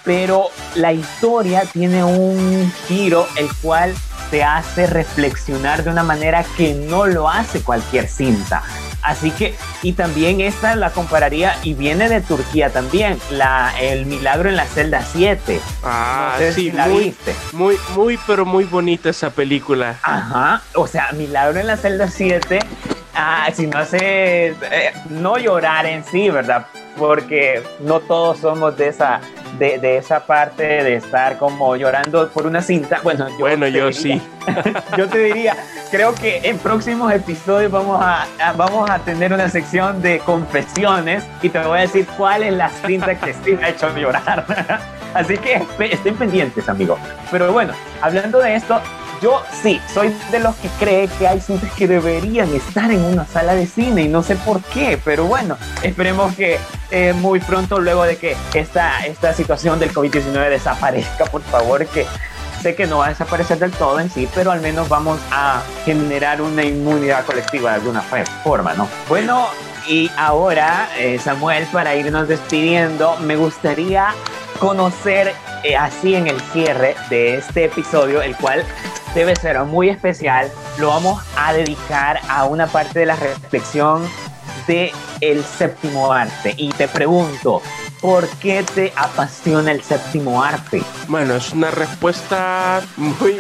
pero 0.04 0.50
la 0.76 0.94
historia 0.94 1.64
tiene 1.66 2.04
un 2.04 2.72
giro 2.88 3.28
el 3.36 3.50
cual 3.62 3.94
te 4.30 4.44
hace 4.44 4.88
reflexionar 4.88 5.84
de 5.84 5.90
una 5.90 6.04
manera 6.04 6.46
que 6.56 6.74
no 6.74 7.08
lo 7.08 7.30
hace 7.30 7.62
cualquier 7.62 8.08
cinta. 8.08 8.64
Así 9.02 9.32
que, 9.32 9.56
y 9.84 9.94
también 9.94 10.42
esta 10.42 10.76
la 10.76 10.92
compararía, 10.92 11.56
y 11.64 11.74
viene 11.74 12.10
de 12.10 12.22
Turquía 12.22 12.72
también, 12.72 13.20
la, 13.32 13.74
El 13.80 14.06
Milagro 14.06 14.50
en 14.50 14.56
la 14.56 14.66
Celda 14.66 15.02
7. 15.02 15.62
Ah, 15.84 16.38
sí, 16.54 16.72
muy, 16.72 17.16
muy, 17.54 17.78
muy, 17.96 18.20
pero 18.28 18.46
muy 18.46 18.66
bonita 18.66 19.10
esa 19.10 19.30
película. 19.30 19.98
Ajá, 20.02 20.62
o 20.76 20.88
sea, 20.88 21.12
Milagro 21.14 21.60
en 21.60 21.68
la 21.68 21.78
Celda 21.78 22.10
7 22.10 22.60
Ah, 23.20 23.50
si 23.52 23.66
no 23.66 23.80
hace, 23.80 24.50
eh, 24.50 24.94
no 25.10 25.40
llorar 25.40 25.88
en 25.88 26.06
sí, 26.06 26.30
¿verdad? 26.30 26.68
Porque 26.98 27.62
no 27.80 28.00
todos 28.00 28.40
somos 28.40 28.76
de 28.78 28.88
esa, 28.88 29.22
de, 29.60 29.78
de, 29.80 29.98
esa 29.98 30.26
parte 30.26 30.64
de 30.64 30.96
estar 30.96 31.38
como 31.38 31.76
llorando 31.76 32.30
por 32.30 32.48
una 32.48 32.62
cinta. 32.62 33.00
Bueno, 33.04 33.28
yo, 33.30 33.38
bueno, 33.40 33.68
yo 33.68 33.92
sí. 33.94 34.22
yo 34.98 35.08
te 35.08 35.20
diría, 35.20 35.56
creo 35.92 36.14
que 36.16 36.40
en 36.44 36.58
próximos 36.58 37.14
episodios 37.14 37.72
vamos 37.72 38.00
a, 38.02 38.26
vamos 38.54 38.90
a 38.90 39.00
tener 39.00 39.34
una 39.34 39.50
sección 39.50 40.02
de 40.02 40.20
confesiones 40.20 41.24
y 41.42 41.50
te 41.50 41.60
voy 41.60 41.80
a 41.80 41.82
decir 41.82 42.08
cuál 42.18 42.44
es 42.44 42.54
la 42.54 42.70
cinta 42.70 43.20
que 43.20 43.34
sí 43.34 43.52
me 43.54 43.66
ha 43.66 43.70
hecho 43.70 43.96
llorar. 43.96 44.46
Así 45.14 45.38
que 45.38 45.66
estén 45.80 46.16
pendientes, 46.16 46.68
amigo. 46.70 46.98
Pero 47.32 47.52
bueno, 47.52 47.74
hablando 48.02 48.40
de 48.40 48.56
esto, 48.56 48.80
yo 49.22 49.42
sí, 49.62 49.82
soy 49.94 50.14
de 50.32 50.40
los 50.40 50.56
que 50.56 50.70
cree 50.80 51.08
que 51.08 51.28
hay 51.28 51.42
cintas 51.42 51.72
que 51.74 51.88
deberían 51.88 52.54
estar 52.54 52.92
en 52.92 53.04
una 53.04 53.26
sala 53.26 53.56
de 53.56 53.66
cine 53.66 54.04
y 54.04 54.08
no 54.08 54.24
sé 54.24 54.36
por 54.36 54.62
qué, 54.62 55.00
pero 55.04 55.26
bueno, 55.26 55.58
esperemos 55.82 56.36
que 56.36 56.60
eh, 56.92 57.14
muy 57.14 57.40
pronto, 57.40 57.80
luego 57.80 58.04
de 58.04 58.18
que 58.18 58.36
esta, 58.54 59.06
esta 59.06 59.34
situación 59.34 59.80
del 59.80 59.94
COVID-19 59.94 60.50
desaparezca, 60.50 61.26
por 61.26 61.42
favor, 61.42 61.86
que 61.88 62.06
sé 62.62 62.76
que 62.76 62.88
no 62.88 63.00
va 63.00 63.08
a 63.08 63.10
desaparecer 63.10 63.60
del 63.60 63.72
todo 63.72 64.00
en 64.00 64.10
sí, 64.10 64.28
pero 64.34 64.52
al 64.52 64.62
menos 64.62 64.90
vamos 64.90 65.20
a 65.32 65.62
generar 65.86 66.42
una 66.42 66.64
inmunidad 66.64 67.26
colectiva 67.26 67.72
de 67.72 67.76
alguna 67.78 68.02
forma, 68.44 68.74
¿no? 68.74 68.88
Bueno, 69.08 69.48
y 69.88 70.12
ahora, 70.18 70.90
eh, 70.98 71.20
Samuel, 71.20 71.66
para 71.72 71.96
irnos 71.96 72.28
despidiendo, 72.28 73.16
me 73.18 73.36
gustaría 73.36 74.14
conocer 74.60 75.34
eh, 75.64 75.76
así 75.76 76.16
en 76.16 76.28
el 76.28 76.40
cierre 76.42 76.96
de 77.10 77.36
este 77.36 77.66
episodio, 77.66 78.22
el 78.22 78.36
cual 78.36 78.66
debe 79.18 79.36
ser 79.36 79.60
muy 79.64 79.90
especial, 79.90 80.52
lo 80.78 80.90
vamos 80.90 81.24
a 81.36 81.52
dedicar 81.52 82.20
a 82.30 82.46
una 82.46 82.68
parte 82.68 83.00
de 83.00 83.08
la 83.08 83.16
reflexión 83.16 84.08
de 84.68 84.92
el 85.22 85.44
séptimo 85.44 86.14
arte. 86.14 86.54
Y 86.56 86.70
te 86.70 86.88
pregunto, 86.88 87.64
¿por 88.08 88.26
qué 88.40 88.64
te 88.64 88.94
apasiona 88.96 89.74
el 89.74 89.84
séptimo 89.84 90.42
arte? 90.42 90.82
Bueno, 91.10 91.36
es 91.36 91.52
una 91.52 91.72
respuesta 91.72 92.82
muy, 92.96 93.36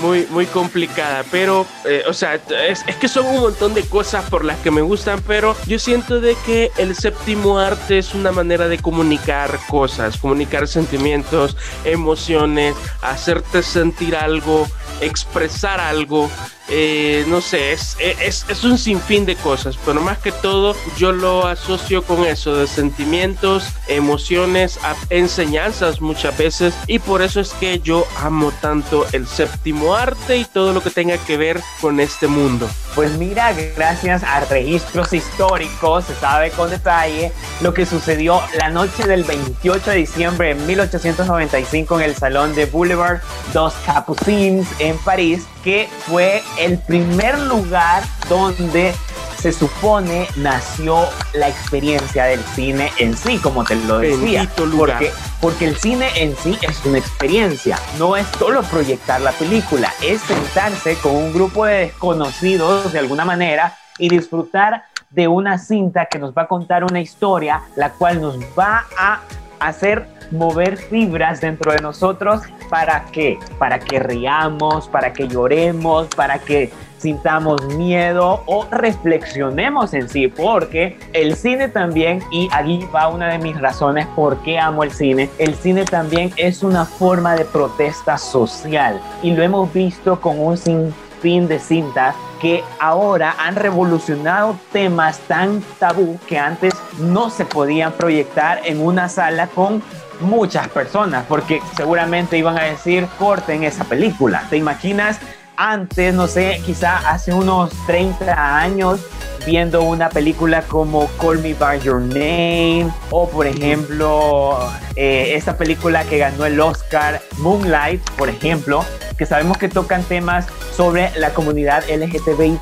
muy, 0.00 0.26
muy, 0.28 0.46
complicada, 0.46 1.22
pero, 1.30 1.64
eh, 1.84 2.02
o 2.08 2.12
sea, 2.12 2.34
es, 2.34 2.82
es, 2.88 2.96
que 2.96 3.06
son 3.06 3.24
un 3.26 3.38
montón 3.38 3.72
de 3.72 3.84
cosas 3.84 4.28
por 4.28 4.44
las 4.44 4.58
que 4.58 4.72
me 4.72 4.80
gustan, 4.80 5.22
pero 5.28 5.54
yo 5.64 5.78
siento 5.78 6.20
de 6.20 6.34
que 6.44 6.72
el 6.76 6.96
séptimo 6.96 7.60
arte 7.60 7.98
es 7.98 8.12
una 8.12 8.32
manera 8.32 8.66
de 8.66 8.78
comunicar 8.78 9.60
cosas, 9.68 10.16
comunicar 10.16 10.66
sentimientos, 10.66 11.56
emociones, 11.84 12.74
hacerte 13.02 13.62
sentir 13.62 14.16
algo, 14.16 14.66
expresar 15.00 15.78
algo, 15.78 16.28
eh, 16.70 17.24
no 17.28 17.40
sé, 17.40 17.72
es, 17.72 17.96
es, 18.00 18.46
es, 18.48 18.64
un 18.64 18.78
sinfín 18.78 19.26
de 19.26 19.36
cosas, 19.36 19.76
pero 19.84 20.00
más 20.00 20.18
que 20.18 20.32
todo 20.32 20.76
yo 20.96 21.12
lo 21.12 21.46
asocio 21.46 22.02
con 22.02 22.24
eso, 22.24 22.54
de 22.54 22.66
sentimientos, 22.66 23.64
emociones, 23.88 24.78
enseñanzas 25.10 26.00
muchas 26.00 26.36
veces, 26.38 26.74
y 26.86 26.98
por 27.00 27.22
eso 27.22 27.40
es 27.40 27.50
que 27.54 27.80
yo 27.80 28.06
amo 28.20 28.52
tanto 28.60 29.06
el 29.12 29.26
séptimo 29.26 29.94
arte 29.94 30.36
y 30.36 30.44
todo 30.44 30.72
lo 30.72 30.82
que 30.82 30.90
tenga 30.90 31.18
que 31.18 31.36
ver 31.36 31.60
con 31.80 32.00
este 32.00 32.26
mundo. 32.26 32.68
Pues 32.94 33.12
mira, 33.18 33.52
gracias 33.76 34.22
a 34.22 34.40
registros 34.40 35.12
históricos 35.12 36.04
se 36.04 36.14
sabe 36.14 36.50
con 36.50 36.70
detalle 36.70 37.32
lo 37.60 37.74
que 37.74 37.86
sucedió 37.86 38.40
la 38.58 38.68
noche 38.68 39.06
del 39.06 39.24
28 39.24 39.90
de 39.90 39.96
diciembre 39.96 40.54
de 40.54 40.54
1895 40.66 42.00
en 42.00 42.04
el 42.04 42.16
Salón 42.16 42.54
de 42.54 42.66
Boulevard 42.66 43.20
dos 43.52 43.74
Capucines 43.84 44.66
en 44.78 44.96
París, 44.98 45.46
que 45.62 45.88
fue 46.06 46.42
el 46.58 46.78
primer 46.78 47.38
lugar 47.40 48.02
donde 48.28 48.94
se 49.40 49.52
supone 49.52 50.28
nació 50.36 51.06
la 51.32 51.48
experiencia 51.48 52.24
del 52.24 52.40
cine 52.54 52.90
en 52.98 53.16
sí, 53.16 53.38
como 53.38 53.64
te 53.64 53.74
lo 53.74 53.98
decía. 53.98 54.46
Porque, 54.76 55.10
porque 55.40 55.64
el 55.66 55.76
cine 55.76 56.10
en 56.16 56.36
sí 56.36 56.58
es 56.60 56.84
una 56.84 56.98
experiencia, 56.98 57.78
no 57.98 58.16
es 58.16 58.26
solo 58.38 58.62
proyectar 58.64 59.20
la 59.20 59.32
película, 59.32 59.92
es 60.02 60.20
sentarse 60.20 60.96
con 60.96 61.16
un 61.16 61.32
grupo 61.32 61.64
de 61.64 61.78
desconocidos 61.78 62.92
de 62.92 62.98
alguna 62.98 63.24
manera 63.24 63.78
y 63.98 64.10
disfrutar 64.10 64.84
de 65.08 65.26
una 65.26 65.58
cinta 65.58 66.06
que 66.06 66.18
nos 66.18 66.32
va 66.34 66.42
a 66.42 66.46
contar 66.46 66.84
una 66.84 67.00
historia, 67.00 67.62
la 67.76 67.92
cual 67.92 68.20
nos 68.20 68.36
va 68.58 68.86
a 68.98 69.20
hacer 69.58 70.06
mover 70.30 70.76
fibras 70.76 71.40
dentro 71.40 71.72
de 71.72 71.80
nosotros 71.80 72.42
para 72.68 73.04
que, 73.06 73.38
para 73.58 73.78
que 73.78 73.98
riamos, 73.98 74.88
para 74.88 75.12
que 75.12 75.28
lloremos, 75.28 76.06
para 76.08 76.38
que 76.38 76.70
sintamos 76.98 77.64
miedo 77.76 78.42
o 78.46 78.66
reflexionemos 78.70 79.94
en 79.94 80.08
sí, 80.08 80.28
porque 80.28 80.98
el 81.12 81.34
cine 81.34 81.68
también, 81.68 82.22
y 82.30 82.48
aquí 82.52 82.86
va 82.94 83.08
una 83.08 83.28
de 83.28 83.38
mis 83.38 83.58
razones 83.58 84.06
por 84.14 84.36
qué 84.42 84.58
amo 84.58 84.84
el 84.84 84.90
cine, 84.90 85.30
el 85.38 85.54
cine 85.54 85.84
también 85.84 86.30
es 86.36 86.62
una 86.62 86.84
forma 86.84 87.34
de 87.36 87.44
protesta 87.46 88.18
social 88.18 89.00
y 89.22 89.32
lo 89.32 89.42
hemos 89.42 89.72
visto 89.72 90.20
con 90.20 90.38
un 90.38 90.58
sinfín 90.58 91.48
de 91.48 91.58
cintas 91.58 92.14
que 92.40 92.64
ahora 92.78 93.34
han 93.38 93.54
revolucionado 93.56 94.58
temas 94.72 95.18
tan 95.20 95.62
tabú 95.78 96.18
que 96.26 96.38
antes 96.38 96.74
no 96.98 97.30
se 97.30 97.44
podían 97.44 97.92
proyectar 97.92 98.60
en 98.64 98.80
una 98.80 99.08
sala 99.08 99.46
con 99.48 99.82
muchas 100.20 100.68
personas, 100.68 101.24
porque 101.28 101.60
seguramente 101.76 102.38
iban 102.38 102.58
a 102.58 102.64
decir, 102.64 103.06
corten 103.18 103.64
esa 103.64 103.84
película. 103.84 104.44
¿Te 104.50 104.56
imaginas 104.56 105.18
antes, 105.56 106.14
no 106.14 106.26
sé, 106.26 106.60
quizá 106.64 106.96
hace 107.10 107.34
unos 107.34 107.70
30 107.86 108.56
años, 108.56 109.00
viendo 109.44 109.82
una 109.82 110.08
película 110.08 110.62
como 110.62 111.08
Call 111.20 111.38
Me 111.38 111.54
By 111.54 111.80
Your 111.80 112.00
Name 112.00 112.90
o 113.10 113.28
por 113.28 113.46
ejemplo 113.46 114.58
eh, 114.96 115.34
esta 115.34 115.56
película 115.56 116.04
que 116.04 116.18
ganó 116.18 116.44
el 116.44 116.60
Oscar 116.60 117.20
Moonlight, 117.38 118.02
por 118.10 118.28
ejemplo, 118.28 118.84
que 119.16 119.26
sabemos 119.26 119.58
que 119.58 119.68
tocan 119.68 120.02
temas 120.02 120.46
sobre 120.74 121.10
la 121.16 121.34
comunidad 121.34 121.84
LGTBI 121.88 122.58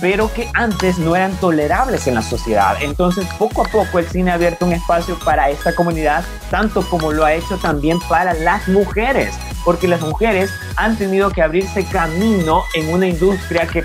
pero 0.00 0.32
que 0.32 0.48
antes 0.54 0.98
no 0.98 1.16
eran 1.16 1.32
tolerables 1.36 2.06
en 2.06 2.14
la 2.14 2.22
sociedad. 2.22 2.76
Entonces, 2.82 3.26
poco 3.38 3.62
a 3.62 3.64
poco 3.64 3.98
el 3.98 4.06
cine 4.06 4.30
ha 4.30 4.34
abierto 4.34 4.66
un 4.66 4.72
espacio 4.72 5.18
para 5.24 5.48
esta 5.48 5.74
comunidad, 5.74 6.22
tanto 6.50 6.82
como 6.82 7.12
lo 7.12 7.24
ha 7.24 7.32
hecho 7.32 7.56
también 7.56 7.98
para 8.08 8.34
las 8.34 8.68
mujeres, 8.68 9.34
porque 9.64 9.88
las 9.88 10.02
mujeres 10.02 10.50
han 10.76 10.96
tenido 10.96 11.30
que 11.30 11.42
abrirse 11.42 11.84
camino 11.86 12.62
en 12.74 12.92
una 12.92 13.06
industria 13.06 13.66
que 13.66 13.82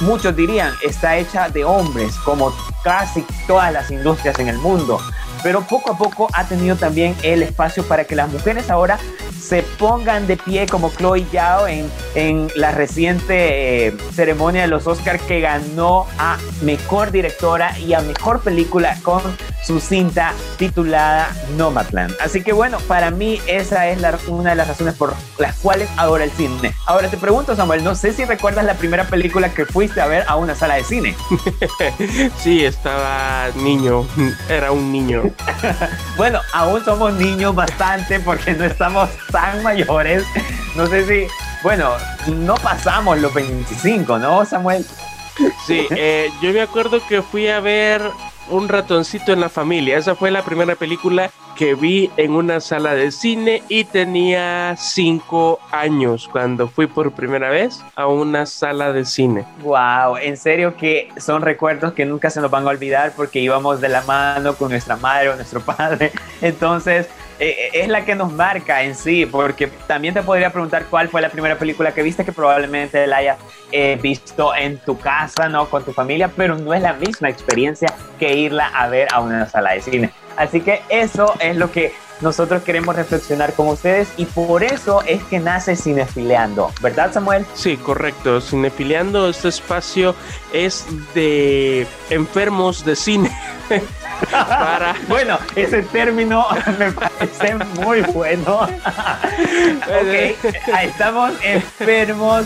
muchos 0.00 0.34
dirían 0.36 0.72
está 0.82 1.16
hecha 1.16 1.48
de 1.48 1.64
hombres, 1.64 2.16
como 2.24 2.52
casi 2.82 3.24
todas 3.46 3.72
las 3.72 3.90
industrias 3.90 4.38
en 4.38 4.48
el 4.48 4.58
mundo. 4.58 5.00
Pero 5.42 5.62
poco 5.62 5.92
a 5.92 5.98
poco 5.98 6.28
ha 6.32 6.44
tenido 6.44 6.76
también 6.76 7.16
el 7.22 7.42
espacio 7.42 7.86
para 7.86 8.04
que 8.04 8.16
las 8.16 8.28
mujeres 8.28 8.70
ahora 8.70 8.98
se 9.48 9.62
pongan 9.62 10.26
de 10.26 10.36
pie 10.36 10.66
como 10.66 10.90
Chloe 10.90 11.24
Zhao 11.32 11.66
en, 11.66 11.90
en 12.14 12.48
la 12.54 12.70
reciente 12.70 13.86
eh, 13.86 13.96
ceremonia 14.12 14.62
de 14.62 14.68
los 14.68 14.86
Oscars 14.86 15.22
que 15.22 15.40
ganó 15.40 16.06
a 16.18 16.36
Mejor 16.60 17.10
Directora 17.12 17.78
y 17.78 17.94
a 17.94 18.00
Mejor 18.00 18.40
Película 18.40 18.98
con 19.02 19.22
su 19.64 19.80
cinta 19.80 20.34
titulada 20.58 21.34
Nomadland. 21.56 22.14
Así 22.20 22.42
que 22.42 22.52
bueno, 22.52 22.78
para 22.80 23.10
mí 23.10 23.40
esa 23.46 23.88
es 23.88 23.98
una 24.26 24.50
de 24.50 24.56
las 24.56 24.68
razones 24.68 24.94
por 24.94 25.14
las 25.38 25.56
cuales 25.58 25.88
adoro 25.96 26.22
el 26.22 26.30
cine. 26.30 26.74
Ahora 26.86 27.08
te 27.08 27.16
pregunto, 27.16 27.56
Samuel, 27.56 27.82
no 27.82 27.94
sé 27.94 28.12
si 28.12 28.24
recuerdas 28.24 28.64
la 28.64 28.74
primera 28.74 29.04
película 29.04 29.52
que 29.52 29.64
fuiste 29.64 30.00
a 30.00 30.06
ver 30.06 30.24
a 30.28 30.36
una 30.36 30.54
sala 30.54 30.74
de 30.74 30.84
cine. 30.84 31.16
sí, 32.38 32.64
estaba 32.64 33.48
niño, 33.56 34.06
era 34.48 34.72
un 34.72 34.92
niño. 34.92 35.22
bueno, 36.16 36.40
aún 36.52 36.84
somos 36.84 37.14
niños 37.14 37.54
bastante 37.54 38.20
porque 38.20 38.52
no 38.54 38.64
estamos 38.64 39.08
tan 39.30 39.37
mayores. 39.62 40.24
No 40.76 40.86
sé 40.86 41.06
si, 41.06 41.32
bueno, 41.62 41.92
no 42.26 42.54
pasamos 42.56 43.18
los 43.18 43.32
25, 43.34 44.18
¿no, 44.18 44.44
Samuel? 44.44 44.84
Sí, 45.66 45.86
eh, 45.90 46.30
yo 46.42 46.52
me 46.52 46.62
acuerdo 46.62 47.00
que 47.06 47.22
fui 47.22 47.48
a 47.48 47.60
ver 47.60 48.02
un 48.50 48.68
ratoncito 48.68 49.32
en 49.32 49.40
la 49.40 49.48
familia. 49.48 49.98
Esa 49.98 50.14
fue 50.14 50.30
la 50.30 50.42
primera 50.42 50.74
película 50.74 51.30
que 51.56 51.74
vi 51.74 52.10
en 52.16 52.32
una 52.32 52.60
sala 52.60 52.94
de 52.94 53.10
cine 53.10 53.64
y 53.68 53.84
tenía 53.84 54.76
cinco 54.78 55.58
años 55.72 56.28
cuando 56.30 56.68
fui 56.68 56.86
por 56.86 57.12
primera 57.12 57.50
vez 57.50 57.84
a 57.96 58.06
una 58.06 58.46
sala 58.46 58.92
de 58.92 59.04
cine. 59.04 59.44
Wow, 59.62 60.18
en 60.18 60.36
serio 60.36 60.76
que 60.76 61.08
son 61.16 61.42
recuerdos 61.42 61.94
que 61.94 62.04
nunca 62.04 62.30
se 62.30 62.40
nos 62.40 62.50
van 62.50 62.64
a 62.64 62.70
olvidar 62.70 63.12
porque 63.16 63.40
íbamos 63.40 63.80
de 63.80 63.88
la 63.88 64.02
mano 64.02 64.54
con 64.54 64.70
nuestra 64.70 64.96
madre 64.96 65.30
o 65.30 65.36
nuestro 65.36 65.60
padre. 65.76 66.12
Entonces, 66.40 67.08
es 67.38 67.88
la 67.88 68.04
que 68.04 68.14
nos 68.14 68.32
marca 68.32 68.82
en 68.82 68.94
sí, 68.94 69.26
porque 69.26 69.68
también 69.86 70.14
te 70.14 70.22
podría 70.22 70.50
preguntar 70.50 70.86
cuál 70.86 71.08
fue 71.08 71.20
la 71.20 71.28
primera 71.28 71.56
película 71.56 71.92
que 71.92 72.02
viste 72.02 72.24
que 72.24 72.32
probablemente 72.32 73.06
la 73.06 73.18
hayas 73.18 73.38
eh, 73.70 73.98
visto 74.00 74.54
en 74.54 74.78
tu 74.78 74.98
casa, 74.98 75.48
¿no? 75.48 75.68
Con 75.68 75.84
tu 75.84 75.92
familia, 75.92 76.30
pero 76.36 76.56
no 76.56 76.74
es 76.74 76.82
la 76.82 76.94
misma 76.94 77.28
experiencia 77.28 77.94
que 78.18 78.34
irla 78.34 78.66
a 78.66 78.88
ver 78.88 79.08
a 79.12 79.20
una 79.20 79.48
sala 79.48 79.72
de 79.72 79.80
cine. 79.80 80.10
Así 80.36 80.60
que 80.60 80.82
eso 80.88 81.34
es 81.40 81.56
lo 81.56 81.70
que 81.70 81.92
nosotros 82.20 82.62
queremos 82.62 82.96
reflexionar 82.96 83.52
con 83.54 83.68
ustedes 83.68 84.08
y 84.16 84.24
por 84.24 84.62
eso 84.62 85.02
es 85.06 85.22
que 85.24 85.38
nace 85.38 85.76
Cinefileando, 85.76 86.72
¿verdad 86.80 87.12
Samuel? 87.12 87.46
Sí, 87.54 87.76
correcto. 87.76 88.40
Cinefileando, 88.40 89.28
este 89.28 89.48
espacio 89.48 90.14
es 90.52 90.86
de 91.14 91.86
enfermos 92.10 92.84
de 92.84 92.96
cine. 92.96 93.30
Para... 94.30 94.96
Bueno, 95.08 95.38
ese 95.54 95.82
término 95.82 96.46
me 96.78 96.92
parece 96.92 97.54
muy 97.80 98.00
bueno. 98.00 98.62
ok, 98.62 100.44
estamos 100.82 101.32
enfermos 101.42 102.44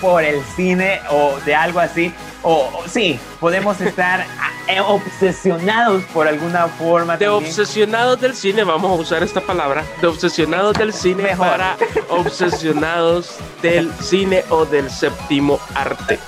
por 0.00 0.22
el 0.22 0.42
cine 0.56 1.00
o 1.10 1.38
de 1.44 1.54
algo 1.54 1.80
así. 1.80 2.12
O, 2.42 2.70
sí, 2.86 3.18
podemos 3.40 3.80
estar 3.80 4.26
eh, 4.68 4.80
obsesionados 4.80 6.02
por 6.14 6.28
alguna 6.28 6.68
forma. 6.68 7.16
De 7.16 7.28
obsesionados 7.28 8.20
del 8.20 8.34
cine, 8.34 8.64
vamos 8.64 8.90
a 8.90 8.94
usar 9.00 9.22
esta 9.22 9.40
palabra. 9.40 9.84
De 10.00 10.06
obsesionados 10.06 10.76
del 10.78 10.92
cine 10.92 11.36
para 11.36 11.76
obsesionados 12.08 13.36
del 13.62 13.92
cine 13.94 14.44
o 14.50 14.64
del 14.64 14.90
séptimo 14.90 15.58
arte. 15.74 16.18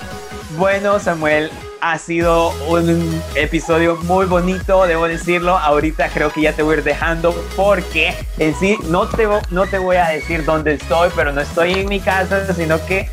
Bueno, 0.56 0.98
Samuel, 0.98 1.50
ha 1.80 1.98
sido 1.98 2.50
un 2.68 3.22
episodio 3.34 3.96
muy 4.02 4.26
bonito, 4.26 4.86
debo 4.86 5.08
decirlo. 5.08 5.56
Ahorita 5.56 6.08
creo 6.08 6.30
que 6.30 6.42
ya 6.42 6.52
te 6.52 6.62
voy 6.62 6.74
a 6.74 6.78
ir 6.78 6.84
dejando 6.84 7.34
porque 7.56 8.14
en 8.38 8.54
sí 8.54 8.76
no 8.88 9.08
te, 9.08 9.28
no 9.50 9.66
te 9.66 9.78
voy 9.78 9.96
a 9.96 10.08
decir 10.08 10.44
dónde 10.44 10.74
estoy, 10.74 11.10
pero 11.14 11.32
no 11.32 11.40
estoy 11.40 11.72
en 11.72 11.88
mi 11.88 12.00
casa, 12.00 12.52
sino 12.54 12.84
que, 12.86 13.08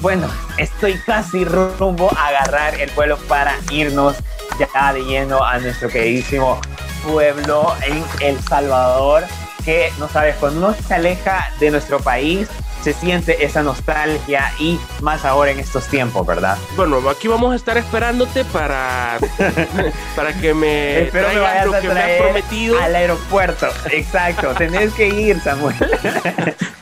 bueno, 0.00 0.28
estoy 0.58 0.98
casi 0.98 1.44
rumbo 1.44 2.10
a 2.16 2.28
agarrar 2.28 2.80
el 2.80 2.90
vuelo 2.92 3.16
para 3.28 3.54
irnos 3.70 4.16
ya 4.58 4.92
de 4.92 5.02
lleno 5.02 5.42
a 5.42 5.58
nuestro 5.58 5.88
queridísimo 5.88 6.60
pueblo 7.04 7.74
en 7.82 8.04
El 8.20 8.40
Salvador, 8.42 9.24
que 9.64 9.92
no 9.98 10.08
sabes, 10.08 10.36
cuando 10.36 10.58
uno 10.58 10.76
se 10.86 10.94
aleja 10.94 11.50
de 11.58 11.70
nuestro 11.70 12.00
país, 12.00 12.48
se 12.82 12.92
siente 12.92 13.44
esa 13.44 13.62
nostalgia 13.62 14.52
y 14.58 14.78
más 15.00 15.24
ahora 15.24 15.50
en 15.50 15.60
estos 15.60 15.86
tiempos, 15.88 16.26
¿verdad? 16.26 16.56
Bueno, 16.76 17.00
aquí 17.08 17.28
vamos 17.28 17.52
a 17.52 17.56
estar 17.56 17.76
esperándote 17.76 18.44
para, 18.46 19.18
para 20.16 20.32
que 20.34 20.54
me 20.54 21.02
Espero 21.02 21.28
me 21.28 21.40
vayas 21.40 21.74
a 21.74 21.80
traer 21.80 22.22
prometido. 22.22 22.80
Al 22.80 22.94
aeropuerto, 22.94 23.68
exacto. 23.90 24.54
Tenés 24.54 24.92
que 24.94 25.08
ir, 25.08 25.40
Samuel. 25.40 25.76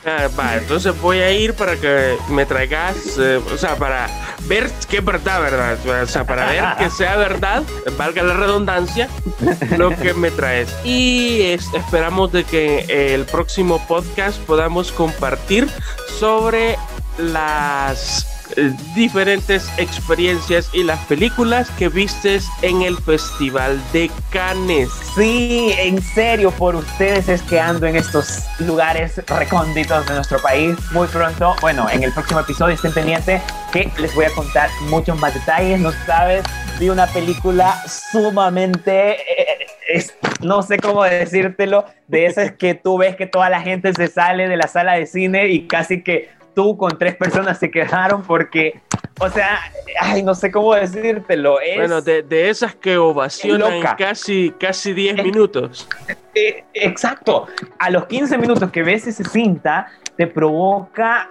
Ah, 0.09 0.29
va, 0.39 0.55
entonces 0.55 0.97
voy 1.01 1.19
a 1.19 1.33
ir 1.33 1.53
para 1.53 1.75
que 1.75 2.15
me 2.29 2.45
traigas, 2.45 2.95
eh, 3.19 3.41
o 3.53 3.57
sea, 3.57 3.75
para 3.75 4.07
ver 4.45 4.71
qué 4.89 4.99
es 4.99 5.05
verdad, 5.05 5.41
¿verdad? 5.41 5.77
O 6.01 6.07
sea, 6.07 6.23
para 6.23 6.45
ver 6.45 6.63
que 6.77 6.89
sea 6.89 7.17
verdad, 7.17 7.63
valga 7.97 8.23
la 8.23 8.33
redundancia, 8.35 9.09
lo 9.77 9.89
que 9.89 10.13
me 10.13 10.31
traes. 10.31 10.73
Y 10.85 11.41
esperamos 11.41 12.31
de 12.31 12.45
que 12.45 13.13
el 13.13 13.25
próximo 13.25 13.85
podcast 13.85 14.39
podamos 14.43 14.93
compartir 14.93 15.67
sobre 16.19 16.77
las 17.17 18.36
diferentes 18.95 19.69
experiencias 19.77 20.69
y 20.73 20.83
las 20.83 20.99
películas 21.05 21.69
que 21.71 21.89
vistes 21.89 22.47
en 22.61 22.81
el 22.81 22.97
Festival 22.97 23.79
de 23.93 24.09
Cannes. 24.31 24.89
Sí, 25.15 25.73
en 25.77 26.01
serio, 26.01 26.51
por 26.51 26.75
ustedes 26.75 27.29
es 27.29 27.41
que 27.43 27.59
ando 27.59 27.85
en 27.85 27.95
estos 27.95 28.45
lugares 28.59 29.21
recónditos 29.27 30.07
de 30.07 30.15
nuestro 30.15 30.39
país. 30.39 30.75
Muy 30.91 31.07
pronto, 31.07 31.55
bueno, 31.61 31.87
en 31.89 32.03
el 32.03 32.11
próximo 32.11 32.39
episodio 32.39 32.75
estén 32.75 32.93
pendientes 32.93 33.41
que 33.71 33.91
les 33.99 34.13
voy 34.15 34.25
a 34.25 34.31
contar 34.31 34.69
muchos 34.89 35.17
más 35.19 35.33
detalles. 35.33 35.79
No 35.79 35.91
sabes, 36.05 36.43
vi 36.79 36.89
una 36.89 37.07
película 37.07 37.81
sumamente... 38.11 39.11
Eh, 39.11 39.67
es, 39.87 40.13
no 40.41 40.61
sé 40.61 40.77
cómo 40.77 41.03
decírtelo, 41.03 41.85
de 42.07 42.25
esas 42.25 42.51
que 42.51 42.73
tú 42.75 42.97
ves 42.97 43.15
que 43.15 43.25
toda 43.25 43.49
la 43.49 43.61
gente 43.61 43.93
se 43.93 44.07
sale 44.07 44.47
de 44.47 44.57
la 44.57 44.67
sala 44.67 44.95
de 44.95 45.05
cine 45.05 45.47
y 45.47 45.65
casi 45.65 46.03
que 46.03 46.29
tú 46.57 46.75
con 46.75 46.97
tres 46.97 47.15
personas 47.15 47.59
se 47.59 47.69
quedaron 47.69 48.23
porque, 48.23 48.81
o 49.19 49.29
sea, 49.29 49.59
ay, 50.01 50.23
no 50.23 50.33
sé 50.33 50.49
cómo 50.49 50.73
decírtelo. 50.73 51.61
Es 51.61 51.75
bueno, 51.75 52.01
de, 52.01 52.23
de 52.23 52.49
esas 52.49 52.73
que 52.73 52.97
ovacionan 52.97 53.79
casi, 53.95 54.51
casi 54.59 54.91
10 54.91 55.23
minutos. 55.23 55.87
Eh, 56.33 56.63
exacto. 56.73 57.45
A 57.77 57.91
los 57.91 58.07
15 58.07 58.39
minutos 58.39 58.71
que 58.71 58.81
ves 58.81 59.05
ese 59.05 59.23
cinta, 59.23 59.85
te 60.15 60.25
provoca 60.25 61.29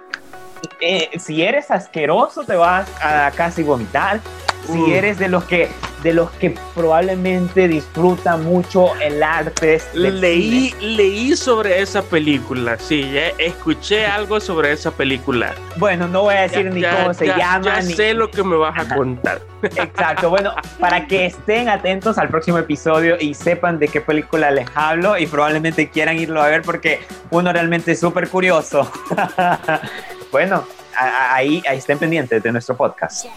eh, 0.79 1.09
si 1.19 1.41
eres 1.43 1.71
asqueroso 1.71 2.43
te 2.43 2.55
vas 2.55 2.89
a 3.01 3.31
casi 3.35 3.63
vomitar. 3.63 4.19
Si 4.65 4.91
eres 4.91 5.17
de 5.17 5.29
los 5.29 5.45
que 5.45 5.69
de 6.03 6.13
los 6.13 6.29
que 6.31 6.55
probablemente 6.75 7.67
disfruta 7.67 8.37
mucho 8.37 8.95
el 9.01 9.23
arte. 9.23 9.81
Leí, 9.93 10.73
leí 10.79 11.35
sobre 11.35 11.81
esa 11.81 12.01
película, 12.01 12.77
sí, 12.77 13.13
escuché 13.37 14.05
algo 14.05 14.39
sobre 14.39 14.71
esa 14.71 14.91
película. 14.91 15.53
Bueno, 15.77 16.07
no 16.07 16.23
voy 16.23 16.35
a 16.35 16.41
decir 16.41 16.71
ni 16.71 16.83
cómo 16.83 17.13
se 17.13 17.27
llama. 17.27 17.61
Ya 17.65 17.81
sé 17.81 18.13
lo 18.13 18.29
que 18.29 18.43
me 18.43 18.55
vas 18.55 18.77
a 18.77 18.95
contar. 18.95 19.41
Exacto, 19.63 20.29
bueno, 20.29 20.53
para 20.79 21.07
que 21.07 21.25
estén 21.25 21.67
atentos 21.67 22.17
al 22.17 22.29
próximo 22.29 22.57
episodio 22.57 23.17
y 23.19 23.33
sepan 23.33 23.79
de 23.79 23.87
qué 23.87 24.01
película 24.01 24.51
les 24.51 24.67
hablo 24.75 25.17
y 25.17 25.25
probablemente 25.25 25.89
quieran 25.89 26.17
irlo 26.17 26.41
a 26.41 26.47
ver 26.47 26.61
porque 26.61 27.01
uno 27.31 27.51
realmente 27.51 27.93
es 27.93 27.99
súper 27.99 28.29
curioso. 28.29 28.89
bueno, 30.31 30.65
ahí, 30.95 31.61
ahí 31.67 31.77
estén 31.77 31.99
pendientes 31.99 32.41
de 32.41 32.51
nuestro 32.51 32.75
podcast. 32.75 33.27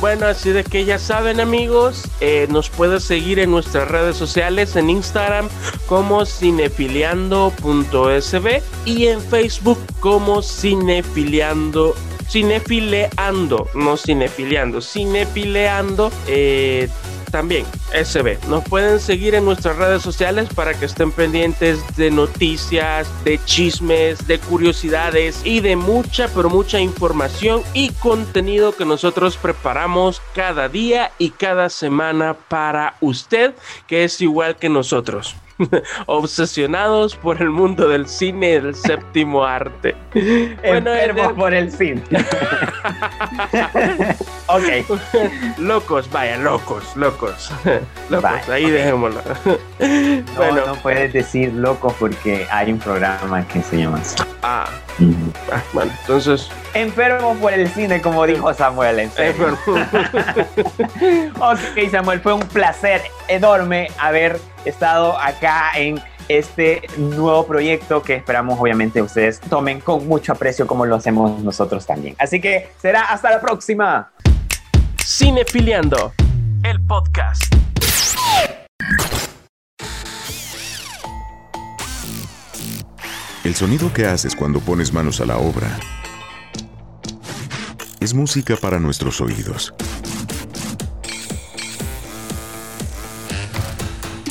Bueno, 0.00 0.26
así 0.26 0.50
de 0.50 0.62
que 0.62 0.84
ya 0.84 0.98
saben 0.98 1.40
amigos, 1.40 2.04
eh, 2.20 2.46
nos 2.50 2.70
puedes 2.70 3.02
seguir 3.02 3.40
en 3.40 3.50
nuestras 3.50 3.88
redes 3.88 4.16
sociales, 4.16 4.76
en 4.76 4.90
Instagram 4.90 5.48
como 5.86 6.24
cinefiliando.sb 6.24 8.62
y 8.84 9.08
en 9.08 9.20
Facebook 9.20 9.78
como 10.00 10.42
cinefiliando 10.42 11.94
cinefileando, 12.28 13.68
no 13.74 13.96
cinefiliando, 13.96 14.80
cinefileando. 14.80 16.10
Eh, 16.26 16.88
también 17.30 17.66
SB. 17.92 18.38
Nos 18.48 18.64
pueden 18.64 19.00
seguir 19.00 19.34
en 19.34 19.44
nuestras 19.44 19.76
redes 19.76 20.02
sociales 20.02 20.48
para 20.54 20.74
que 20.74 20.86
estén 20.86 21.12
pendientes 21.12 21.80
de 21.96 22.10
noticias, 22.10 23.08
de 23.24 23.38
chismes, 23.44 24.26
de 24.26 24.38
curiosidades 24.38 25.40
y 25.44 25.60
de 25.60 25.76
mucha, 25.76 26.28
pero 26.28 26.50
mucha 26.50 26.80
información 26.80 27.62
y 27.74 27.90
contenido 27.90 28.72
que 28.72 28.84
nosotros 28.84 29.36
preparamos 29.36 30.22
cada 30.34 30.68
día 30.68 31.12
y 31.18 31.30
cada 31.30 31.68
semana 31.68 32.34
para 32.34 32.96
usted, 33.00 33.54
que 33.86 34.04
es 34.04 34.20
igual 34.20 34.56
que 34.56 34.68
nosotros. 34.68 35.36
obsesionados 36.06 37.14
por 37.16 37.40
el 37.40 37.50
mundo 37.50 37.88
del 37.88 38.08
cine 38.08 38.50
y 38.50 38.60
del 38.60 38.74
séptimo 38.74 39.44
arte. 39.44 39.94
bueno, 40.62 40.90
por 41.36 41.54
el 41.54 41.70
cine. 41.70 42.02
Ok. 44.50 44.64
locos, 45.58 46.10
vaya, 46.10 46.38
locos, 46.38 46.96
locos. 46.96 47.52
locos, 48.08 48.22
Vaya, 48.22 48.54
ahí 48.54 48.70
dejémoslo. 48.70 49.20
No, 49.78 50.34
bueno, 50.36 50.66
no 50.66 50.74
puedes 50.76 51.12
decir 51.12 51.52
loco 51.52 51.94
porque 51.98 52.46
hay 52.50 52.72
un 52.72 52.78
programa 52.78 53.46
que 53.46 53.62
se 53.62 53.76
llama 53.76 53.98
así. 53.98 54.16
ah, 54.42 54.64
ah, 55.52 55.62
bueno, 55.74 55.92
entonces, 56.00 56.48
Enfermo 56.74 57.34
por 57.36 57.52
el 57.52 57.68
cine, 57.68 58.00
como 58.00 58.26
dijo 58.26 58.52
Samuel. 58.54 59.00
En 59.00 59.10
serio. 59.10 59.58
bueno, 59.66 59.86
Ok, 61.40 61.90
Samuel, 61.90 62.20
fue 62.20 62.32
un 62.32 62.40
placer 62.48 63.02
enorme 63.28 63.90
haber 63.98 64.40
estado 64.68 65.18
acá 65.18 65.72
en 65.76 66.00
este 66.28 66.82
nuevo 66.98 67.46
proyecto 67.46 68.02
que 68.02 68.14
esperamos 68.14 68.58
obviamente 68.60 69.00
ustedes 69.00 69.40
tomen 69.40 69.80
con 69.80 70.06
mucho 70.06 70.32
aprecio 70.32 70.66
como 70.66 70.84
lo 70.84 70.96
hacemos 70.96 71.40
nosotros 71.42 71.86
también. 71.86 72.14
Así 72.18 72.40
que 72.40 72.68
será 72.80 73.02
hasta 73.02 73.30
la 73.30 73.40
próxima. 73.40 74.12
Cinefiliando, 75.02 76.12
el 76.64 76.84
podcast. 76.84 77.42
El 83.44 83.54
sonido 83.54 83.90
que 83.92 84.04
haces 84.04 84.36
cuando 84.36 84.60
pones 84.60 84.92
manos 84.92 85.22
a 85.22 85.24
la 85.24 85.38
obra 85.38 85.68
es 88.00 88.12
música 88.12 88.56
para 88.56 88.78
nuestros 88.78 89.20
oídos. 89.22 89.74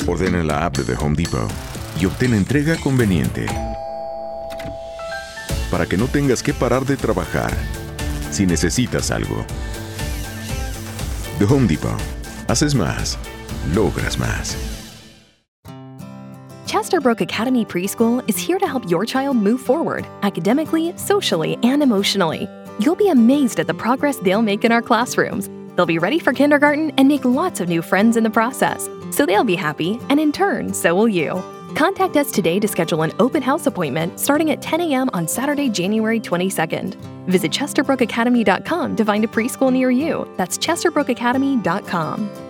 Ordena 0.08 0.42
la 0.42 0.64
app 0.64 0.78
de 0.78 0.84
The 0.84 0.94
Home 0.94 1.14
Depot 1.14 1.46
y 2.00 2.06
obtén 2.06 2.32
entrega 2.32 2.76
conveniente. 2.76 3.44
Para 5.70 5.84
que 5.84 5.98
no 5.98 6.06
tengas 6.06 6.42
que 6.42 6.54
parar 6.54 6.86
de 6.86 6.96
trabajar 6.96 7.54
si 8.30 8.46
necesitas 8.46 9.10
algo. 9.10 9.44
The 11.38 11.44
Home 11.44 11.66
Depot. 11.68 11.94
Haces 12.48 12.74
más. 12.74 13.18
Logras 13.74 14.18
más. 14.18 14.56
Chesterbrook 16.64 17.20
Academy 17.20 17.66
Preschool 17.66 18.24
is 18.28 18.38
here 18.38 18.58
to 18.58 18.66
help 18.66 18.88
your 18.88 19.04
child 19.04 19.36
move 19.36 19.60
forward 19.60 20.06
academically, 20.22 20.94
socially, 20.96 21.58
and 21.62 21.82
emotionally. 21.82 22.48
You'll 22.78 22.96
be 22.96 23.10
amazed 23.10 23.60
at 23.60 23.66
the 23.66 23.74
progress 23.74 24.16
they'll 24.16 24.40
make 24.40 24.64
in 24.64 24.72
our 24.72 24.80
classrooms. 24.80 25.50
They'll 25.76 25.84
be 25.84 25.98
ready 25.98 26.18
for 26.18 26.32
kindergarten 26.32 26.92
and 26.96 27.08
make 27.08 27.26
lots 27.26 27.60
of 27.60 27.68
new 27.68 27.82
friends 27.82 28.16
in 28.16 28.24
the 28.24 28.30
process. 28.30 28.88
So 29.10 29.26
they'll 29.26 29.44
be 29.44 29.56
happy, 29.56 30.00
and 30.08 30.18
in 30.20 30.32
turn, 30.32 30.72
so 30.72 30.94
will 30.94 31.08
you. 31.08 31.42
Contact 31.74 32.16
us 32.16 32.30
today 32.30 32.58
to 32.60 32.68
schedule 32.68 33.02
an 33.02 33.12
open 33.18 33.42
house 33.42 33.66
appointment 33.66 34.18
starting 34.18 34.50
at 34.50 34.62
10 34.62 34.80
a.m. 34.80 35.10
on 35.12 35.28
Saturday, 35.28 35.68
January 35.68 36.20
22nd. 36.20 36.94
Visit 37.26 37.52
ChesterbrookAcademy.com 37.52 38.96
to 38.96 39.04
find 39.04 39.24
a 39.24 39.28
preschool 39.28 39.72
near 39.72 39.90
you. 39.90 40.28
That's 40.36 40.58
ChesterbrookAcademy.com. 40.58 42.47